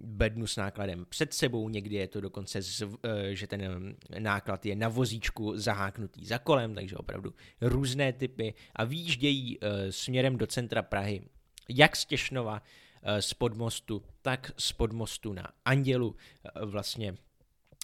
bednu 0.00 0.46
s 0.46 0.56
nákladem 0.56 1.06
před 1.08 1.34
sebou, 1.34 1.68
někdy 1.68 1.96
je 1.96 2.08
to 2.08 2.20
dokonce, 2.20 2.62
z, 2.62 2.82
eh, 2.82 3.34
že 3.34 3.46
ten 3.46 3.94
náklad 4.18 4.66
je 4.66 4.76
na 4.76 4.88
vozíčku 4.88 5.58
zaháknutý 5.58 6.26
za 6.26 6.38
kolem, 6.38 6.74
takže 6.74 6.96
opravdu 6.96 7.34
různé 7.60 8.12
typy 8.12 8.54
a 8.74 8.84
výjíždějí 8.84 9.58
eh, 9.60 9.92
směrem 9.92 10.36
do 10.36 10.46
centra 10.46 10.82
Prahy, 10.82 11.22
jak 11.68 11.96
z 11.96 12.04
Těšnova, 12.04 12.62
eh, 13.02 13.22
z 13.22 13.34
podmostu, 13.34 14.02
tak 14.22 14.50
z 14.58 14.72
podmostu 14.72 15.32
na 15.32 15.48
Andělu, 15.64 16.16
vlastně 16.64 17.14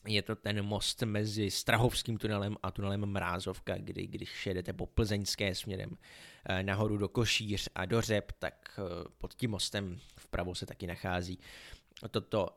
je 0.06 0.22
to 0.22 0.36
ten 0.36 0.62
most 0.62 1.02
mezi 1.02 1.50
Strahovským 1.50 2.18
tunelem 2.18 2.56
a 2.62 2.70
tunelem 2.70 3.06
Mrázovka, 3.06 3.74
kdy 3.78 4.06
když 4.06 4.46
jedete 4.46 4.72
po 4.72 4.86
plzeňské 4.86 5.54
směrem 5.54 5.96
eh, 6.44 6.62
nahoru 6.62 6.96
do 6.96 7.08
Košíř 7.08 7.68
a 7.74 7.84
do 7.84 8.00
Řep, 8.00 8.32
tak 8.38 8.78
eh, 8.78 9.08
pod 9.18 9.34
tím 9.34 9.50
mostem 9.50 9.98
vpravo 10.32 10.54
se 10.54 10.66
taky 10.66 10.86
nachází 10.86 11.38
toto 12.10 12.46
uh, 12.46 12.54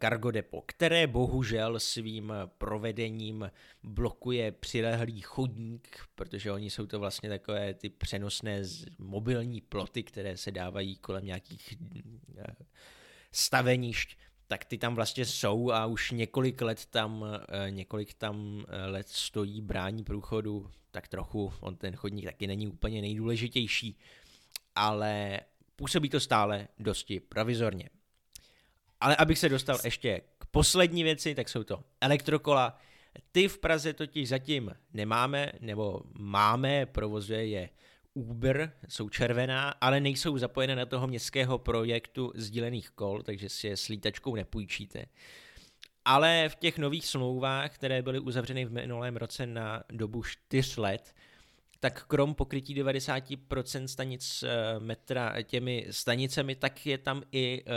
cargo 0.00 0.30
depo, 0.30 0.62
které 0.66 1.06
bohužel 1.06 1.80
svým 1.80 2.32
provedením 2.58 3.50
blokuje 3.82 4.52
přilehlý 4.52 5.20
chodník, 5.20 5.98
protože 6.14 6.52
oni 6.52 6.70
jsou 6.70 6.86
to 6.86 6.98
vlastně 6.98 7.28
takové 7.28 7.74
ty 7.74 7.88
přenosné 7.88 8.62
mobilní 8.98 9.60
ploty, 9.60 10.02
které 10.02 10.36
se 10.36 10.50
dávají 10.50 10.96
kolem 10.96 11.24
nějakých 11.24 11.74
uh, 11.80 12.44
stavenišť, 13.32 14.18
tak 14.46 14.64
ty 14.64 14.78
tam 14.78 14.94
vlastně 14.94 15.24
jsou 15.24 15.70
a 15.70 15.86
už 15.86 16.10
několik 16.10 16.62
let 16.62 16.86
tam, 16.86 17.22
uh, 17.22 17.28
několik 17.70 18.14
tam 18.14 18.64
let 18.86 19.08
stojí 19.08 19.60
brání 19.60 20.04
průchodu, 20.04 20.70
tak 20.90 21.08
trochu, 21.08 21.52
on 21.60 21.76
ten 21.76 21.96
chodník 21.96 22.24
taky 22.24 22.46
není 22.46 22.68
úplně 22.68 23.00
nejdůležitější, 23.00 23.98
ale 24.74 25.40
působí 25.82 26.08
to 26.08 26.20
stále 26.20 26.68
dosti 26.78 27.20
provizorně. 27.20 27.88
Ale 29.00 29.16
abych 29.16 29.38
se 29.38 29.48
dostal 29.48 29.78
ještě 29.84 30.20
k 30.38 30.46
poslední 30.46 31.02
věci, 31.02 31.34
tak 31.34 31.48
jsou 31.48 31.64
to 31.64 31.84
elektrokola. 32.00 32.78
Ty 33.32 33.48
v 33.48 33.58
Praze 33.58 33.92
totiž 33.92 34.28
zatím 34.28 34.70
nemáme, 34.94 35.52
nebo 35.60 36.02
máme, 36.18 36.86
provozuje 36.86 37.46
je 37.46 37.68
Uber, 38.14 38.72
jsou 38.88 39.08
červená, 39.08 39.74
ale 39.80 40.00
nejsou 40.00 40.38
zapojené 40.38 40.76
na 40.76 40.86
toho 40.86 41.06
městského 41.06 41.58
projektu 41.58 42.32
sdílených 42.34 42.90
kol, 42.90 43.22
takže 43.22 43.48
si 43.48 43.66
je 43.66 43.76
s 43.76 43.88
lítačkou 43.88 44.34
nepůjčíte. 44.34 45.04
Ale 46.04 46.48
v 46.48 46.56
těch 46.56 46.78
nových 46.78 47.06
smlouvách, 47.06 47.74
které 47.74 48.02
byly 48.02 48.18
uzavřeny 48.18 48.64
v 48.64 48.72
minulém 48.72 49.16
roce 49.16 49.46
na 49.46 49.82
dobu 49.90 50.22
4 50.22 50.80
let, 50.80 51.14
tak 51.82 52.06
krom 52.06 52.34
pokrytí 52.34 52.74
90% 52.82 53.84
stanic 53.84 54.42
eh, 54.42 54.80
metra 54.80 55.42
těmi 55.42 55.86
stanicemi, 55.90 56.54
tak 56.54 56.86
je 56.86 56.98
tam 56.98 57.22
i 57.32 57.62
eh, 57.66 57.72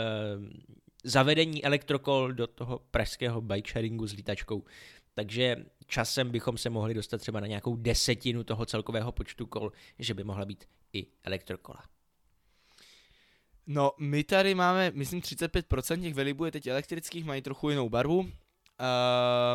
zavedení 1.04 1.64
elektrokol 1.64 2.32
do 2.32 2.46
toho 2.46 2.78
pražského 2.78 3.40
bike 3.40 3.70
sharingu 3.70 4.06
s 4.06 4.12
lítačkou. 4.12 4.64
Takže 5.14 5.56
časem 5.86 6.30
bychom 6.30 6.58
se 6.58 6.70
mohli 6.70 6.94
dostat 6.94 7.20
třeba 7.20 7.40
na 7.40 7.46
nějakou 7.46 7.76
desetinu 7.76 8.44
toho 8.44 8.66
celkového 8.66 9.12
počtu 9.12 9.46
kol, 9.46 9.72
že 9.98 10.14
by 10.14 10.24
mohla 10.24 10.44
být 10.44 10.64
i 10.92 11.06
elektrokola. 11.24 11.82
No, 13.66 13.92
my 13.98 14.24
tady 14.24 14.54
máme, 14.54 14.92
myslím, 14.94 15.20
35% 15.20 16.02
těch 16.02 16.14
velibů 16.14 16.44
je 16.44 16.50
teď 16.50 16.66
elektrických, 16.66 17.24
mají 17.24 17.42
trochu 17.42 17.70
jinou 17.70 17.88
barvu, 17.88 18.18
uh, 18.18 18.28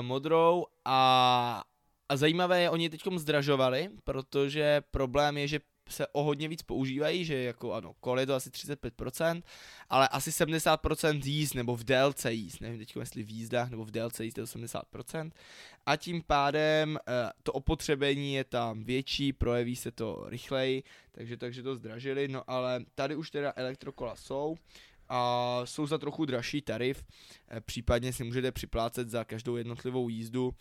modrou 0.01 0.65
a, 0.85 1.63
a 2.11 2.17
zajímavé 2.17 2.61
je, 2.61 2.69
oni 2.69 2.89
teď 2.89 3.01
zdražovali, 3.15 3.89
protože 4.03 4.81
problém 4.91 5.37
je, 5.37 5.47
že 5.47 5.59
se 5.89 6.07
o 6.07 6.23
hodně 6.23 6.47
víc 6.47 6.61
používají, 6.61 7.25
že 7.25 7.43
jako 7.43 7.73
ano, 7.73 7.93
kol 7.99 8.19
je 8.19 8.25
to 8.25 8.35
asi 8.35 8.49
35%, 8.49 9.43
ale 9.89 10.07
asi 10.07 10.29
70% 10.29 11.21
jízd 11.23 11.55
nebo 11.55 11.75
v 11.75 11.83
délce 11.83 12.33
jízd, 12.33 12.61
nevím 12.61 12.79
teď 12.79 12.95
jestli 12.99 13.23
v 13.23 13.29
jízdách 13.29 13.69
nebo 13.69 13.85
v 13.85 13.91
délce 13.91 14.25
jízd 14.25 14.37
je 14.37 14.43
80%, 14.43 15.31
a 15.85 15.95
tím 15.95 16.23
pádem 16.27 16.97
eh, 17.07 17.31
to 17.43 17.53
opotřebení 17.53 18.33
je 18.33 18.43
tam 18.43 18.83
větší, 18.83 19.33
projeví 19.33 19.75
se 19.75 19.91
to 19.91 20.25
rychleji, 20.27 20.83
takže, 21.11 21.37
takže 21.37 21.63
to 21.63 21.75
zdražili, 21.75 22.27
no 22.27 22.43
ale 22.47 22.85
tady 22.95 23.15
už 23.15 23.31
teda 23.31 23.53
elektrokola 23.55 24.15
jsou, 24.15 24.57
a 25.09 25.61
jsou 25.65 25.87
za 25.87 25.97
trochu 25.97 26.25
dražší 26.25 26.61
tarif, 26.61 27.03
eh, 27.47 27.61
případně 27.61 28.13
si 28.13 28.23
můžete 28.23 28.51
připlácet 28.51 29.09
za 29.09 29.23
každou 29.23 29.55
jednotlivou 29.55 30.09
jízdu 30.09 30.53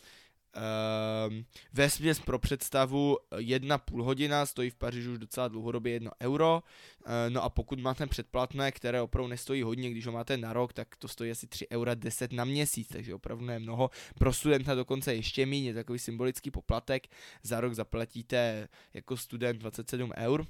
Um, 1.28 1.44
ve 1.72 1.90
směs 1.90 2.20
pro 2.20 2.38
představu 2.38 3.18
jedna 3.36 3.78
půl 3.78 4.04
hodina 4.04 4.46
stojí 4.46 4.70
v 4.70 4.74
Paříži 4.74 5.08
už 5.08 5.18
docela 5.18 5.48
dlouhodobě 5.48 5.92
jedno 5.92 6.10
euro, 6.22 6.62
uh, 7.06 7.12
no 7.28 7.42
a 7.42 7.48
pokud 7.48 7.78
máte 7.78 8.06
předplatné, 8.06 8.72
které 8.72 9.02
opravdu 9.02 9.28
nestojí 9.28 9.62
hodně, 9.62 9.90
když 9.90 10.06
ho 10.06 10.12
máte 10.12 10.36
na 10.36 10.52
rok, 10.52 10.72
tak 10.72 10.96
to 10.96 11.08
stojí 11.08 11.30
asi 11.30 11.46
3 11.46 11.66
eura 11.70 11.94
10 11.94 12.32
na 12.32 12.44
měsíc, 12.44 12.88
takže 12.88 13.14
opravdu 13.14 13.44
ne 13.44 13.58
mnoho. 13.58 13.90
Pro 14.18 14.32
studenta 14.32 14.74
dokonce 14.74 15.14
ještě 15.14 15.46
méně, 15.46 15.74
takový 15.74 15.98
symbolický 15.98 16.50
poplatek, 16.50 17.06
za 17.42 17.60
rok 17.60 17.74
zaplatíte 17.74 18.68
jako 18.94 19.16
student 19.16 19.60
27 19.60 20.12
eur, 20.16 20.46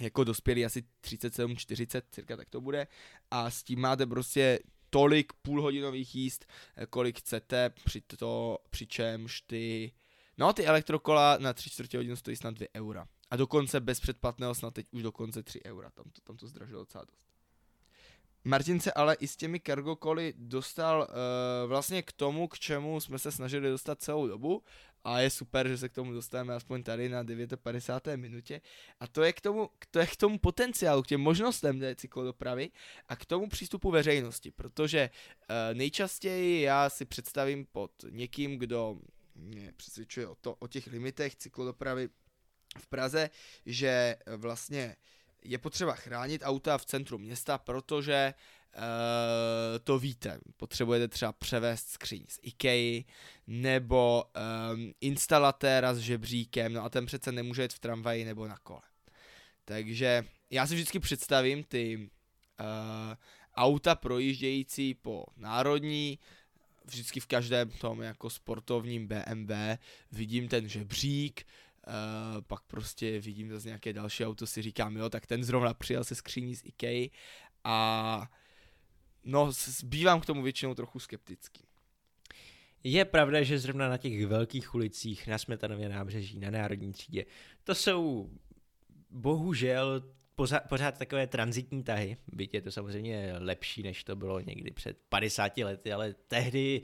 jako 0.00 0.24
dospělý 0.24 0.64
asi 0.64 0.82
37-40, 1.04 2.02
cirka 2.10 2.36
tak 2.36 2.48
to 2.48 2.60
bude, 2.60 2.86
a 3.30 3.50
s 3.50 3.62
tím 3.62 3.80
máte 3.80 4.06
prostě 4.06 4.58
tolik 4.90 5.32
půlhodinových 5.32 6.14
jíst, 6.14 6.46
eh, 6.76 6.86
kolik 6.86 7.18
chcete, 7.18 7.70
při 7.84 8.00
to, 8.00 8.58
přičemž 8.70 9.40
ty, 9.40 9.92
no 10.38 10.52
ty 10.52 10.66
elektrokola 10.66 11.38
na 11.40 11.52
3 11.52 11.70
čtvrtě 11.70 11.96
hodinu 11.96 12.16
stojí 12.16 12.36
snad 12.36 12.54
2 12.54 12.66
eura. 12.76 13.08
A 13.30 13.36
dokonce 13.36 13.80
bez 13.80 14.00
předplatného 14.00 14.54
snad 14.54 14.74
teď 14.74 14.86
už 14.90 15.02
dokonce 15.02 15.42
3 15.42 15.64
eura, 15.64 15.90
tam 15.90 16.04
to, 16.04 16.20
tam 16.20 16.36
to 16.36 16.46
zdražilo 16.46 16.80
docela 16.80 17.04
dost. 17.04 17.29
Martin 18.44 18.80
se 18.80 18.92
ale 18.92 19.14
i 19.14 19.26
s 19.26 19.36
těmi 19.36 19.60
cargo 19.60 19.96
koly 19.96 20.34
dostal 20.36 21.00
uh, 21.00 21.68
vlastně 21.68 22.02
k 22.02 22.12
tomu, 22.12 22.48
k 22.48 22.58
čemu 22.58 23.00
jsme 23.00 23.18
se 23.18 23.32
snažili 23.32 23.70
dostat 23.70 24.02
celou 24.02 24.26
dobu 24.26 24.62
a 25.04 25.20
je 25.20 25.30
super, 25.30 25.68
že 25.68 25.78
se 25.78 25.88
k 25.88 25.92
tomu 25.92 26.12
dostaneme 26.12 26.54
aspoň 26.54 26.82
tady 26.82 27.08
na 27.08 27.24
59. 27.56 28.16
minutě 28.16 28.60
a 29.00 29.06
to 29.06 29.22
je 29.22 29.32
k 29.32 29.40
tomu, 29.40 29.70
to 29.90 29.98
je 29.98 30.06
k 30.06 30.16
tomu 30.16 30.38
potenciálu, 30.38 31.02
k 31.02 31.06
těm 31.06 31.20
možnostem 31.20 31.80
té 31.80 31.94
cyklodopravy 31.94 32.70
a 33.08 33.16
k 33.16 33.24
tomu 33.24 33.48
přístupu 33.48 33.90
veřejnosti, 33.90 34.50
protože 34.50 35.10
uh, 35.10 35.76
nejčastěji 35.76 36.62
já 36.62 36.90
si 36.90 37.04
představím 37.04 37.66
pod 37.72 37.92
někým, 38.10 38.58
kdo 38.58 38.98
mě 39.34 39.72
přesvědčuje 39.76 40.28
o, 40.28 40.34
to, 40.34 40.54
o 40.54 40.68
těch 40.68 40.86
limitech 40.86 41.36
cyklodopravy 41.36 42.08
v 42.78 42.86
Praze, 42.86 43.30
že 43.66 44.16
vlastně 44.36 44.96
je 45.44 45.58
potřeba 45.58 45.94
chránit 45.94 46.42
auta 46.44 46.78
v 46.78 46.84
centru 46.84 47.18
města, 47.18 47.58
protože 47.58 48.34
uh, 48.76 48.82
to 49.84 49.98
víte, 49.98 50.38
potřebujete 50.56 51.08
třeba 51.08 51.32
převést 51.32 51.88
skříň 51.88 52.24
z 52.28 52.38
IKEA 52.42 53.02
nebo 53.46 54.24
um, 54.24 54.92
instalatéra 55.00 55.94
s 55.94 55.98
žebříkem, 55.98 56.72
no 56.72 56.84
a 56.84 56.88
ten 56.88 57.06
přece 57.06 57.32
nemůže 57.32 57.62
jít 57.62 57.72
v 57.72 57.78
tramvaji 57.78 58.24
nebo 58.24 58.48
na 58.48 58.56
kole. 58.58 58.82
Takže 59.64 60.24
já 60.50 60.66
si 60.66 60.74
vždycky 60.74 60.98
představím 60.98 61.64
ty 61.64 61.96
uh, 61.96 62.06
auta 63.54 63.94
projíždějící 63.94 64.94
po 64.94 65.24
národní, 65.36 66.18
vždycky 66.84 67.20
v 67.20 67.26
každém 67.26 67.70
tom 67.70 68.02
jako 68.02 68.30
sportovním 68.30 69.08
BMW 69.08 69.52
vidím 70.12 70.48
ten 70.48 70.68
žebřík, 70.68 71.46
Uh, 71.90 72.40
pak 72.40 72.62
prostě 72.62 73.20
vidím 73.20 73.50
zase 73.50 73.68
nějaké 73.68 73.92
další 73.92 74.24
auto, 74.24 74.46
si 74.46 74.62
říkám, 74.62 74.96
jo, 74.96 75.10
tak 75.10 75.26
ten 75.26 75.44
zrovna 75.44 75.74
přijel 75.74 76.04
se 76.04 76.14
skříní 76.14 76.56
z 76.56 76.62
IKEA 76.64 77.08
a 77.64 78.30
no, 79.24 79.52
bývám 79.84 80.20
k 80.20 80.26
tomu 80.26 80.42
většinou 80.42 80.74
trochu 80.74 80.98
skeptický. 80.98 81.64
Je 82.84 83.04
pravda, 83.04 83.42
že 83.42 83.58
zrovna 83.58 83.88
na 83.88 83.96
těch 83.96 84.26
velkých 84.26 84.74
ulicích, 84.74 85.26
na 85.26 85.38
Smetanově 85.38 85.88
nábřeží, 85.88 86.38
na 86.38 86.50
Národní 86.50 86.92
třídě, 86.92 87.24
to 87.64 87.74
jsou 87.74 88.30
bohužel 89.10 90.02
pořád, 90.34 90.68
pořád 90.68 90.98
takové 90.98 91.26
transitní 91.26 91.82
tahy, 91.82 92.16
byť 92.32 92.54
je 92.54 92.60
to 92.60 92.70
samozřejmě 92.70 93.34
lepší, 93.38 93.82
než 93.82 94.04
to 94.04 94.16
bylo 94.16 94.40
někdy 94.40 94.70
před 94.70 94.98
50 95.08 95.56
lety, 95.56 95.92
ale 95.92 96.14
tehdy 96.28 96.82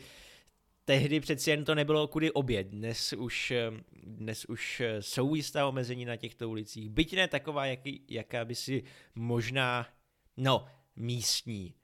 tehdy 0.87 1.21
přeci 1.21 1.51
jen 1.51 1.65
to 1.65 1.75
nebylo 1.75 2.09
kudy 2.09 2.33
oběd. 2.33 2.67
Dnes 2.67 3.13
už, 3.13 3.51
eh, 3.51 3.71
dnes 4.03 4.45
už 4.45 4.81
eh, 4.81 5.03
jsou 5.03 5.35
jistá 5.35 5.69
omezení 5.69 6.05
na 6.05 6.17
těchto 6.17 6.51
ulicích. 6.51 6.91
Byť 6.91 7.17
ne 7.17 7.29
taková, 7.29 7.67
jaký, 7.67 8.05
jaká 8.09 8.45
by 8.45 8.55
si 8.55 8.85
možná, 9.15 9.89
no, 10.37 10.67
místní. 10.97 11.75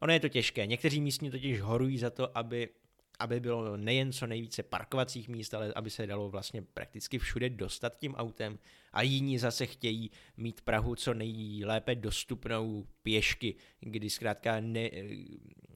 Ono 0.00 0.12
je 0.12 0.20
to 0.20 0.28
těžké. 0.28 0.66
Někteří 0.66 1.00
místní 1.00 1.30
totiž 1.30 1.60
horují 1.60 1.98
za 1.98 2.10
to, 2.10 2.38
aby 2.38 2.68
aby 3.18 3.40
bylo 3.40 3.76
nejen 3.76 4.12
co 4.12 4.26
nejvíce 4.26 4.62
parkovacích 4.62 5.28
míst, 5.28 5.54
ale 5.54 5.72
aby 5.72 5.90
se 5.90 6.06
dalo 6.06 6.30
vlastně 6.30 6.62
prakticky 6.62 7.18
všude 7.18 7.50
dostat 7.50 7.96
tím 7.96 8.14
autem 8.14 8.58
a 8.92 9.02
jiní 9.02 9.38
zase 9.38 9.66
chtějí 9.66 10.10
mít 10.36 10.60
Prahu 10.60 10.94
co 10.94 11.14
nejlépe 11.14 11.94
dostupnou 11.94 12.86
pěšky, 13.02 13.54
kdy 13.80 14.10
zkrátka, 14.10 14.60
ne, 14.60 14.90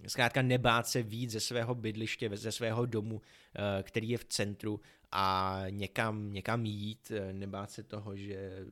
zkrátka 0.07 0.43
nebát 0.43 0.87
se 0.87 1.03
víc 1.03 1.31
ze 1.31 1.41
svého 1.41 1.75
bydliště, 1.75 2.31
ze 2.33 2.53
svého 2.53 2.87
domu, 2.87 3.21
eh, 3.55 3.83
který 3.83 4.09
je 4.09 4.19
v 4.19 4.25
centru 4.25 4.81
a 5.13 5.63
někam, 5.71 6.33
někam 6.33 6.65
jít, 6.65 7.13
eh, 7.15 7.33
nebát 7.33 7.71
se 7.71 7.83
toho, 7.83 8.17
že 8.17 8.67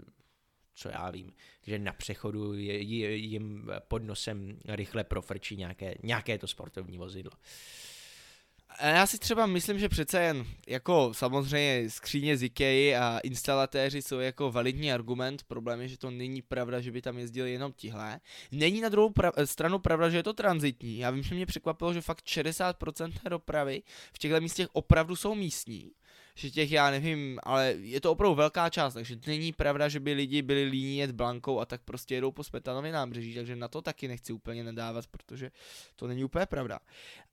co 0.77 0.89
já 0.89 1.11
vím, 1.11 1.33
že 1.63 1.79
na 1.79 1.93
přechodu 1.93 2.55
jim 2.55 3.71
pod 3.89 4.03
nosem 4.03 4.59
rychle 4.65 5.05
profrčí 5.05 5.57
nějaké, 5.57 5.95
nějaké 6.03 6.39
to 6.39 6.47
sportovní 6.47 6.99
vozidlo. 6.99 7.33
A 7.33 7.39
já 8.81 9.07
si 9.07 9.19
třeba 9.19 9.47
myslím, 9.47 9.79
že 9.79 9.89
přece 9.89 10.23
jen, 10.23 10.47
jako 10.67 11.11
samozřejmě 11.15 11.91
skříně 11.91 12.37
z 12.37 12.43
Ikea 12.43 13.09
a 13.09 13.19
instalatéři 13.19 14.03
jsou 14.03 14.19
jako 14.19 14.53
validní 14.53 14.93
argument, 14.93 15.43
problém 15.43 15.81
je, 15.81 15.89
že 15.89 15.99
to 15.99 16.11
není 16.11 16.43
pravda, 16.43 16.81
že 16.81 16.93
by 16.93 17.03
tam 17.03 17.19
jezdili 17.19 17.53
jenom 17.53 17.73
tihle. 17.73 18.21
Není 18.53 18.81
na 18.81 18.89
druhou 18.89 19.09
pra- 19.11 19.47
stranu 19.47 19.79
pravda, 19.79 20.11
že 20.11 20.17
je 20.17 20.23
to 20.23 20.33
transitní. 20.33 20.99
Já 20.99 21.11
vím, 21.11 21.23
že 21.23 21.35
mě 21.35 21.47
překvapilo, 21.47 21.95
že 21.95 22.01
fakt 22.01 22.25
60% 22.25 23.13
dopravy 23.29 23.83
v 24.13 24.19
těchto 24.19 24.41
místech 24.41 24.69
opravdu 24.73 25.17
jsou 25.17 25.35
místní 25.35 25.91
že 26.35 26.51
těch 26.51 26.73
já 26.73 26.91
nevím, 26.91 27.39
ale 27.43 27.75
je 27.79 28.01
to 28.01 28.13
opravdu 28.13 28.35
velká 28.35 28.71
část, 28.71 28.95
takže 28.95 29.17
není 29.27 29.53
pravda, 29.53 29.89
že 29.89 30.01
by 30.01 30.13
lidi 30.13 30.43
byli 30.43 30.65
líní 30.65 30.99
jet 30.99 31.11
blankou 31.11 31.61
a 31.61 31.67
tak 31.67 31.81
prostě 31.85 32.15
jedou 32.15 32.31
po 32.31 32.45
Smetanově 32.45 32.93
nábřeží, 32.93 33.35
takže 33.35 33.57
na 33.57 33.69
to 33.69 33.83
taky 33.83 34.09
nechci 34.09 34.33
úplně 34.33 34.65
nadávat, 34.65 35.07
protože 35.07 35.51
to 35.97 36.07
není 36.07 36.25
úplně 36.25 36.47
pravda. 36.47 36.79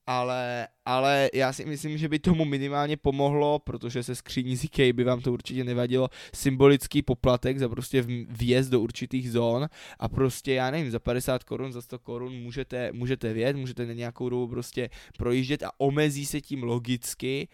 Ale, 0.06 0.68
ale 0.84 1.30
já 1.34 1.52
si 1.52 1.64
myslím, 1.64 1.98
že 1.98 2.08
by 2.08 2.18
tomu 2.18 2.44
minimálně 2.44 2.96
pomohlo, 2.96 3.58
protože 3.58 4.02
se 4.02 4.14
skříní 4.14 4.56
ZK 4.56 4.78
by 4.92 5.04
vám 5.04 5.20
to 5.20 5.32
určitě 5.32 5.64
nevadilo, 5.64 6.08
symbolický 6.34 7.02
poplatek 7.02 7.58
za 7.58 7.68
prostě 7.68 8.04
vjezd 8.28 8.70
do 8.70 8.80
určitých 8.80 9.32
zón 9.32 9.68
a 9.98 10.08
prostě 10.08 10.52
já 10.52 10.70
nevím, 10.70 10.90
za 10.90 10.98
50 10.98 11.44
korun, 11.44 11.72
za 11.72 11.82
100 11.82 11.98
korun 11.98 12.32
můžete, 12.32 12.92
můžete 12.92 13.32
vjet, 13.32 13.56
můžete 13.56 13.86
na 13.86 13.92
nějakou 13.92 14.28
dobu 14.28 14.48
prostě 14.48 14.90
projíždět 15.18 15.62
a 15.62 15.70
omezí 15.78 16.26
se 16.26 16.40
tím 16.40 16.62
logicky 16.62 17.48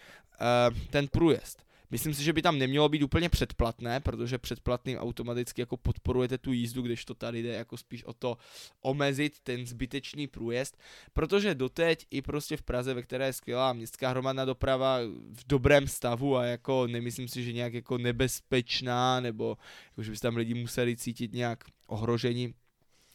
ten 0.91 1.09
průjezd. 1.09 1.71
Myslím 1.91 2.15
si, 2.15 2.25
že 2.25 2.33
by 2.33 2.43
tam 2.43 2.59
nemělo 2.59 2.89
být 2.89 3.03
úplně 3.03 3.29
předplatné, 3.29 4.01
protože 4.01 4.39
předplatným 4.39 4.99
automaticky 4.99 5.63
jako 5.63 5.77
podporujete 5.77 6.39
tu 6.39 6.53
jízdu, 6.53 6.83
když 6.83 7.05
to 7.05 7.15
tady 7.15 7.43
jde 7.43 7.49
jako 7.49 7.77
spíš 7.77 8.05
o 8.05 8.13
to 8.13 8.37
omezit 8.83 9.41
ten 9.43 9.67
zbytečný 9.67 10.27
průjezd, 10.27 10.79
protože 11.13 11.55
doteď 11.55 12.07
i 12.11 12.23
prostě 12.23 12.57
v 12.57 12.63
Praze, 12.63 12.95
ve 12.95 13.03
které 13.03 13.27
je 13.27 13.33
skvělá 13.33 13.73
městská 13.73 14.11
hromadná 14.11 14.45
doprava 14.45 14.99
v 15.33 15.47
dobrém 15.47 15.89
stavu 15.89 16.37
a 16.37 16.45
jako 16.45 16.87
nemyslím 16.87 17.29
si, 17.29 17.45
že 17.45 17.53
nějak 17.53 17.75
jako 17.75 17.99
nebezpečná, 17.99 19.21
nebo 19.21 19.59
jako, 19.91 20.03
že 20.03 20.11
by 20.11 20.17
se 20.17 20.23
tam 20.23 20.37
lidi 20.37 20.55
museli 20.55 20.97
cítit 20.97 21.33
nějak 21.33 21.65
ohrožení, 21.87 22.55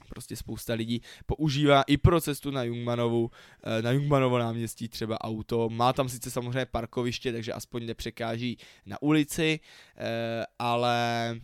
prostě 0.06 0.36
spousta 0.36 0.74
lidí 0.74 1.01
používá 1.26 1.82
i 1.82 1.97
pro 1.97 2.22
cestu 2.22 2.51
na 2.51 2.64
Jungmanovu, 2.64 3.32
eh, 3.64 3.82
na 3.82 3.91
Jungmanovo 3.91 4.39
náměstí 4.39 4.88
třeba 4.88 5.22
auto. 5.22 5.70
Má 5.70 5.93
tam 5.93 6.10
sice 6.10 6.32
samozřejmě 6.32 6.66
parkoviště, 6.66 7.32
takže 7.32 7.53
aspoň 7.53 7.86
nepřekáží 7.86 8.58
na 8.86 9.01
ulici, 9.01 9.60
eh, 9.97 10.45
ale 10.60 11.36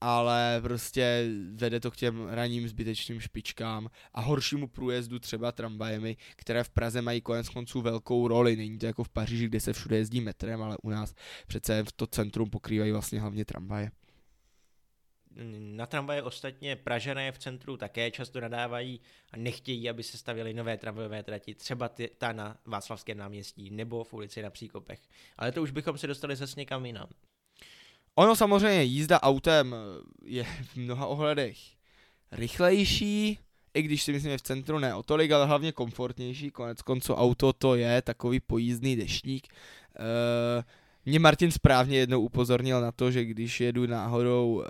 ale 0.00 0.60
prostě 0.62 1.28
vede 1.54 1.80
to 1.80 1.90
k 1.90 1.96
těm 1.96 2.28
ranním 2.28 2.68
zbytečným 2.68 3.20
špičkám 3.20 3.88
a 4.14 4.20
horšímu 4.20 4.68
průjezdu 4.68 5.18
třeba 5.18 5.52
tramvajemi, 5.52 6.16
které 6.36 6.64
v 6.64 6.70
Praze 6.70 7.02
mají 7.02 7.20
konec 7.20 7.48
konců 7.48 7.80
velkou 7.80 8.28
roli. 8.28 8.56
Není 8.56 8.78
to 8.78 8.86
jako 8.86 9.04
v 9.04 9.08
Paříži, 9.08 9.46
kde 9.46 9.60
se 9.60 9.72
všude 9.72 9.96
jezdí 9.96 10.20
metrem, 10.20 10.62
ale 10.62 10.76
u 10.82 10.90
nás 10.90 11.14
přece 11.46 11.84
v 11.84 11.92
to 11.92 12.06
centrum 12.06 12.50
pokrývají 12.50 12.92
vlastně 12.92 13.20
hlavně 13.20 13.44
tramvaje. 13.44 13.90
Na 15.58 15.86
tramvaje 15.86 16.22
ostatně 16.22 16.76
Pražané 16.76 17.32
v 17.32 17.38
centru 17.38 17.76
také 17.76 18.10
často 18.10 18.40
nadávají 18.40 19.00
a 19.32 19.36
nechtějí, 19.36 19.90
aby 19.90 20.02
se 20.02 20.18
stavěly 20.18 20.54
nové 20.54 20.76
tramvajové 20.76 21.22
trati, 21.22 21.54
třeba 21.54 21.88
ty, 21.88 22.10
ta 22.18 22.32
na 22.32 22.56
Václavském 22.66 23.18
náměstí 23.18 23.70
nebo 23.70 24.04
v 24.04 24.14
ulici 24.14 24.42
na 24.42 24.50
Příkopech. 24.50 25.00
Ale 25.36 25.52
to 25.52 25.62
už 25.62 25.70
bychom 25.70 25.98
se 25.98 26.06
dostali 26.06 26.36
zase 26.36 26.60
někam 26.60 26.86
jinam. 26.86 27.08
Ono 28.14 28.36
samozřejmě 28.36 28.82
jízda 28.82 29.20
autem 29.22 29.74
je 30.24 30.44
v 30.44 30.76
mnoha 30.76 31.06
ohledech 31.06 31.58
rychlejší, 32.32 33.38
i 33.74 33.82
když 33.82 34.02
si 34.02 34.12
myslím, 34.12 34.32
že 34.32 34.38
v 34.38 34.42
centru 34.42 34.78
ne 34.78 34.94
o 34.94 35.02
tolik, 35.02 35.30
ale 35.30 35.46
hlavně 35.46 35.72
komfortnější. 35.72 36.50
Konec 36.50 36.82
konců 36.82 37.14
auto 37.14 37.52
to 37.52 37.74
je 37.74 38.02
takový 38.02 38.40
pojízdný 38.40 38.96
deštník. 38.96 39.48
Uh, 39.98 40.64
mě 41.04 41.18
Martin 41.18 41.50
správně 41.50 41.98
jednou 41.98 42.20
upozornil 42.20 42.80
na 42.80 42.92
to, 42.92 43.10
že 43.10 43.24
když 43.24 43.60
jedu 43.60 43.86
náhodou 43.86 44.62
e, 44.62 44.66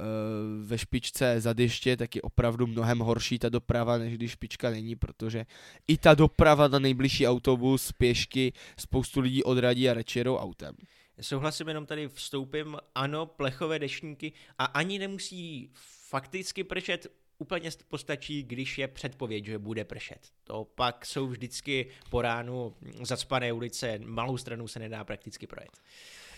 ve 0.64 0.78
špičce 0.78 1.40
za 1.40 1.52
deště, 1.52 1.96
tak 1.96 2.16
je 2.16 2.22
opravdu 2.22 2.66
mnohem 2.66 2.98
horší 2.98 3.38
ta 3.38 3.48
doprava, 3.48 3.98
než 3.98 4.14
když 4.14 4.30
špička 4.30 4.70
není, 4.70 4.96
protože 4.96 5.46
i 5.88 5.98
ta 5.98 6.14
doprava 6.14 6.68
na 6.68 6.78
nejbližší 6.78 7.26
autobus, 7.26 7.92
pěšky, 7.92 8.52
spoustu 8.76 9.20
lidí 9.20 9.44
odradí 9.44 9.90
a 9.90 9.94
radši 9.94 10.18
jedou 10.18 10.36
autem. 10.36 10.74
Souhlasím, 11.20 11.68
jenom 11.68 11.86
tady 11.86 12.08
vstoupím, 12.08 12.76
ano, 12.94 13.26
plechové 13.26 13.78
deštníky 13.78 14.32
a 14.58 14.64
ani 14.64 14.98
nemusí 14.98 15.70
fakticky 16.08 16.64
pršet, 16.64 17.06
úplně 17.38 17.70
postačí, 17.88 18.42
když 18.42 18.78
je 18.78 18.88
předpověď, 18.88 19.44
že 19.44 19.58
bude 19.58 19.84
pršet. 19.84 20.18
To 20.44 20.64
pak 20.74 21.06
jsou 21.06 21.26
vždycky 21.26 21.86
po 22.10 22.22
ránu 22.22 22.74
zacpané 23.02 23.52
ulice, 23.52 23.98
malou 24.04 24.36
stranu 24.36 24.68
se 24.68 24.78
nedá 24.78 25.04
prakticky 25.04 25.46
projet. 25.46 25.70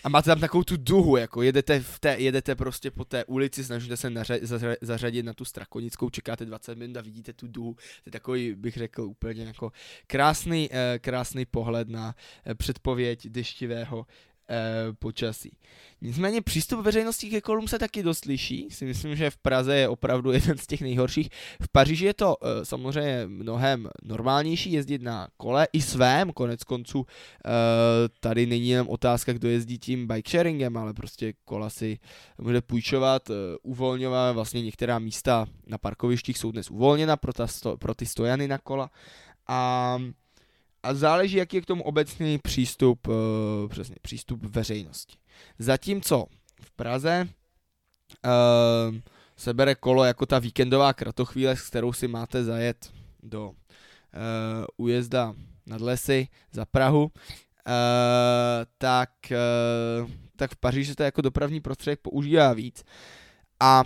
A 0.03 0.09
máte 0.09 0.25
tam 0.25 0.39
takovou 0.39 0.63
tu 0.63 0.77
duhu, 0.77 1.17
jako 1.17 1.41
jedete, 1.41 1.79
v 1.79 1.99
té, 1.99 2.15
jedete 2.19 2.55
prostě 2.55 2.91
po 2.91 3.05
té 3.05 3.25
ulici, 3.25 3.63
snažíte 3.63 3.97
se 3.97 4.09
naře, 4.09 4.39
zařa, 4.41 4.75
zařadit 4.81 5.23
na 5.23 5.33
tu 5.33 5.45
strakonickou, 5.45 6.09
čekáte 6.09 6.45
20 6.45 6.77
minut 6.77 6.97
a 6.97 7.01
vidíte 7.01 7.33
tu 7.33 7.47
duhu. 7.47 7.73
To 7.73 7.81
je 8.05 8.11
takový, 8.11 8.55
bych 8.55 8.77
řekl, 8.77 9.01
úplně 9.01 9.43
jako 9.43 9.71
krásný, 10.07 10.69
eh, 10.71 10.99
krásný 10.99 11.45
pohled 11.45 11.89
na 11.89 12.15
eh, 12.45 12.55
předpověď 12.55 13.27
deštivého 13.27 14.05
počasí. 14.99 15.51
Nicméně 16.01 16.41
přístup 16.41 16.79
veřejnosti 16.79 17.29
ke 17.29 17.41
kolům 17.41 17.67
se 17.67 17.79
taky 17.79 18.03
dost 18.03 18.25
liší. 18.25 18.67
Si 18.69 18.85
myslím, 18.85 19.15
že 19.15 19.29
v 19.29 19.37
Praze 19.37 19.75
je 19.75 19.87
opravdu 19.87 20.31
jeden 20.31 20.57
z 20.57 20.67
těch 20.67 20.81
nejhorších. 20.81 21.29
V 21.61 21.67
Paříži 21.71 22.05
je 22.05 22.13
to 22.13 22.35
e, 22.41 22.65
samozřejmě 22.65 23.23
mnohem 23.27 23.89
normálnější 24.03 24.71
jezdit 24.71 25.01
na 25.01 25.27
kole 25.37 25.67
i 25.73 25.81
svém, 25.81 26.33
konec 26.33 26.63
konců 26.63 27.05
e, 27.05 27.49
tady 28.19 28.45
není 28.45 28.69
jen 28.69 28.85
otázka, 28.89 29.33
kdo 29.33 29.49
jezdí 29.49 29.79
tím 29.79 30.07
bike 30.07 30.29
sharingem, 30.29 30.77
ale 30.77 30.93
prostě 30.93 31.33
kola 31.45 31.69
si 31.69 31.99
bude 32.39 32.61
půjčovat, 32.61 33.29
e, 33.29 33.33
uvolňovat, 33.63 34.35
vlastně 34.35 34.61
některá 34.61 34.99
místa 34.99 35.45
na 35.67 35.77
parkovištích 35.77 36.37
jsou 36.37 36.51
dnes 36.51 36.71
uvolněna 36.71 37.17
pro, 37.17 37.33
ta 37.33 37.47
sto, 37.47 37.77
pro 37.77 37.95
ty 37.95 38.05
stojany 38.05 38.47
na 38.47 38.57
kola 38.57 38.89
a 39.47 39.97
a 40.83 40.93
záleží, 40.93 41.37
jaký 41.37 41.57
je 41.57 41.61
k 41.61 41.65
tomu 41.65 41.83
obecný 41.83 42.37
přístup, 42.37 43.07
uh, 43.07 43.15
přesně, 43.69 43.95
přístup 44.01 44.43
veřejnosti. 44.43 45.15
Zatímco 45.59 46.25
v 46.61 46.71
Praze 46.71 47.27
uh, 48.25 48.95
se 49.37 49.53
bere 49.53 49.75
kolo 49.75 50.03
jako 50.03 50.25
ta 50.25 50.39
víkendová 50.39 50.93
kratochvíle, 50.93 51.55
s 51.55 51.61
kterou 51.61 51.93
si 51.93 52.07
máte 52.07 52.43
zajet 52.43 52.93
do 53.23 53.49
uh, 53.49 53.55
ujezda 54.77 55.33
nad 55.65 55.81
lesy 55.81 56.27
za 56.51 56.65
Prahu, 56.65 57.03
uh, 57.03 57.11
tak, 58.77 59.09
uh, 60.01 60.09
tak 60.35 60.51
v 60.51 60.55
Paříži 60.55 60.89
se 60.89 60.95
to 60.95 61.03
jako 61.03 61.21
dopravní 61.21 61.61
prostředek 61.61 61.99
používá 61.99 62.53
víc. 62.53 62.83
A 63.59 63.83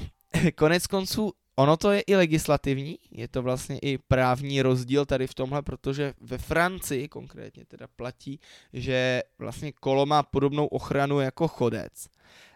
konec 0.56 0.88
konců 0.88 1.32
Ono 1.58 1.78
to 1.78 1.92
je 1.92 2.02
i 2.02 2.16
legislativní, 2.16 3.00
je 3.12 3.28
to 3.28 3.42
vlastně 3.42 3.80
i 3.80 3.98
právní 3.98 4.62
rozdíl 4.62 5.06
tady 5.06 5.28
v 5.28 5.34
tomhle, 5.34 5.62
protože 5.62 6.14
ve 6.22 6.38
Francii 6.38 7.08
konkrétně 7.08 7.66
teda 7.66 7.88
platí, 7.96 8.40
že 8.74 9.24
vlastně 9.40 9.72
kolo 9.72 10.06
má 10.06 10.24
podobnou 10.24 10.68
ochranu 10.68 11.20
jako 11.20 11.48
chodec. 11.48 12.08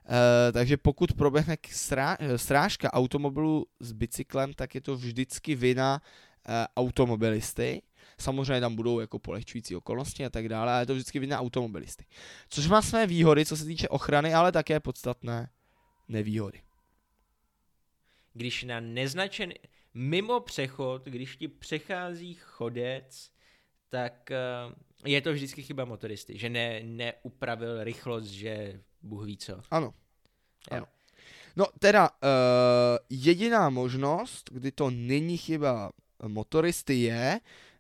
E, 0.09 0.51
takže 0.51 0.77
pokud 0.77 1.13
proběhne 1.13 1.57
srá, 1.71 2.17
srážka 2.35 2.93
automobilu 2.93 3.65
s 3.79 3.91
bicyklem, 3.91 4.53
tak 4.53 4.75
je 4.75 4.81
to 4.81 4.95
vždycky 4.95 5.55
vina 5.55 6.01
e, 6.47 6.67
automobilisty. 6.77 7.81
Samozřejmě 8.17 8.61
tam 8.61 8.75
budou 8.75 8.99
jako 8.99 9.19
polehčující 9.19 9.75
okolnosti 9.75 10.25
a 10.25 10.29
tak 10.29 10.49
dále, 10.49 10.71
ale 10.71 10.81
je 10.81 10.85
to 10.85 10.93
vždycky 10.93 11.19
vina 11.19 11.39
automobilisty. 11.39 12.05
Což 12.49 12.67
má 12.67 12.81
své 12.81 13.07
výhody, 13.07 13.45
co 13.45 13.57
se 13.57 13.65
týče 13.65 13.87
ochrany, 13.87 14.33
ale 14.33 14.51
také 14.51 14.79
podstatné 14.79 15.49
nevýhody 16.07 16.59
když 18.33 18.63
na 18.63 18.79
neznačený, 18.79 19.55
mimo 19.93 20.39
přechod, 20.39 21.05
když 21.05 21.37
ti 21.37 21.47
přechází 21.47 22.33
chodec, 22.33 23.31
tak 23.89 24.31
uh, 24.67 24.73
je 25.05 25.21
to 25.21 25.33
vždycky 25.33 25.63
chyba 25.63 25.85
motoristy, 25.85 26.37
že 26.37 26.49
ne, 26.49 26.79
neupravil 26.83 27.83
rychlost, 27.83 28.25
že 28.25 28.81
Bůh 29.01 29.25
ví 29.25 29.37
co. 29.37 29.61
Ano. 29.71 29.93
ano. 30.71 30.85
No 31.55 31.65
teda, 31.79 32.09
uh, 32.09 32.17
jediná 33.09 33.69
možnost, 33.69 34.49
kdy 34.51 34.71
to 34.71 34.89
není 34.89 35.37
chyba 35.37 35.91
motoristy 36.27 36.93
je, 36.93 37.39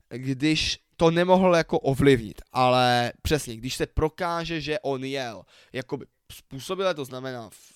když 0.09 0.79
to 0.97 1.11
nemohl 1.11 1.55
jako 1.55 1.79
ovlivnit, 1.79 2.41
ale 2.51 3.13
přesně, 3.21 3.55
když 3.55 3.75
se 3.75 3.85
prokáže, 3.85 4.61
že 4.61 4.79
on 4.79 5.03
jel 5.03 5.43
jakoby 5.73 6.05
způsobile, 6.31 6.93
to 6.93 7.05
znamená 7.05 7.49
v, 7.49 7.68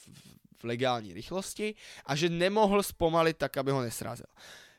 v 0.63 0.65
legální 0.65 1.13
rychlosti 1.13 1.75
a 2.05 2.15
že 2.15 2.29
nemohl 2.29 2.83
zpomalit 2.83 3.37
tak, 3.37 3.57
aby 3.57 3.71
ho 3.71 3.81
nesrazil. 3.81 4.25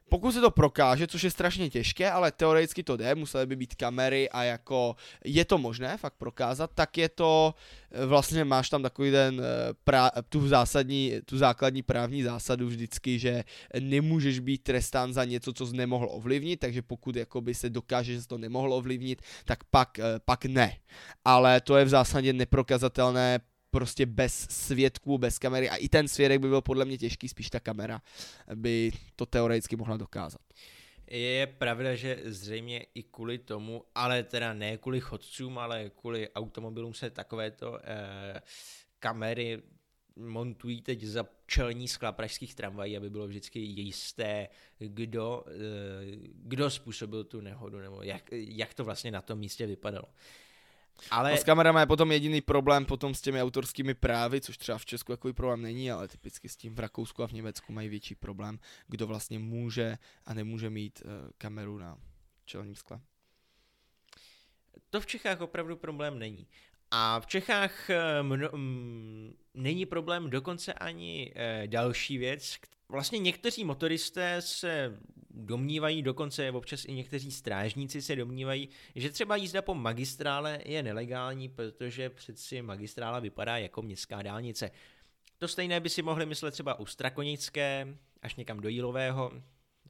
pokud 0.08 0.32
se 0.32 0.40
to 0.40 0.50
prokáže, 0.50 1.06
což 1.06 1.22
je 1.24 1.30
strašně 1.30 1.70
těžké, 1.70 2.10
ale 2.10 2.32
teoreticky 2.32 2.82
to 2.82 2.96
jde, 2.96 3.14
musely 3.14 3.46
by 3.46 3.56
být 3.56 3.74
kamery 3.74 4.30
a 4.30 4.42
jako 4.42 4.96
je 5.24 5.44
to 5.44 5.58
možné 5.58 5.96
fakt 5.96 6.14
prokázat, 6.18 6.70
tak 6.74 6.98
je 6.98 7.08
to, 7.08 7.54
eh, 7.90 8.06
vlastně 8.06 8.44
máš 8.44 8.70
tam 8.70 8.82
takový 8.82 9.10
ten, 9.10 9.40
eh, 9.40 9.74
pra, 9.84 10.10
tu 10.28 10.48
zásadní, 10.48 11.12
tu 11.24 11.38
základní 11.38 11.82
právní 11.82 12.22
zásadu 12.22 12.66
vždycky, 12.66 13.18
že 13.18 13.44
nemůžeš 13.80 14.38
být 14.38 14.62
trestán 14.62 15.12
za 15.12 15.24
něco, 15.24 15.52
co 15.52 15.66
jsi 15.66 15.76
nemohl 15.76 16.08
ovlivnit, 16.10 16.60
takže 16.60 16.82
pokud 16.82 17.16
jakoby 17.16 17.54
se 17.54 17.70
dokáže, 17.70 18.12
že 18.12 18.22
se 18.22 18.28
to 18.28 18.38
nemohlo 18.38 18.76
ovlivnit, 18.76 19.22
tak 19.44 19.64
pak, 19.64 19.98
eh, 19.98 20.04
pak 20.24 20.44
ne. 20.44 20.76
Ale 21.24 21.60
to 21.60 21.76
je 21.76 21.84
v 21.84 21.88
zásadě 21.88 22.32
neprokazatelné 22.32 23.40
prostě 23.74 24.06
bez 24.06 24.46
svědků, 24.50 25.18
bez 25.18 25.38
kamery 25.38 25.70
a 25.70 25.76
i 25.76 25.88
ten 25.88 26.08
svědek 26.08 26.40
by 26.40 26.48
byl 26.48 26.62
podle 26.62 26.84
mě 26.84 26.98
těžký, 26.98 27.28
spíš 27.28 27.50
ta 27.50 27.60
kamera 27.60 28.02
by 28.54 28.92
to 29.16 29.26
teoreticky 29.26 29.76
mohla 29.76 29.96
dokázat. 29.96 30.40
Je 31.10 31.46
pravda, 31.46 31.94
že 31.94 32.20
zřejmě 32.24 32.86
i 32.94 33.02
kvůli 33.02 33.38
tomu, 33.38 33.84
ale 33.94 34.22
teda 34.22 34.54
ne 34.54 34.76
kvůli 34.76 35.00
chodcům, 35.00 35.58
ale 35.58 35.90
kvůli 35.90 36.30
automobilům 36.30 36.94
se 36.94 37.10
takovéto 37.10 37.78
eh, 37.82 38.40
kamery 38.98 39.62
montují 40.16 40.82
teď 40.82 41.02
za 41.02 41.26
čelní 41.46 41.88
skla 41.88 42.12
pražských 42.12 42.54
tramvají, 42.54 42.96
aby 42.96 43.10
bylo 43.10 43.26
vždycky 43.26 43.58
jisté, 43.58 44.48
kdo, 44.78 45.44
eh, 45.46 45.52
kdo 46.34 46.70
způsobil 46.70 47.24
tu 47.24 47.40
nehodu, 47.40 47.78
nebo 47.78 48.02
jak, 48.02 48.22
jak 48.32 48.74
to 48.74 48.84
vlastně 48.84 49.10
na 49.10 49.22
tom 49.22 49.38
místě 49.38 49.66
vypadalo. 49.66 50.06
Ale... 51.10 51.30
No 51.30 51.36
s 51.36 51.44
kamerama 51.44 51.80
je 51.80 51.86
potom 51.86 52.12
jediný 52.12 52.40
problém 52.40 52.84
potom 52.84 53.14
s 53.14 53.20
těmi 53.20 53.42
autorskými 53.42 53.94
právy, 53.94 54.40
což 54.40 54.58
třeba 54.58 54.78
v 54.78 54.86
Česku 54.86 55.12
takový 55.12 55.34
problém 55.34 55.62
není, 55.62 55.90
ale 55.90 56.08
typicky 56.08 56.48
s 56.48 56.56
tím 56.56 56.74
v 56.74 56.78
Rakousku 56.78 57.22
a 57.22 57.26
v 57.26 57.32
Německu 57.32 57.72
mají 57.72 57.88
větší 57.88 58.14
problém, 58.14 58.58
kdo 58.86 59.06
vlastně 59.06 59.38
může 59.38 59.98
a 60.24 60.34
nemůže 60.34 60.70
mít 60.70 61.02
uh, 61.04 61.30
kameru 61.38 61.78
na 61.78 61.98
čelním 62.44 62.74
skle. 62.74 63.00
To 64.90 65.00
v 65.00 65.06
Čechách 65.06 65.40
opravdu 65.40 65.76
problém 65.76 66.18
není. 66.18 66.46
A 66.90 67.20
v 67.20 67.26
Čechách 67.26 67.90
eh, 67.90 68.22
mno, 68.22 68.54
m, 68.54 69.34
není 69.54 69.86
problém 69.86 70.30
dokonce 70.30 70.72
ani 70.72 71.32
e, 71.34 71.66
další 71.66 72.18
věc. 72.18 72.56
Vlastně 72.88 73.18
někteří 73.18 73.64
motoristé 73.64 74.42
se 74.42 74.98
domnívají, 75.30 76.02
dokonce 76.02 76.50
občas 76.50 76.84
i 76.84 76.92
někteří 76.92 77.30
strážníci 77.32 78.02
se 78.02 78.16
domnívají, 78.16 78.68
že 78.94 79.10
třeba 79.10 79.36
jízda 79.36 79.62
po 79.62 79.74
magistrále 79.74 80.60
je 80.64 80.82
nelegální, 80.82 81.48
protože 81.48 82.10
přeci 82.10 82.62
magistrála 82.62 83.20
vypadá 83.20 83.58
jako 83.58 83.82
městská 83.82 84.22
dálnice. 84.22 84.70
To 85.38 85.48
stejné 85.48 85.80
by 85.80 85.90
si 85.90 86.02
mohli 86.02 86.26
myslet 86.26 86.50
třeba 86.50 86.78
u 86.78 86.86
Strakonické, 86.86 87.98
až 88.22 88.36
někam 88.36 88.60
do 88.60 88.68
Jílového, 88.68 89.32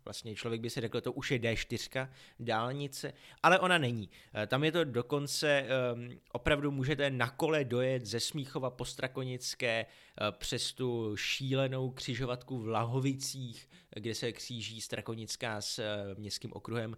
Vlastně 0.05 0.35
člověk 0.35 0.61
by 0.61 0.71
si 0.71 0.81
řekl, 0.81 1.01
to 1.01 1.13
už 1.13 1.31
je 1.31 1.39
D4 1.39 2.09
dálnice, 2.41 3.13
ale 3.43 3.59
ona 3.59 3.79
není. 3.79 4.11
Eh, 4.35 4.47
tam 4.47 4.65
je 4.65 4.73
to 4.73 4.85
dokonce, 4.85 5.67
um, 5.95 6.11
opravdu 6.33 6.71
můžete 6.71 7.11
na 7.11 7.31
kole 7.31 7.65
dojet 7.65 8.07
ze 8.07 8.21
Smíchova 8.21 8.71
po 8.71 8.85
Strakonické 8.85 9.87
uh, 9.87 10.39
přes 10.39 10.73
tu 10.73 11.17
šílenou 11.17 11.91
křižovatku 11.91 12.59
v 12.59 12.69
Lahovicích, 12.69 13.69
kde 13.95 14.15
se 14.15 14.33
kříží 14.33 14.81
Strakonická 14.81 15.61
s 15.61 15.79
uh, 15.79 16.19
městským 16.19 16.53
okruhem 16.53 16.91
uh, 16.91 16.97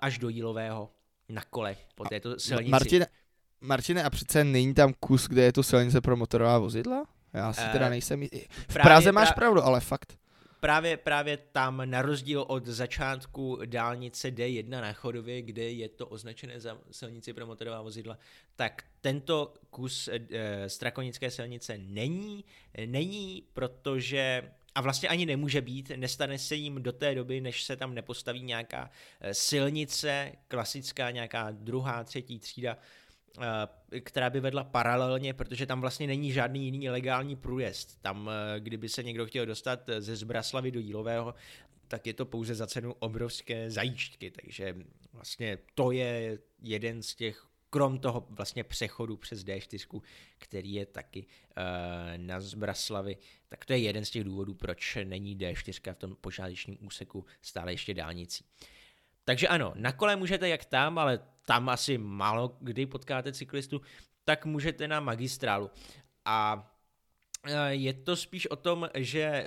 až 0.00 0.18
do 0.18 0.28
Jílového 0.28 0.90
na 1.28 1.42
kole 1.50 1.76
po 1.94 2.04
této 2.04 2.38
silnici. 2.38 2.70
Martine, 2.70 3.06
Martine, 3.60 4.04
a 4.04 4.10
přece 4.10 4.44
není 4.44 4.74
tam 4.74 4.92
kus, 5.00 5.28
kde 5.28 5.42
je 5.42 5.52
to 5.52 5.62
silnice 5.62 6.00
pro 6.00 6.16
motorová 6.16 6.58
vozidla? 6.58 7.04
Já 7.32 7.52
si 7.52 7.62
teda 7.72 7.88
nejsem... 7.88 8.26
V 8.68 8.74
Praze 8.74 9.12
máš 9.12 9.32
pravdu, 9.32 9.62
ale 9.62 9.80
fakt 9.80 10.18
právě, 10.60 10.96
právě 10.96 11.36
tam, 11.36 11.82
na 11.84 12.02
rozdíl 12.02 12.44
od 12.48 12.66
začátku 12.66 13.58
dálnice 13.64 14.30
D1 14.30 14.68
na 14.68 14.92
Chodově, 14.92 15.42
kde 15.42 15.70
je 15.70 15.88
to 15.88 16.06
označené 16.06 16.60
za 16.60 16.78
silnici 16.90 17.32
pro 17.32 17.46
motorová 17.46 17.82
vozidla, 17.82 18.18
tak 18.56 18.84
tento 19.00 19.54
kus 19.70 20.08
e, 20.08 20.68
strakonické 20.68 21.30
silnice 21.30 21.78
není, 21.78 22.44
není, 22.86 23.42
protože 23.52 24.50
a 24.78 24.80
vlastně 24.80 25.08
ani 25.08 25.26
nemůže 25.26 25.60
být, 25.60 25.92
nestane 25.96 26.38
se 26.38 26.54
jim 26.54 26.82
do 26.82 26.92
té 26.92 27.14
doby, 27.14 27.40
než 27.40 27.64
se 27.64 27.76
tam 27.76 27.94
nepostaví 27.94 28.42
nějaká 28.42 28.90
eh, 29.20 29.34
silnice, 29.34 30.32
klasická 30.48 31.10
nějaká 31.10 31.50
druhá, 31.50 32.04
třetí 32.04 32.38
třída, 32.38 32.78
která 34.00 34.30
by 34.30 34.40
vedla 34.40 34.64
paralelně, 34.64 35.34
protože 35.34 35.66
tam 35.66 35.80
vlastně 35.80 36.06
není 36.06 36.32
žádný 36.32 36.64
jiný 36.64 36.90
legální 36.90 37.36
průjezd. 37.36 38.02
Tam, 38.02 38.30
eh, 38.30 38.60
kdyby 38.60 38.88
se 38.88 39.02
někdo 39.02 39.26
chtěl 39.26 39.46
dostat 39.46 39.90
ze 39.98 40.16
Zbraslavy 40.16 40.70
do 40.70 40.80
Jílového, 40.80 41.34
tak 41.88 42.06
je 42.06 42.14
to 42.14 42.26
pouze 42.26 42.54
za 42.54 42.66
cenu 42.66 42.94
obrovské 42.98 43.70
zajíčky, 43.70 44.30
takže 44.30 44.76
vlastně 45.12 45.58
to 45.74 45.90
je 45.90 46.38
jeden 46.62 47.02
z 47.02 47.14
těch, 47.14 47.46
krom 47.70 47.98
toho 47.98 48.26
vlastně 48.30 48.64
přechodu 48.64 49.16
přes 49.16 49.44
D4, 49.44 50.00
který 50.38 50.72
je 50.72 50.86
taky 50.86 51.26
na 52.16 52.40
Zbraslavy, 52.40 53.16
tak 53.48 53.64
to 53.64 53.72
je 53.72 53.78
jeden 53.78 54.04
z 54.04 54.10
těch 54.10 54.24
důvodů, 54.24 54.54
proč 54.54 54.98
není 55.04 55.36
D4 55.36 55.92
v 55.92 55.98
tom 55.98 56.16
počátečním 56.20 56.78
úseku 56.80 57.24
stále 57.42 57.72
ještě 57.72 57.94
dálnicí. 57.94 58.44
Takže 59.24 59.48
ano, 59.48 59.72
na 59.76 59.92
kole 59.92 60.16
můžete 60.16 60.48
jak 60.48 60.64
tam, 60.64 60.98
ale 60.98 61.20
tam 61.48 61.68
asi 61.68 61.98
málo 61.98 62.56
kdy 62.60 62.86
potkáte 62.86 63.32
cyklistu, 63.32 63.80
tak 64.24 64.46
můžete 64.46 64.88
na 64.88 65.00
magistrálu. 65.00 65.70
A 66.24 66.70
e, 67.44 67.74
je 67.74 67.92
to 67.92 68.16
spíš 68.16 68.46
o 68.46 68.56
tom, 68.56 68.88
že 68.94 69.20
e, 69.20 69.44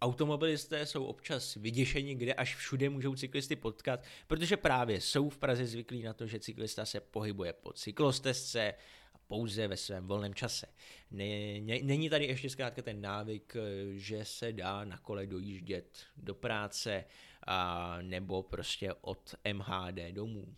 automobilisté 0.00 0.86
jsou 0.86 1.04
občas 1.04 1.54
vyděšeni, 1.54 2.14
kde 2.14 2.34
až 2.34 2.56
všude 2.56 2.90
můžou 2.90 3.14
cyklisty 3.14 3.56
potkat, 3.56 4.04
protože 4.26 4.56
právě 4.56 5.00
jsou 5.00 5.28
v 5.28 5.38
Praze 5.38 5.66
zvyklí 5.66 6.02
na 6.02 6.12
to, 6.12 6.26
že 6.26 6.40
cyklista 6.40 6.84
se 6.84 7.00
pohybuje 7.00 7.52
po 7.52 7.72
cyklostezce 7.72 8.74
a 9.14 9.18
pouze 9.26 9.68
ve 9.68 9.76
svém 9.76 10.06
volném 10.06 10.34
čase. 10.34 10.66
Není 11.10 12.10
tady 12.10 12.26
ještě 12.26 12.50
zkrátka 12.50 12.82
ten 12.82 13.00
návyk, 13.00 13.56
e, 13.56 13.60
že 13.98 14.24
se 14.24 14.52
dá 14.52 14.84
na 14.84 14.98
kole 14.98 15.26
dojíždět 15.26 15.98
do 16.16 16.34
práce 16.34 17.04
a 17.46 17.98
nebo 18.02 18.42
prostě 18.42 18.94
od 19.00 19.34
MHD 19.52 20.12
domů. 20.12 20.54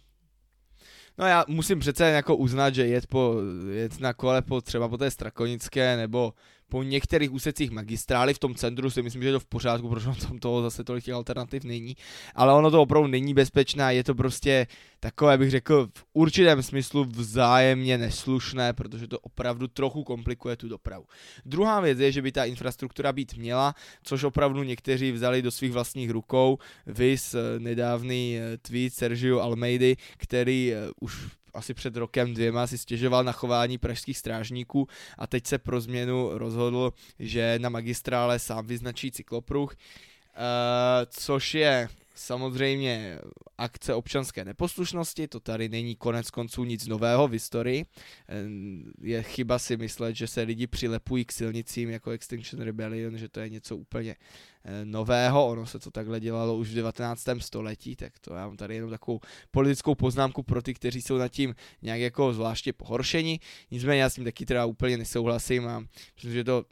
No 1.18 1.26
já 1.26 1.44
musím 1.48 1.78
přece 1.78 2.04
jako 2.04 2.36
uznat, 2.36 2.74
že 2.74 2.86
jet, 2.86 3.06
po, 3.06 3.34
jet 3.72 4.00
na 4.00 4.12
kole 4.12 4.42
po, 4.42 4.60
třeba 4.60 4.88
po 4.88 4.98
té 4.98 5.10
Strakonické 5.10 5.96
nebo 5.96 6.34
po 6.72 6.82
některých 6.82 7.32
úsecích 7.32 7.70
magistrály 7.70 8.34
v 8.34 8.38
tom 8.38 8.54
centru 8.54 8.90
si 8.90 9.02
myslím, 9.02 9.22
že 9.22 9.28
je 9.28 9.32
to 9.32 9.40
v 9.40 9.46
pořádku, 9.46 9.88
protože 9.88 10.08
tam 10.28 10.38
toho 10.38 10.62
zase 10.62 10.84
tolik 10.84 11.08
alternativ 11.08 11.64
není, 11.64 11.96
ale 12.34 12.54
ono 12.54 12.70
to 12.70 12.82
opravdu 12.82 13.08
není 13.08 13.34
bezpečné, 13.34 13.94
je 13.94 14.04
to 14.04 14.14
prostě 14.14 14.66
takové, 15.00 15.38
bych 15.38 15.50
řekl, 15.50 15.88
v 15.94 16.04
určitém 16.12 16.62
smyslu 16.62 17.04
vzájemně 17.04 17.98
neslušné, 17.98 18.72
protože 18.72 19.06
to 19.08 19.18
opravdu 19.18 19.68
trochu 19.68 20.04
komplikuje 20.04 20.56
tu 20.56 20.68
dopravu. 20.68 21.04
Druhá 21.44 21.80
věc 21.80 21.98
je, 21.98 22.12
že 22.12 22.22
by 22.22 22.32
ta 22.32 22.44
infrastruktura 22.44 23.12
být 23.12 23.36
měla, 23.36 23.74
což 24.02 24.24
opravdu 24.24 24.62
někteří 24.62 25.12
vzali 25.12 25.42
do 25.42 25.50
svých 25.50 25.72
vlastních 25.72 26.10
rukou, 26.10 26.58
vys 26.86 27.36
nedávný 27.58 28.38
eh, 28.38 28.58
tweet 28.58 28.94
Sergio 28.94 29.40
Almeidy, 29.40 29.96
který 30.16 30.72
eh, 30.72 30.90
už 31.00 31.41
asi 31.54 31.74
před 31.74 31.96
rokem 31.96 32.34
dvěma 32.34 32.66
si 32.66 32.78
stěžoval 32.78 33.24
na 33.24 33.32
chování 33.32 33.78
pražských 33.78 34.18
strážníků 34.18 34.88
a 35.18 35.26
teď 35.26 35.46
se 35.46 35.58
pro 35.58 35.80
změnu 35.80 36.38
rozhodl, 36.38 36.92
že 37.18 37.58
na 37.58 37.68
magistrále 37.68 38.38
sám 38.38 38.66
vyznačí 38.66 39.12
cyklopruh, 39.12 39.70
uh, 39.70 39.76
což 41.10 41.54
je 41.54 41.88
samozřejmě 42.14 43.18
akce 43.58 43.94
občanské 43.94 44.44
neposlušnosti, 44.44 45.28
to 45.28 45.40
tady 45.40 45.68
není 45.68 45.96
konec 45.96 46.30
konců 46.30 46.64
nic 46.64 46.86
nového 46.86 47.28
v 47.28 47.32
historii. 47.32 47.86
Je 49.00 49.22
chyba 49.22 49.58
si 49.58 49.76
myslet, 49.76 50.16
že 50.16 50.26
se 50.26 50.42
lidi 50.42 50.66
přilepují 50.66 51.24
k 51.24 51.32
silnicím 51.32 51.90
jako 51.90 52.10
Extinction 52.10 52.62
Rebellion, 52.62 53.18
že 53.18 53.28
to 53.28 53.40
je 53.40 53.48
něco 53.48 53.76
úplně 53.76 54.16
eh, 54.16 54.51
nového, 54.84 55.46
ono 55.46 55.66
se 55.66 55.78
to 55.78 55.90
takhle 55.90 56.20
dělalo 56.20 56.56
už 56.56 56.68
v 56.68 56.74
19. 56.74 57.24
století, 57.38 57.96
tak 57.96 58.18
to 58.18 58.34
já 58.34 58.46
mám 58.46 58.56
tady 58.56 58.74
jenom 58.74 58.90
takovou 58.90 59.20
politickou 59.50 59.94
poznámku 59.94 60.42
pro 60.42 60.62
ty, 60.62 60.74
kteří 60.74 61.02
jsou 61.02 61.16
nad 61.16 61.28
tím 61.28 61.54
nějak 61.82 62.00
jako 62.00 62.32
zvláště 62.32 62.72
pohoršeni, 62.72 63.40
nicméně 63.70 64.02
já 64.02 64.10
s 64.10 64.14
tím 64.14 64.24
taky 64.24 64.46
teda 64.46 64.64
úplně 64.64 64.96
nesouhlasím 64.96 65.68
a 65.68 65.84
myslím, 66.14 66.32
že 66.32 66.44
to 66.44 66.64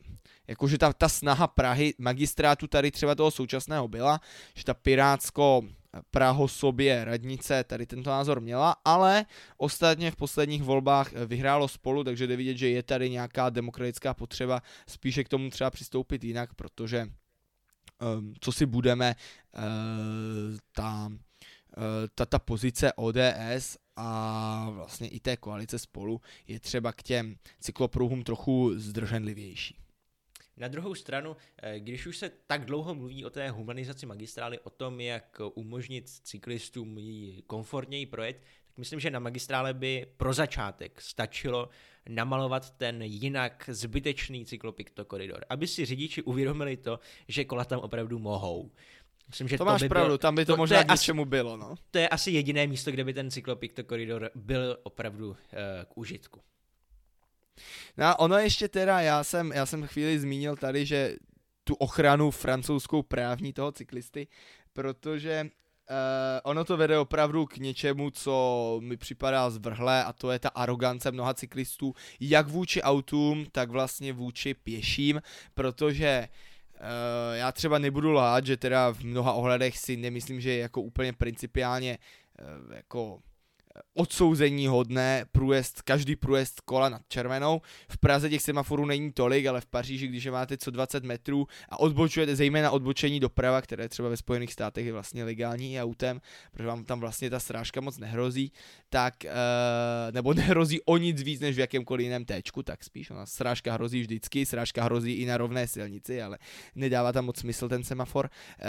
jakože 0.49 0.79
ta, 0.79 0.93
ta 0.93 1.09
snaha 1.09 1.47
Prahy, 1.47 1.95
magistrátu 1.99 2.67
tady 2.67 2.91
třeba 2.91 3.15
toho 3.15 3.31
současného 3.31 3.89
byla, 3.89 4.21
že 4.55 4.65
ta 4.65 4.75
pirátsko 4.75 5.63
Praho 6.11 6.49
sobě 6.49 7.05
radnice 7.05 7.65
tady 7.65 7.87
tento 7.87 8.11
názor 8.11 8.41
měla, 8.41 8.77
ale 8.85 9.25
ostatně 9.57 10.11
v 10.11 10.17
posledních 10.17 10.63
volbách 10.63 11.13
vyhrálo 11.13 11.69
spolu, 11.69 12.05
takže 12.05 12.27
jde 12.27 12.37
vidět, 12.37 12.57
že 12.57 12.69
je 12.69 12.83
tady 12.83 13.11
nějaká 13.11 13.51
demokratická 13.51 14.15
potřeba 14.15 14.63
spíše 14.87 15.25
k 15.25 15.29
tomu 15.29 15.51
třeba 15.51 15.71
přistoupit 15.71 16.25
jinak, 16.25 16.55
protože 16.55 17.09
co 18.41 18.53
si 18.53 18.67
budeme, 18.67 19.15
uh, 19.57 19.63
ta, 20.73 21.07
uh, 21.07 21.85
ta, 22.15 22.27
ta 22.27 22.39
pozice 22.39 22.93
ODS 22.93 23.79
a 23.97 24.71
vlastně 24.71 25.09
i 25.09 25.21
té 25.21 25.37
koalice 25.37 25.79
spolu 25.79 26.21
je 26.47 26.61
třeba 26.61 26.93
k 26.93 27.03
těm 27.03 27.37
cyklopruhům 27.61 28.23
trochu 28.23 28.73
zdrženlivější. 28.75 29.77
Na 30.57 30.69
druhou 30.69 30.95
stranu, 30.95 31.37
eh, 31.63 31.81
když 31.81 32.07
už 32.07 32.19
se 32.19 32.31
tak 32.47 32.65
dlouho 32.65 32.95
mluví 32.95 33.25
o 33.25 33.31
té 33.31 33.51
humanizaci 33.51 34.07
magistrály, 34.07 34.59
o 34.59 34.71
tom, 34.71 35.01
jak 35.01 35.41
umožnit 35.55 36.09
cyklistům 36.09 36.99
ji 36.99 37.43
komfortněji 37.43 38.07
projet, 38.07 38.43
tak 38.67 38.79
myslím, 38.79 39.01
že 39.01 39.11
na 39.11 39.19
magistrále 39.19 39.75
by 39.75 40.07
pro 40.17 40.33
začátek 40.33 41.01
stačilo 41.01 41.69
namalovat 42.09 42.71
ten 42.71 43.03
jinak 43.03 43.71
zbytečný 43.73 44.47
cyklopiktokoridor, 44.47 45.45
aby 45.49 45.67
si 45.67 45.85
řidiči 45.85 46.23
uvědomili 46.23 46.77
to, 46.77 47.01
že 47.29 47.45
kola 47.45 47.65
tam 47.65 47.81
opravdu 47.81 48.19
mohou. 48.19 48.71
Myslím, 49.29 49.49
že 49.49 49.59
to, 49.59 49.65
to 49.65 49.71
máš 49.71 49.83
by 49.83 49.89
pravdu, 49.89 50.09
bylo, 50.09 50.19
tam 50.19 50.35
by 50.35 50.45
to, 50.45 50.53
to 50.53 50.57
možná 50.57 50.79
to 50.79 50.85
k 50.85 50.91
něčemu 50.91 51.23
asi, 51.23 51.29
bylo, 51.29 51.57
no. 51.57 51.75
To 51.91 51.99
je 51.99 52.09
asi 52.09 52.31
jediné 52.31 52.67
místo, 52.67 52.91
kde 52.91 53.05
by 53.05 53.15
ten 53.15 53.31
cyklopiktokoridor 53.31 54.31
byl 54.35 54.79
opravdu 54.83 55.31
uh, 55.31 55.37
k 55.89 55.99
užitku. 55.99 56.41
No 57.97 58.05
a 58.07 58.19
ono 58.19 58.39
ještě 58.39 58.69
teda, 58.69 59.01
já 59.01 59.25
jsem, 59.25 59.53
já 59.53 59.67
jsem 59.67 59.87
chvíli 59.87 60.21
zmínil 60.21 60.57
tady, 60.57 60.87
že 60.87 61.17
tu 61.65 61.75
ochranu 61.75 62.31
francouzskou 62.31 63.03
právní 63.03 63.53
toho 63.53 63.73
cyklisty, 63.73 64.27
protože 64.73 65.51
uh, 65.91 66.41
ono 66.43 66.65
to 66.65 66.77
vede 66.77 66.99
opravdu 66.99 67.47
k 67.47 67.57
něčemu, 67.57 68.11
co 68.11 68.77
mi 68.83 68.97
připadá 68.97 69.51
zvrhlé 69.51 70.05
a 70.05 70.13
to 70.13 70.31
je 70.31 70.39
ta 70.39 70.49
arogance 70.49 71.13
mnoha 71.13 71.35
cyklistů, 71.35 71.95
jak 72.21 72.49
vůči 72.49 72.83
autům, 72.83 73.47
tak 73.53 73.71
vlastně 73.71 74.13
vůči 74.13 74.55
pěším, 74.55 75.23
protože 75.55 76.29
Uh, 76.81 77.37
já 77.37 77.53
třeba 77.53 77.79
nebudu 77.79 78.13
lhát, 78.13 78.47
že 78.47 78.57
teda 78.57 78.93
v 78.93 79.01
mnoha 79.01 79.33
ohledech 79.33 79.79
si 79.79 79.97
nemyslím, 79.97 80.41
že 80.41 80.51
je 80.51 80.59
jako 80.59 80.83
úplně 80.83 81.13
principiálně 81.13 81.99
uh, 82.69 82.75
jako 82.75 83.21
odsouzení 83.95 84.67
hodné 84.67 85.25
průjezd, 85.33 85.83
každý 85.83 86.17
průjezd 86.17 86.61
kola 86.61 86.89
nad 86.89 87.03
červenou. 87.09 87.61
V 87.89 87.99
Praze 87.99 88.31
těch 88.31 88.43
semaforů 88.43 88.87
není 88.87 89.13
tolik, 89.13 89.47
ale 89.47 89.61
v 89.61 89.67
Paříži, 89.67 90.07
když 90.07 90.25
je 90.25 90.31
máte 90.31 90.57
co 90.57 90.71
20 90.71 91.05
metrů 91.05 91.47
a 91.69 91.81
odbočujete 91.81 92.37
zejména 92.37 92.71
odbočení 92.71 93.21
doprava, 93.21 93.63
které 93.63 93.89
třeba 93.89 94.09
ve 94.09 94.17
Spojených 94.17 94.53
státech 94.53 94.87
je 94.87 94.93
vlastně 94.93 95.25
legální 95.25 95.75
i 95.75 95.81
autem, 95.81 96.21
protože 96.53 96.69
vám 96.69 96.85
tam 96.85 97.01
vlastně 97.01 97.31
ta 97.31 97.41
srážka 97.41 97.81
moc 97.81 97.99
nehrozí, 97.99 98.53
tak, 98.89 99.15
uh, 99.25 99.31
nebo 100.15 100.35
nehrozí 100.41 100.81
o 100.83 100.97
nic 100.97 101.23
víc 101.23 101.41
než 101.41 101.57
v 101.57 101.61
jakémkoliv 101.61 102.05
jiném 102.05 102.25
téčku, 102.25 102.63
tak 102.63 102.85
spíš, 102.85 103.11
ona 103.11 103.27
srážka 103.27 103.73
hrozí 103.73 104.01
vždycky, 104.01 104.47
srážka 104.47 104.85
hrozí 104.85 105.13
i 105.13 105.27
na 105.27 105.37
rovné 105.37 105.67
silnici, 105.67 106.23
ale 106.23 106.39
nedává 106.75 107.13
tam 107.13 107.25
moc 107.25 107.39
smysl 107.39 107.69
ten 107.69 107.85
semafor, 107.85 108.31
uh, 108.59 108.67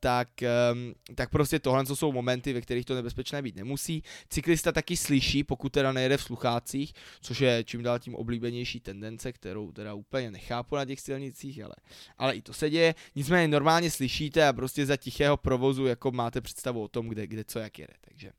tak, 0.00 0.28
um, 0.72 0.94
tak 1.14 1.30
prostě 1.30 1.58
tohle 1.58 1.86
co 1.86 1.96
jsou 1.96 2.12
momenty, 2.12 2.52
ve 2.52 2.60
kterých 2.60 2.84
to 2.84 2.94
nebezpečné 2.94 3.42
být 3.42 3.56
nemusí. 3.56 4.02
Cyklista 4.32 4.72
taky 4.72 4.96
slyší, 4.96 5.44
pokud 5.44 5.72
teda 5.72 5.92
nejede 5.92 6.16
v 6.16 6.22
sluchácích, 6.22 6.92
což 7.20 7.40
je 7.40 7.64
čím 7.64 7.82
dál 7.82 7.98
tím 7.98 8.14
oblíbenější 8.14 8.80
tendence, 8.80 9.32
kterou 9.32 9.72
teda 9.72 9.94
úplně 9.94 10.30
nechápu 10.30 10.76
na 10.76 10.84
těch 10.84 11.00
silnicích, 11.00 11.64
ale, 11.64 11.74
ale 12.18 12.36
i 12.36 12.42
to 12.42 12.52
se 12.52 12.70
děje. 12.70 12.94
Nicméně 13.14 13.48
normálně 13.48 13.90
slyšíte 13.90 14.48
a 14.48 14.52
prostě 14.52 14.86
za 14.86 14.96
tichého 14.96 15.36
provozu 15.36 15.86
jako 15.86 16.10
máte 16.10 16.40
představu 16.40 16.82
o 16.82 16.88
tom, 16.88 17.08
kde, 17.08 17.26
kde 17.26 17.44
co 17.44 17.58
jak 17.58 17.78
jede. 17.78 17.94
Takže 18.00 18.32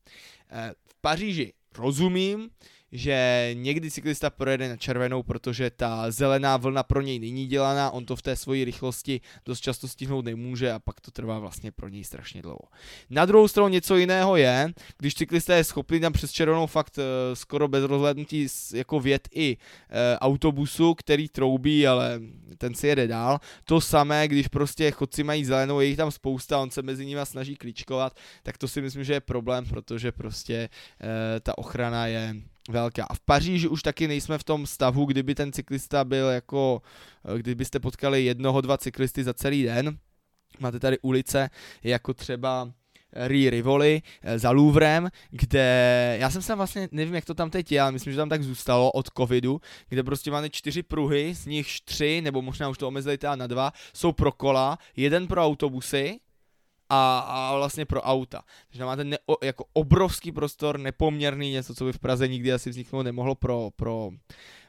eh, 0.50 0.74
v 0.86 0.94
Paříži 1.00 1.52
rozumím, 1.78 2.50
že 2.92 3.50
někdy 3.54 3.90
cyklista 3.90 4.30
projede 4.30 4.68
na 4.68 4.76
červenou, 4.76 5.22
protože 5.22 5.70
ta 5.70 6.10
zelená 6.10 6.56
vlna 6.56 6.82
pro 6.82 7.00
něj 7.00 7.18
není 7.18 7.46
dělaná, 7.46 7.90
on 7.90 8.06
to 8.06 8.16
v 8.16 8.22
té 8.22 8.36
své 8.36 8.64
rychlosti 8.64 9.20
dost 9.44 9.60
často 9.60 9.88
stihnout 9.88 10.24
nemůže 10.24 10.72
a 10.72 10.78
pak 10.78 11.00
to 11.00 11.10
trvá 11.10 11.38
vlastně 11.38 11.72
pro 11.72 11.88
něj 11.88 12.04
strašně 12.04 12.42
dlouho. 12.42 12.68
Na 13.10 13.24
druhou 13.24 13.48
stranu 13.48 13.68
něco 13.68 13.96
jiného 13.96 14.36
je, 14.36 14.72
když 14.98 15.14
cyklista 15.14 15.56
je 15.56 15.64
schopný 15.64 16.00
tam 16.00 16.12
přes 16.12 16.32
červenou 16.32 16.66
fakt 16.66 16.98
uh, 16.98 17.04
skoro 17.34 17.68
bez 17.68 17.84
rozhlednutí 17.84 18.46
jako 18.74 19.00
vět 19.00 19.28
i 19.34 19.56
uh, 19.56 19.96
autobusu, 20.18 20.94
který 20.94 21.28
troubí, 21.28 21.86
ale 21.86 22.20
ten 22.58 22.74
si 22.74 22.86
jede 22.86 23.06
dál. 23.06 23.38
To 23.64 23.80
samé, 23.80 24.28
když 24.28 24.48
prostě 24.48 24.90
chodci 24.90 25.24
mají 25.24 25.44
zelenou, 25.44 25.80
je 25.80 25.86
jich 25.86 25.96
tam 25.96 26.10
spousta, 26.10 26.60
on 26.60 26.70
se 26.70 26.82
mezi 26.82 27.06
nimi 27.06 27.20
snaží 27.24 27.56
klíčkovat, 27.56 28.16
tak 28.42 28.58
to 28.58 28.68
si 28.68 28.82
myslím, 28.82 29.04
že 29.04 29.12
je 29.12 29.20
problém, 29.20 29.66
protože 29.66 30.12
prostě 30.12 30.68
uh, 31.02 31.08
ta 31.40 31.58
ochrana 31.58 32.06
je 32.06 32.34
velká. 32.68 33.04
A 33.04 33.14
v 33.14 33.20
Paříži 33.20 33.68
už 33.68 33.82
taky 33.82 34.08
nejsme 34.08 34.38
v 34.38 34.44
tom 34.44 34.66
stavu, 34.66 35.04
kdyby 35.04 35.34
ten 35.34 35.52
cyklista 35.52 36.04
byl 36.04 36.28
jako, 36.28 36.82
eh, 37.34 37.38
kdybyste 37.38 37.80
potkali 37.80 38.24
jednoho, 38.24 38.60
dva 38.60 38.78
cyklisty 38.78 39.24
za 39.24 39.34
celý 39.34 39.62
den. 39.62 39.98
Máte 40.60 40.80
tady 40.80 40.98
ulice 40.98 41.50
jako 41.82 42.14
třeba 42.14 42.72
Rí 43.14 43.50
Rivoli 43.50 44.02
eh, 44.22 44.38
za 44.38 44.50
Louvrem, 44.50 45.08
kde, 45.30 46.16
já 46.20 46.30
jsem 46.30 46.42
se 46.42 46.54
vlastně, 46.54 46.88
nevím 46.92 47.14
jak 47.14 47.24
to 47.24 47.34
tam 47.34 47.50
teď 47.50 47.72
je, 47.72 47.80
ale 47.80 47.92
myslím, 47.92 48.12
že 48.12 48.16
tam 48.16 48.28
tak 48.28 48.42
zůstalo 48.42 48.92
od 48.92 49.06
covidu, 49.18 49.60
kde 49.88 50.02
prostě 50.02 50.30
máme 50.30 50.50
čtyři 50.50 50.82
pruhy, 50.82 51.34
z 51.34 51.46
nich 51.46 51.80
tři, 51.84 52.20
nebo 52.20 52.42
možná 52.42 52.68
už 52.68 52.78
to 52.78 52.88
omezili 52.88 53.18
teda 53.18 53.36
na 53.36 53.46
dva, 53.46 53.72
jsou 53.94 54.12
pro 54.12 54.32
kola, 54.32 54.78
jeden 54.96 55.26
pro 55.26 55.44
autobusy, 55.44 56.20
a, 56.88 57.18
a 57.18 57.56
vlastně 57.56 57.84
pro 57.86 58.02
auta. 58.02 58.42
Takže 58.68 58.84
máte 58.84 59.04
ne, 59.04 59.18
o, 59.26 59.44
jako 59.44 59.64
obrovský 59.72 60.32
prostor, 60.32 60.78
nepoměrný, 60.78 61.50
něco, 61.50 61.74
co 61.74 61.84
by 61.84 61.92
v 61.92 61.98
Praze 61.98 62.28
nikdy 62.28 62.52
asi 62.52 62.70
vzniknout 62.70 63.02
nemohlo 63.02 63.34
pro, 63.34 63.70
pro, 63.76 64.10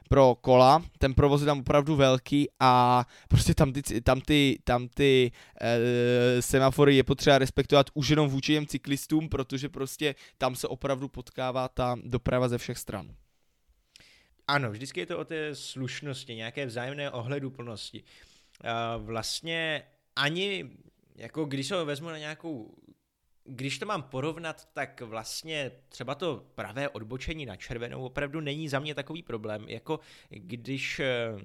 pro 0.08 0.34
kola. 0.34 0.82
Ten 0.98 1.14
provoz 1.14 1.40
je 1.40 1.46
tam 1.46 1.60
opravdu 1.60 1.96
velký 1.96 2.48
a 2.60 3.04
prostě 3.28 3.54
tam 3.54 3.72
ty, 3.72 4.00
tam 4.00 4.20
ty, 4.20 4.58
tam 4.64 4.88
ty 4.88 5.32
e, 5.60 6.42
semafory 6.42 6.96
je 6.96 7.04
potřeba 7.04 7.38
respektovat 7.38 7.90
už 7.94 8.08
jenom 8.08 8.28
vůči 8.28 8.52
těm 8.52 8.66
cyklistům, 8.66 9.28
protože 9.28 9.68
prostě 9.68 10.14
tam 10.38 10.56
se 10.56 10.68
opravdu 10.68 11.08
potkává 11.08 11.68
ta 11.68 11.96
doprava 12.04 12.48
ze 12.48 12.58
všech 12.58 12.78
stran. 12.78 13.14
Ano, 14.48 14.70
vždycky 14.70 15.00
je 15.00 15.06
to 15.06 15.18
o 15.18 15.24
té 15.24 15.54
slušnosti, 15.54 16.34
nějaké 16.34 16.66
vzájemné 16.66 17.10
ohleduplnosti. 17.10 18.04
Vlastně 18.98 19.82
ani 20.16 20.70
jako 21.16 21.44
když 21.44 21.70
ho 21.70 21.84
vezmu 21.84 22.08
na 22.08 22.18
nějakou 22.18 22.74
když 23.46 23.78
to 23.78 23.86
mám 23.86 24.02
porovnat, 24.02 24.68
tak 24.72 25.00
vlastně 25.00 25.72
třeba 25.88 26.14
to 26.14 26.46
pravé 26.54 26.88
odbočení 26.88 27.46
na 27.46 27.56
červenou 27.56 28.04
opravdu 28.04 28.40
není 28.40 28.68
za 28.68 28.78
mě 28.78 28.94
takový 28.94 29.22
problém, 29.22 29.68
jako 29.68 30.00
když 30.28 31.00
eh, 31.00 31.36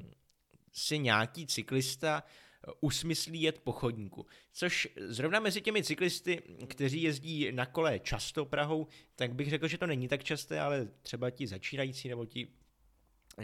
si 0.73 0.99
nějaký 0.99 1.47
cyklista 1.47 2.23
eh, 2.23 2.71
usmyslí 2.81 3.41
jet 3.41 3.59
po 3.59 3.71
chodníku. 3.71 4.25
Což 4.51 4.87
zrovna 4.95 5.39
mezi 5.39 5.61
těmi 5.61 5.83
cyklisty, 5.83 6.41
kteří 6.67 7.01
jezdí 7.01 7.51
na 7.51 7.65
kole 7.65 7.99
často 7.99 8.45
Prahou, 8.45 8.87
tak 9.15 9.33
bych 9.33 9.49
řekl, 9.49 9.67
že 9.67 9.77
to 9.77 9.87
není 9.87 10.07
tak 10.07 10.23
časté, 10.23 10.59
ale 10.59 10.87
třeba 11.01 11.29
ti 11.29 11.47
začínající 11.47 12.09
nebo 12.09 12.25
ti 12.25 12.47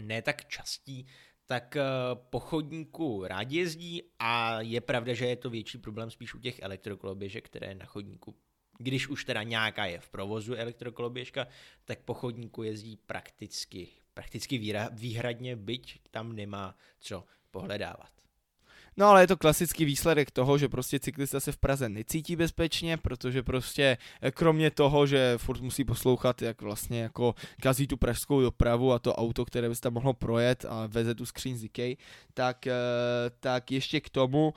ne 0.00 0.22
tak 0.22 0.48
častí, 0.48 1.06
tak 1.48 1.76
eh, 1.76 1.82
po 2.30 2.40
chodníku 2.40 3.24
rádi 3.24 3.58
jezdí 3.58 4.02
a 4.18 4.60
je 4.60 4.80
pravda, 4.80 5.14
že 5.14 5.26
je 5.26 5.36
to 5.36 5.50
větší 5.50 5.78
problém 5.78 6.10
spíš 6.10 6.34
u 6.34 6.38
těch 6.38 6.62
elektrokoloběžek, 6.62 7.46
které 7.46 7.74
na 7.74 7.86
chodníku 7.86 8.34
když 8.78 9.08
už 9.08 9.24
teda 9.24 9.42
nějaká 9.42 9.86
je 9.86 10.00
v 10.00 10.08
provozu 10.08 10.54
elektrokoloběžka, 10.54 11.46
tak 11.84 11.98
po 12.00 12.14
chodníku 12.14 12.62
jezdí 12.62 12.96
prakticky, 12.96 13.88
prakticky 14.14 14.74
výhradně, 14.92 15.56
byť 15.56 16.00
tam 16.10 16.36
nemá 16.36 16.76
co 16.98 17.24
pohledávat. 17.50 18.17
No 18.98 19.06
ale 19.06 19.22
je 19.22 19.26
to 19.26 19.36
klasický 19.36 19.84
výsledek 19.84 20.30
toho, 20.30 20.58
že 20.58 20.68
prostě 20.68 21.00
cyklista 21.00 21.40
se 21.40 21.52
v 21.52 21.56
Praze 21.56 21.88
necítí 21.88 22.36
bezpečně, 22.36 22.96
protože 22.96 23.42
prostě 23.42 23.98
eh, 24.22 24.30
kromě 24.30 24.70
toho, 24.70 25.06
že 25.06 25.34
furt 25.36 25.60
musí 25.60 25.84
poslouchat, 25.84 26.42
jak 26.42 26.62
vlastně 26.62 27.02
jako 27.02 27.34
kazí 27.62 27.86
tu 27.86 27.96
pražskou 27.96 28.40
dopravu 28.40 28.92
a 28.92 28.98
to 28.98 29.14
auto, 29.14 29.44
které 29.44 29.68
by 29.68 29.74
se 29.74 29.80
tam 29.80 29.92
mohlo 29.92 30.14
projet 30.14 30.64
a 30.68 30.86
veze 30.86 31.14
tu 31.14 31.26
skříň 31.26 31.56
z 31.56 31.64
Ikej, 31.64 31.96
tak, 32.34 32.66
eh, 32.66 32.72
tak 33.40 33.70
ještě 33.70 34.00
k 34.00 34.10
tomu 34.10 34.54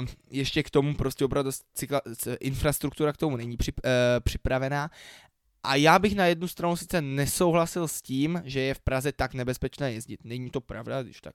Uh, 0.00 0.06
ještě 0.30 0.62
k 0.62 0.70
tomu 0.70 0.94
prostě 0.94 1.24
opravdu 1.24 1.50
cykla, 1.74 2.00
infrastruktura 2.40 3.12
k 3.12 3.16
tomu 3.16 3.36
není 3.36 3.56
přip, 3.56 3.80
uh, 3.84 3.90
připravená 4.20 4.90
a 5.68 5.74
já 5.74 5.98
bych 5.98 6.14
na 6.14 6.26
jednu 6.26 6.48
stranu 6.48 6.76
sice 6.76 7.02
nesouhlasil 7.02 7.88
s 7.88 8.02
tím, 8.02 8.42
že 8.44 8.60
je 8.60 8.74
v 8.74 8.80
Praze 8.80 9.12
tak 9.12 9.34
nebezpečné 9.34 9.92
jezdit. 9.92 10.24
Není 10.24 10.50
to 10.50 10.60
pravda, 10.60 11.02
když 11.02 11.20
tak 11.20 11.34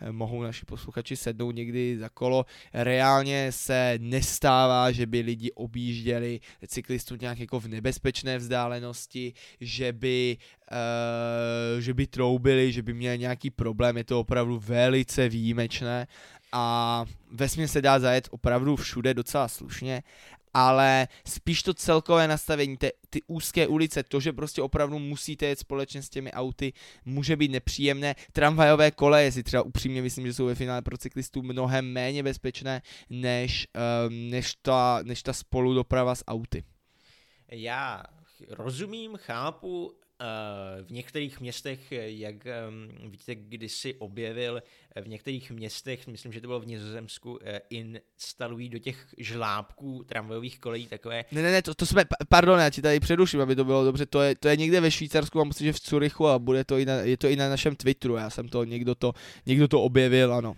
eh, 0.00 0.12
mohou 0.12 0.42
naši 0.42 0.66
posluchači 0.66 1.16
sednout 1.16 1.50
někdy 1.50 1.98
za 1.98 2.08
kolo. 2.08 2.46
Reálně 2.74 3.52
se 3.52 3.98
nestává, 3.98 4.92
že 4.92 5.06
by 5.06 5.20
lidi 5.20 5.52
objížděli 5.52 6.40
cyklistů 6.66 7.16
nějak 7.20 7.38
jako 7.38 7.60
v 7.60 7.68
nebezpečné 7.68 8.38
vzdálenosti, 8.38 9.32
že 9.60 9.92
by, 9.92 10.36
uh, 10.70 11.80
že 11.80 11.94
by 11.94 12.06
troubili, 12.06 12.72
že 12.72 12.82
by 12.82 12.94
měli 12.94 13.18
nějaký 13.18 13.50
problém. 13.50 13.96
Je 13.96 14.04
to 14.04 14.20
opravdu 14.20 14.58
velice 14.58 15.28
výjimečné 15.28 16.06
a 16.52 17.04
vesmě 17.30 17.68
se 17.68 17.82
dá 17.82 17.98
zajet 17.98 18.28
opravdu 18.30 18.76
všude 18.76 19.14
docela 19.14 19.48
slušně 19.48 20.02
ale 20.54 21.08
spíš 21.26 21.62
to 21.62 21.74
celkové 21.74 22.28
nastavení, 22.28 22.76
ty, 22.76 22.92
ty 23.10 23.22
úzké 23.26 23.66
ulice, 23.66 24.02
to, 24.02 24.20
že 24.20 24.32
prostě 24.32 24.62
opravdu 24.62 24.98
musíte 24.98 25.46
jet 25.46 25.58
společně 25.58 26.02
s 26.02 26.08
těmi 26.08 26.32
auty, 26.32 26.72
může 27.04 27.36
být 27.36 27.50
nepříjemné. 27.50 28.14
Tramvajové 28.32 28.90
koleje 28.90 29.32
si 29.32 29.42
třeba 29.42 29.62
upřímně 29.62 30.02
myslím, 30.02 30.26
že 30.26 30.34
jsou 30.34 30.46
ve 30.46 30.54
finále 30.54 30.82
pro 30.82 30.98
cyklistů 30.98 31.42
mnohem 31.42 31.92
méně 31.92 32.22
bezpečné, 32.22 32.82
než, 33.10 33.66
um, 34.06 34.30
než, 34.30 34.54
ta, 34.62 35.00
než 35.02 35.22
ta 35.22 35.32
spoludoprava 35.32 36.14
s 36.14 36.24
auty. 36.26 36.64
Já 37.52 38.02
rozumím, 38.48 39.16
chápu, 39.16 39.92
v 40.82 40.90
některých 40.90 41.40
městech, 41.40 41.92
jak 41.92 42.36
víte, 43.08 43.34
kdysi 43.34 43.94
objevil, 43.94 44.62
v 45.02 45.08
některých 45.08 45.50
městech, 45.50 46.06
myslím, 46.06 46.32
že 46.32 46.40
to 46.40 46.46
bylo 46.46 46.60
v 46.60 46.66
Nizozemsku, 46.66 47.38
instalují 47.70 48.68
do 48.68 48.78
těch 48.78 49.14
žlábků 49.18 50.04
tramvajových 50.04 50.58
kolejí 50.58 50.86
takové... 50.86 51.24
Ne, 51.32 51.42
ne, 51.42 51.52
ne, 51.52 51.62
to, 51.62 51.74
to 51.74 51.86
jsme, 51.86 52.04
pardon, 52.28 52.60
já 52.60 52.70
ti 52.70 52.82
tady 52.82 53.00
předuším, 53.00 53.40
aby 53.40 53.56
to 53.56 53.64
bylo 53.64 53.84
dobře, 53.84 54.06
to 54.06 54.22
je, 54.22 54.34
to 54.34 54.48
je 54.48 54.56
někde 54.56 54.80
ve 54.80 54.90
Švýcarsku, 54.90 55.38
mám 55.38 55.48
pocit, 55.48 55.64
že 55.64 55.72
v 55.72 55.80
Curychu 55.80 56.26
a 56.26 56.38
bude 56.38 56.64
to 56.64 56.78
i 56.78 56.84
na, 56.84 56.94
je 56.94 57.16
to 57.16 57.28
i 57.28 57.36
na 57.36 57.48
našem 57.48 57.76
Twitteru, 57.76 58.16
já 58.16 58.30
jsem 58.30 58.48
to, 58.48 58.64
někdo 58.64 58.94
to, 58.94 59.12
někdo 59.46 59.68
to 59.68 59.82
objevil, 59.82 60.34
ano. 60.34 60.54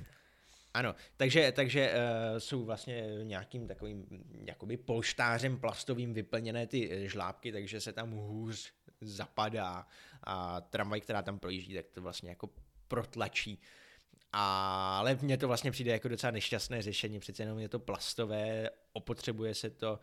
Ano, 0.74 0.94
takže, 1.16 1.52
takže 1.52 1.92
uh, 1.92 2.38
jsou 2.38 2.64
vlastně 2.64 3.08
nějakým 3.22 3.68
takovým 3.68 4.06
jakoby 4.46 4.76
polštářem 4.76 5.60
plastovým 5.60 6.14
vyplněné 6.14 6.66
ty 6.66 6.90
eh, 6.92 7.08
žlábky, 7.08 7.52
takže 7.52 7.80
se 7.80 7.92
tam 7.92 8.10
hůř 8.10 8.72
zapadá 9.00 9.86
a 10.24 10.60
tramvaj, 10.60 11.00
která 11.00 11.22
tam 11.22 11.38
projíždí, 11.38 11.74
tak 11.74 11.86
to 11.90 12.02
vlastně 12.02 12.28
jako 12.28 12.50
protlačí. 12.88 13.60
Ale 14.32 15.18
mně 15.22 15.36
to 15.36 15.48
vlastně 15.48 15.70
přijde 15.70 15.92
jako 15.92 16.08
docela 16.08 16.30
nešťastné 16.30 16.82
řešení, 16.82 17.20
přece 17.20 17.42
jenom 17.42 17.58
je 17.58 17.68
to 17.68 17.78
plastové, 17.78 18.70
opotřebuje 18.92 19.54
se 19.54 19.70
to, 19.70 19.98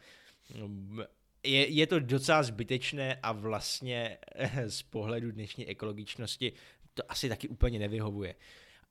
je, 1.43 1.67
je 1.67 1.88
to 1.88 1.99
docela 1.99 2.43
zbytečné 2.43 3.19
a 3.24 3.32
vlastně 3.32 4.17
z 4.67 4.82
pohledu 4.82 5.32
dnešní 5.32 5.67
ekologičnosti 5.67 6.53
to 6.93 7.03
asi 7.09 7.30
taky 7.30 7.47
úplně 7.47 7.80
nevyhovuje. 7.80 8.36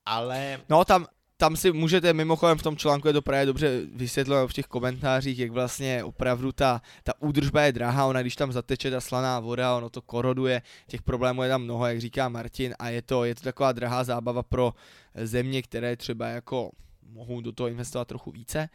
Ale... 0.06 0.60
No 0.68 0.84
tam, 0.84 1.06
tam 1.41 1.57
si 1.57 1.72
můžete 1.72 2.12
mimochodem 2.12 2.59
v 2.59 2.62
tom 2.62 2.76
článku 2.76 3.09
je 3.09 3.12
to 3.12 3.22
právě 3.22 3.47
dobře 3.47 3.80
vysvětleno 3.95 4.49
v 4.49 4.53
těch 4.53 4.66
komentářích, 4.66 5.38
jak 5.38 5.51
vlastně 5.51 6.05
opravdu 6.05 6.53
ta, 6.53 6.82
ta 7.03 7.12
údržba 7.20 7.62
je 7.62 7.72
drahá, 7.72 8.07
ona 8.07 8.20
když 8.20 8.36
tam 8.36 8.53
zateče 8.53 8.91
ta 8.91 9.01
slaná 9.01 9.41
voda, 9.41 9.76
ono 9.76 9.91
to 9.91 10.03
koroduje, 10.03 10.62
těch 10.86 11.03
problémů 11.03 11.43
je 11.43 11.49
tam 11.49 11.62
mnoho, 11.62 11.86
jak 11.86 12.01
říká 12.01 12.28
Martin, 12.28 12.74
a 12.78 12.88
je 12.88 13.03
to, 13.03 13.24
je 13.24 13.34
to 13.34 13.41
taková 13.41 13.72
drahá 13.72 14.05
zábava 14.05 14.43
pro 14.43 14.74
země, 15.14 15.62
které 15.62 15.97
třeba 15.97 16.28
jako 16.28 16.70
mohou 17.12 17.41
do 17.41 17.53
toho 17.53 17.68
investovat 17.68 18.09
trochu 18.09 18.30
více, 18.30 18.68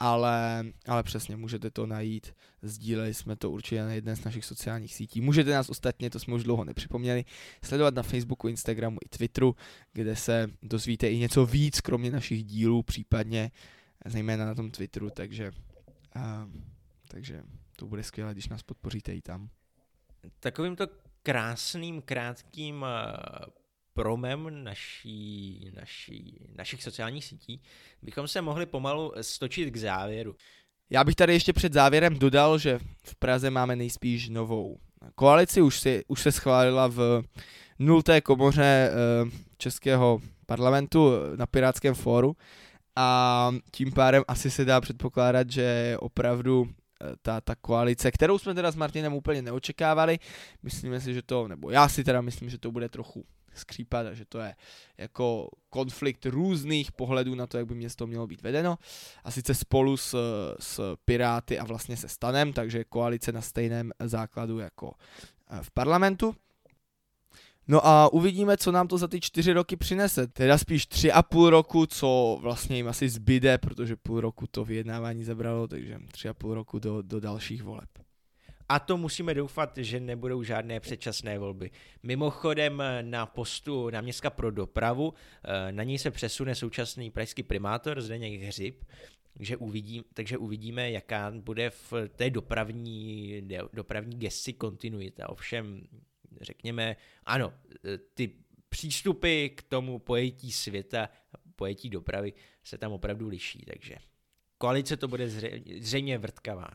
ale, 0.00 0.64
ale 0.86 1.02
přesně 1.02 1.36
můžete 1.36 1.70
to 1.70 1.86
najít, 1.86 2.34
sdíleli 2.62 3.14
jsme 3.14 3.36
to 3.36 3.50
určitě 3.50 3.82
na 3.82 3.92
jedné 3.92 4.16
z 4.16 4.24
našich 4.24 4.44
sociálních 4.44 4.94
sítí. 4.94 5.20
Můžete 5.20 5.50
nás 5.50 5.70
ostatně, 5.70 6.10
to 6.10 6.18
jsme 6.18 6.34
už 6.34 6.44
dlouho 6.44 6.64
nepřipomněli, 6.64 7.24
sledovat 7.64 7.94
na 7.94 8.02
Facebooku, 8.02 8.48
Instagramu 8.48 8.98
i 9.04 9.08
Twitteru, 9.08 9.56
kde 9.92 10.16
se 10.16 10.50
dozvíte 10.62 11.10
i 11.10 11.18
něco 11.18 11.46
víc, 11.46 11.80
kromě 11.80 12.10
našich 12.10 12.44
dílů, 12.44 12.82
případně 12.82 13.50
zejména 14.06 14.44
na 14.44 14.54
tom 14.54 14.70
Twitteru, 14.70 15.10
takže, 15.10 15.50
uh, 16.16 16.22
takže 17.08 17.42
to 17.76 17.86
bude 17.86 18.02
skvělé, 18.02 18.32
když 18.32 18.48
nás 18.48 18.62
podpoříte 18.62 19.14
i 19.14 19.22
tam. 19.22 19.48
Takovýmto 20.40 20.86
krásným, 21.22 22.02
krátkým 22.02 22.84
promem 23.96 24.64
naší, 24.64 25.70
naší, 25.76 26.40
našich 26.54 26.82
sociálních 26.82 27.24
sítí, 27.24 27.60
bychom 28.02 28.28
se 28.28 28.42
mohli 28.42 28.66
pomalu 28.66 29.12
stočit 29.20 29.70
k 29.70 29.76
závěru. 29.76 30.36
Já 30.90 31.04
bych 31.04 31.14
tady 31.14 31.32
ještě 31.32 31.52
před 31.52 31.72
závěrem 31.72 32.18
dodal, 32.18 32.58
že 32.58 32.78
v 33.04 33.16
Praze 33.16 33.50
máme 33.50 33.76
nejspíš 33.76 34.28
novou 34.28 34.78
koalici, 35.14 35.62
už, 35.62 35.80
si, 35.80 36.04
už 36.08 36.22
se 36.22 36.32
schválila 36.32 36.88
v 36.88 37.22
nulté 37.78 38.20
komoře 38.20 38.90
eh, 38.90 39.30
Českého 39.58 40.20
parlamentu 40.46 41.12
na 41.36 41.46
Pirátském 41.46 41.94
fóru. 41.94 42.36
A 42.96 43.50
tím 43.70 43.92
pádem 43.92 44.22
asi 44.28 44.50
se 44.50 44.64
dá 44.64 44.80
předpokládat, 44.80 45.50
že 45.50 45.96
opravdu 46.00 46.68
eh, 46.68 47.16
ta, 47.22 47.40
ta 47.40 47.54
koalice, 47.54 48.10
kterou 48.10 48.38
jsme 48.38 48.54
teda 48.54 48.70
s 48.70 48.76
Martinem 48.76 49.14
úplně 49.14 49.42
neočekávali, 49.42 50.18
myslíme 50.62 51.00
si, 51.00 51.14
že 51.14 51.22
to, 51.22 51.48
nebo 51.48 51.70
já 51.70 51.88
si 51.88 52.04
teda 52.04 52.20
myslím, 52.20 52.50
že 52.50 52.58
to 52.58 52.70
bude 52.72 52.88
trochu 52.88 53.24
skřípat, 53.58 54.06
že 54.12 54.24
to 54.24 54.38
je 54.38 54.54
jako 54.98 55.48
konflikt 55.70 56.26
různých 56.26 56.92
pohledů 56.92 57.34
na 57.34 57.46
to, 57.46 57.58
jak 57.58 57.66
by 57.66 57.74
město 57.74 58.06
mělo 58.06 58.26
být 58.26 58.42
vedeno. 58.42 58.78
A 59.24 59.30
sice 59.30 59.54
spolu 59.54 59.96
s, 59.96 60.16
s 60.60 60.96
Piráty 61.04 61.58
a 61.58 61.64
vlastně 61.64 61.96
se 61.96 62.08
Stanem, 62.08 62.52
takže 62.52 62.84
koalice 62.84 63.32
na 63.32 63.40
stejném 63.40 63.92
základu 64.00 64.58
jako 64.58 64.92
eh, 65.50 65.58
v 65.62 65.70
parlamentu. 65.70 66.34
No 67.68 67.86
a 67.86 68.12
uvidíme, 68.12 68.56
co 68.56 68.72
nám 68.72 68.88
to 68.88 68.98
za 68.98 69.08
ty 69.08 69.20
čtyři 69.20 69.52
roky 69.52 69.76
přinese. 69.76 70.26
Teda 70.26 70.58
spíš 70.58 70.86
tři 70.86 71.12
a 71.12 71.22
půl 71.22 71.50
roku, 71.50 71.86
co 71.86 72.38
vlastně 72.42 72.76
jim 72.76 72.88
asi 72.88 73.08
zbyde, 73.08 73.58
protože 73.58 73.96
půl 73.96 74.20
roku 74.20 74.46
to 74.46 74.64
vyjednávání 74.64 75.24
zabralo, 75.24 75.68
takže 75.68 75.98
tři 76.12 76.28
a 76.28 76.34
půl 76.34 76.54
roku 76.54 76.78
do, 76.78 77.02
do 77.02 77.20
dalších 77.20 77.62
voleb. 77.62 78.05
A 78.68 78.78
to 78.78 78.96
musíme 78.96 79.34
doufat, 79.34 79.78
že 79.78 80.00
nebudou 80.00 80.42
žádné 80.42 80.80
předčasné 80.80 81.38
volby. 81.38 81.70
Mimochodem 82.02 82.82
na 83.02 83.26
postu 83.26 83.90
náměstka 83.90 84.30
pro 84.30 84.50
dopravu, 84.50 85.14
eh, 85.44 85.72
na 85.72 85.82
něj 85.82 85.98
se 85.98 86.10
přesune 86.10 86.54
současný 86.54 87.10
pražský 87.10 87.42
primátor 87.42 88.00
Zdeněk 88.00 88.42
Hřib, 88.42 88.84
takže, 89.32 89.56
uvidí, 89.56 90.02
takže 90.14 90.38
uvidíme, 90.38 90.90
jaká 90.90 91.30
bude 91.30 91.70
v 91.70 91.92
té 92.16 92.30
dopravní, 92.30 93.42
dopravní 93.72 94.16
gesci 94.18 94.52
kontinuita. 94.52 95.28
Ovšem, 95.28 95.82
řekněme, 96.40 96.96
ano, 97.24 97.52
eh, 97.84 97.98
ty 97.98 98.30
přístupy 98.68 99.48
k 99.48 99.62
tomu 99.62 99.98
pojetí 99.98 100.52
světa, 100.52 101.08
pojetí 101.56 101.90
dopravy 101.90 102.32
se 102.64 102.78
tam 102.78 102.92
opravdu 102.92 103.28
liší, 103.28 103.64
takže 103.66 103.96
koalice 104.58 104.96
to 104.96 105.08
bude 105.08 105.28
zřejmě 105.80 106.18
vrtkavá. 106.18 106.68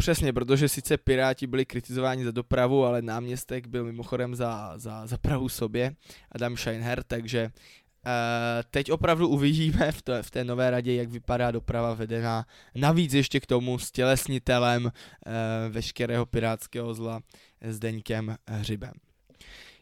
Přesně, 0.00 0.32
protože 0.32 0.68
sice 0.68 0.96
Piráti 0.96 1.46
byli 1.46 1.66
kritizováni 1.66 2.24
za 2.24 2.30
dopravu, 2.30 2.84
ale 2.84 3.02
náměstek 3.02 3.66
byl 3.66 3.84
mimochodem 3.84 4.34
za, 4.34 4.72
za, 4.78 5.06
za 5.06 5.18
Prahu 5.18 5.48
sobě, 5.48 5.94
Adam 6.32 6.56
Scheinher, 6.56 7.02
takže 7.02 7.44
uh, 7.44 8.10
teď 8.70 8.92
opravdu 8.92 9.28
uvidíme 9.28 9.92
v, 9.92 10.02
to, 10.02 10.22
v 10.22 10.30
té 10.30 10.44
nové 10.44 10.70
radě, 10.70 10.94
jak 10.94 11.08
vypadá 11.08 11.50
doprava 11.50 11.94
vedená. 11.94 12.46
Navíc 12.74 13.14
ještě 13.14 13.40
k 13.40 13.46
tomu 13.46 13.78
s 13.78 13.90
tělesnitelem 13.90 14.84
uh, 14.84 14.90
veškerého 15.68 16.26
pirátského 16.26 16.94
zla 16.94 17.20
Zdeňkem 17.68 18.36
Hřibem. 18.48 18.92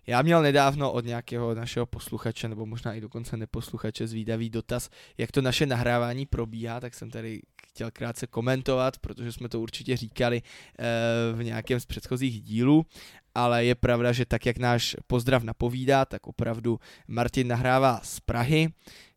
Já 0.06 0.22
měl 0.22 0.42
nedávno 0.42 0.92
od 0.92 1.04
nějakého 1.04 1.54
našeho 1.54 1.86
posluchače, 1.86 2.48
nebo 2.48 2.66
možná 2.66 2.94
i 2.94 3.00
dokonce 3.00 3.36
neposluchače, 3.36 4.06
zvídavý 4.06 4.50
dotaz, 4.50 4.90
jak 5.18 5.32
to 5.32 5.42
naše 5.42 5.66
nahrávání 5.66 6.26
probíhá, 6.26 6.80
tak 6.80 6.94
jsem 6.94 7.10
tady 7.10 7.40
chtěl 7.79 7.91
krátce 7.91 8.26
komentovat, 8.26 8.99
protože 8.99 9.33
jsme 9.33 9.49
to 9.49 9.61
určitě 9.61 9.97
říkali 9.97 10.43
eh, 10.43 10.85
v 11.33 11.45
nějakém 11.45 11.81
z 11.81 11.87
předchozích 11.87 12.43
dílů, 12.43 12.87
ale 13.35 13.64
je 13.64 13.74
pravda, 13.74 14.12
že 14.12 14.26
tak, 14.26 14.47
jak 14.47 14.59
náš 14.59 14.97
pozdrav 15.07 15.43
napovídá, 15.43 16.05
tak 16.05 16.26
opravdu 16.26 16.81
Martin 17.09 17.49
nahrává 17.49 18.01
z 18.03 18.20
Prahy, 18.20 18.68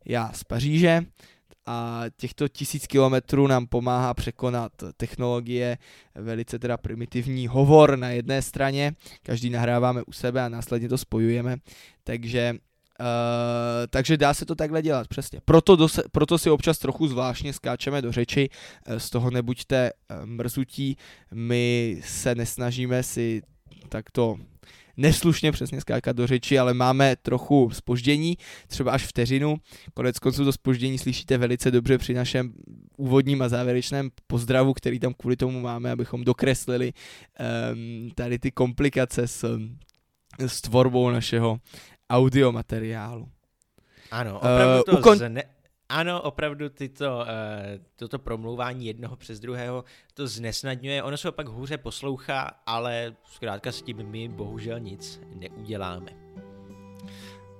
já 0.04 0.32
z 0.32 0.44
Paříže, 0.44 1.02
a 1.66 2.04
těchto 2.16 2.48
tisíc 2.48 2.86
kilometrů 2.86 3.46
nám 3.46 3.66
pomáhá 3.66 4.14
překonat 4.14 4.72
technologie, 4.96 5.78
velice 6.14 6.58
teda 6.58 6.76
primitivní 6.76 7.46
hovor 7.46 7.98
na 7.98 8.10
jedné 8.10 8.42
straně, 8.42 8.94
každý 9.22 9.50
nahráváme 9.50 10.02
u 10.02 10.12
sebe 10.12 10.42
a 10.42 10.48
následně 10.48 10.88
to 10.88 10.98
spojujeme, 10.98 11.56
takže 12.04 12.54
Uh, 13.02 13.86
takže 13.90 14.16
dá 14.16 14.34
se 14.34 14.46
to 14.46 14.54
takhle 14.54 14.82
dělat, 14.82 15.08
přesně. 15.08 15.40
Proto, 15.44 15.76
dose, 15.76 16.02
proto 16.12 16.38
si 16.38 16.50
občas 16.50 16.78
trochu 16.78 17.08
zvláštně 17.08 17.52
skáčeme 17.52 18.02
do 18.02 18.12
řeči, 18.12 18.48
uh, 18.88 18.96
z 18.96 19.10
toho 19.10 19.30
nebuďte 19.30 19.90
uh, 19.90 20.26
mrzutí, 20.26 20.96
my 21.34 22.00
se 22.04 22.34
nesnažíme 22.34 23.02
si 23.02 23.42
takto 23.88 24.36
neslušně 24.96 25.52
přesně 25.52 25.80
skákat 25.80 26.16
do 26.16 26.26
řeči, 26.26 26.58
ale 26.58 26.74
máme 26.74 27.16
trochu 27.16 27.70
spoždění, 27.72 28.36
třeba 28.66 28.92
až 28.92 29.06
vteřinu. 29.06 29.56
Konec 29.94 30.18
konců 30.18 30.44
to 30.44 30.52
spoždění 30.52 30.98
slyšíte 30.98 31.38
velice 31.38 31.70
dobře 31.70 31.98
při 31.98 32.14
našem 32.14 32.52
úvodním 32.96 33.42
a 33.42 33.48
závěrečném 33.48 34.10
pozdravu, 34.26 34.72
který 34.72 34.98
tam 34.98 35.14
kvůli 35.14 35.36
tomu 35.36 35.60
máme, 35.60 35.90
abychom 35.90 36.24
dokreslili 36.24 36.92
um, 36.92 38.10
tady 38.14 38.38
ty 38.38 38.50
komplikace 38.50 39.28
s, 39.28 39.58
s 40.38 40.60
tvorbou 40.60 41.10
našeho 41.10 41.58
audiomateriálu. 42.12 43.28
Ano, 44.10 44.36
opravdu 44.36 44.78
uh, 44.78 44.82
to 44.84 44.98
ukon... 44.98 45.18
zne, 45.18 45.42
ano, 45.88 46.22
opravdu 46.22 46.68
tyto, 46.68 47.18
uh, 47.18 47.26
toto 47.96 48.18
promlouvání 48.18 48.86
jednoho 48.86 49.16
přes 49.16 49.40
druhého 49.40 49.84
to 50.14 50.26
znesnadňuje. 50.26 51.02
Ono 51.02 51.16
se 51.16 51.32
pak 51.32 51.48
hůře 51.48 51.78
poslouchá, 51.78 52.50
ale 52.66 53.16
zkrátka 53.24 53.72
s 53.72 53.82
tím 53.82 53.96
my 53.96 54.28
bohužel 54.28 54.80
nic 54.80 55.20
neuděláme 55.34 56.12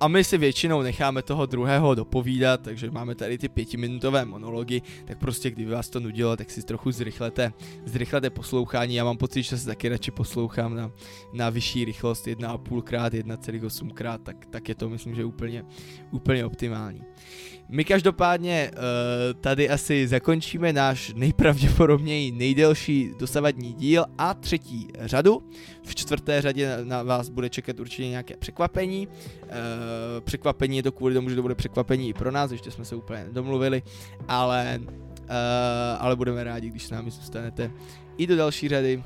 a 0.02 0.08
my 0.08 0.24
si 0.24 0.38
většinou 0.38 0.82
necháme 0.82 1.22
toho 1.22 1.46
druhého 1.46 1.94
dopovídat, 1.94 2.60
takže 2.60 2.90
máme 2.90 3.14
tady 3.14 3.38
ty 3.38 3.48
pětiminutové 3.48 4.24
monology, 4.24 4.82
tak 5.04 5.18
prostě 5.18 5.50
kdyby 5.50 5.70
vás 5.70 5.88
to 5.88 6.00
nudilo, 6.00 6.36
tak 6.36 6.50
si 6.50 6.62
trochu 6.62 6.90
zrychlete, 6.90 7.52
zrychlete 7.84 8.30
poslouchání. 8.30 8.94
Já 8.94 9.04
mám 9.04 9.16
pocit, 9.16 9.42
že 9.42 9.58
se 9.58 9.66
taky 9.66 9.88
radši 9.88 10.10
poslouchám 10.10 10.74
na, 10.74 10.90
na 11.32 11.50
vyšší 11.50 11.84
rychlost 11.84 12.26
1,5 12.26 12.82
krát, 12.82 13.12
1,8 13.12 13.90
krát, 13.90 14.20
tak, 14.22 14.46
tak 14.46 14.68
je 14.68 14.74
to 14.74 14.88
myslím, 14.88 15.14
že 15.14 15.24
úplně, 15.24 15.64
úplně 16.10 16.44
optimální. 16.44 17.02
My 17.74 17.84
každopádně 17.84 18.70
uh, 18.72 18.80
tady 19.40 19.68
asi 19.68 20.08
zakončíme 20.08 20.72
náš 20.72 21.12
nejpravděpodobněji 21.14 22.32
nejdelší 22.32 23.10
dosavadní 23.18 23.72
díl 23.72 24.04
a 24.18 24.34
třetí 24.34 24.88
řadu. 25.00 25.42
V 25.82 25.94
čtvrté 25.94 26.42
řadě 26.42 26.78
na 26.84 27.02
vás 27.02 27.28
bude 27.28 27.50
čekat 27.50 27.80
určitě 27.80 28.08
nějaké 28.08 28.36
překvapení. 28.36 29.08
Uh, 29.08 29.50
překvapení 30.20 30.76
je 30.76 30.82
to 30.82 30.92
kvůli 30.92 31.14
tomu, 31.14 31.30
že 31.30 31.36
to 31.36 31.42
bude 31.42 31.54
překvapení 31.54 32.08
i 32.08 32.14
pro 32.14 32.30
nás, 32.30 32.50
ještě 32.50 32.70
jsme 32.70 32.84
se 32.84 32.96
úplně 32.96 33.24
nedomluvili, 33.24 33.82
ale, 34.28 34.80
uh, 34.80 35.26
ale 35.98 36.16
budeme 36.16 36.44
rádi, 36.44 36.70
když 36.70 36.86
s 36.86 36.90
námi 36.90 37.10
zůstanete 37.10 37.70
i 38.16 38.26
do 38.26 38.36
další 38.36 38.68
řady, 38.68 39.02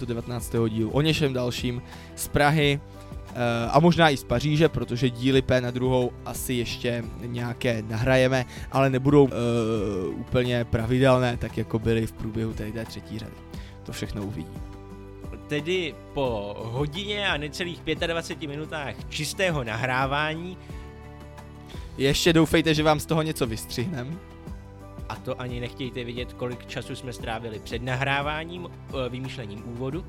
do 0.00 0.06
19. 0.06 0.52
dílu, 0.68 0.90
o 0.90 1.00
něčem 1.00 1.32
dalším 1.32 1.82
z 2.14 2.28
Prahy, 2.28 2.80
Eh, 2.93 2.93
a 3.70 3.80
možná 3.80 4.10
i 4.10 4.16
z 4.16 4.24
Paříže, 4.24 4.68
protože 4.68 5.10
díly 5.10 5.42
P 5.42 5.60
na 5.60 5.70
druhou 5.70 6.12
asi 6.24 6.54
ještě 6.54 7.04
nějaké 7.26 7.82
nahrajeme, 7.82 8.44
ale 8.72 8.90
nebudou 8.90 9.24
uh, 9.24 9.30
úplně 10.20 10.64
pravidelné, 10.64 11.36
tak 11.36 11.58
jako 11.58 11.78
byly 11.78 12.06
v 12.06 12.12
průběhu 12.12 12.52
tady 12.52 12.72
té 12.72 12.84
třetí 12.84 13.18
řady. 13.18 13.36
To 13.82 13.92
všechno 13.92 14.22
uvidí. 14.22 14.52
Tedy 15.46 15.94
po 16.14 16.56
hodině 16.58 17.28
a 17.28 17.36
necelých 17.36 17.80
25 18.06 18.48
minutách 18.48 18.94
čistého 19.08 19.64
nahrávání 19.64 20.58
ještě 21.98 22.32
doufejte, 22.32 22.74
že 22.74 22.82
vám 22.82 23.00
z 23.00 23.06
toho 23.06 23.22
něco 23.22 23.46
vystřihnem. 23.46 24.20
A 25.08 25.16
to 25.16 25.40
ani 25.40 25.60
nechtějte 25.60 26.04
vidět, 26.04 26.32
kolik 26.32 26.66
času 26.66 26.96
jsme 26.96 27.12
strávili 27.12 27.58
před 27.58 27.82
nahráváním, 27.82 28.68
eh, 28.68 29.08
vymýšlením 29.08 29.62
úvodu, 29.66 30.04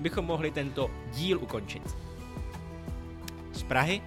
bychom 0.00 0.24
mohli 0.24 0.50
tento 0.50 0.90
díl 1.14 1.38
ukončit 1.38 1.82
z 3.52 3.62
Prahy. 3.62 4.02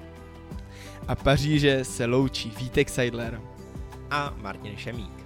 A 1.08 1.16
Paříže 1.16 1.86
se 1.86 2.06
loučí 2.06 2.54
Vítek 2.60 2.90
Seidler 2.90 3.42
a 4.12 4.34
Martin 4.42 4.78
Šemík. 4.78 5.25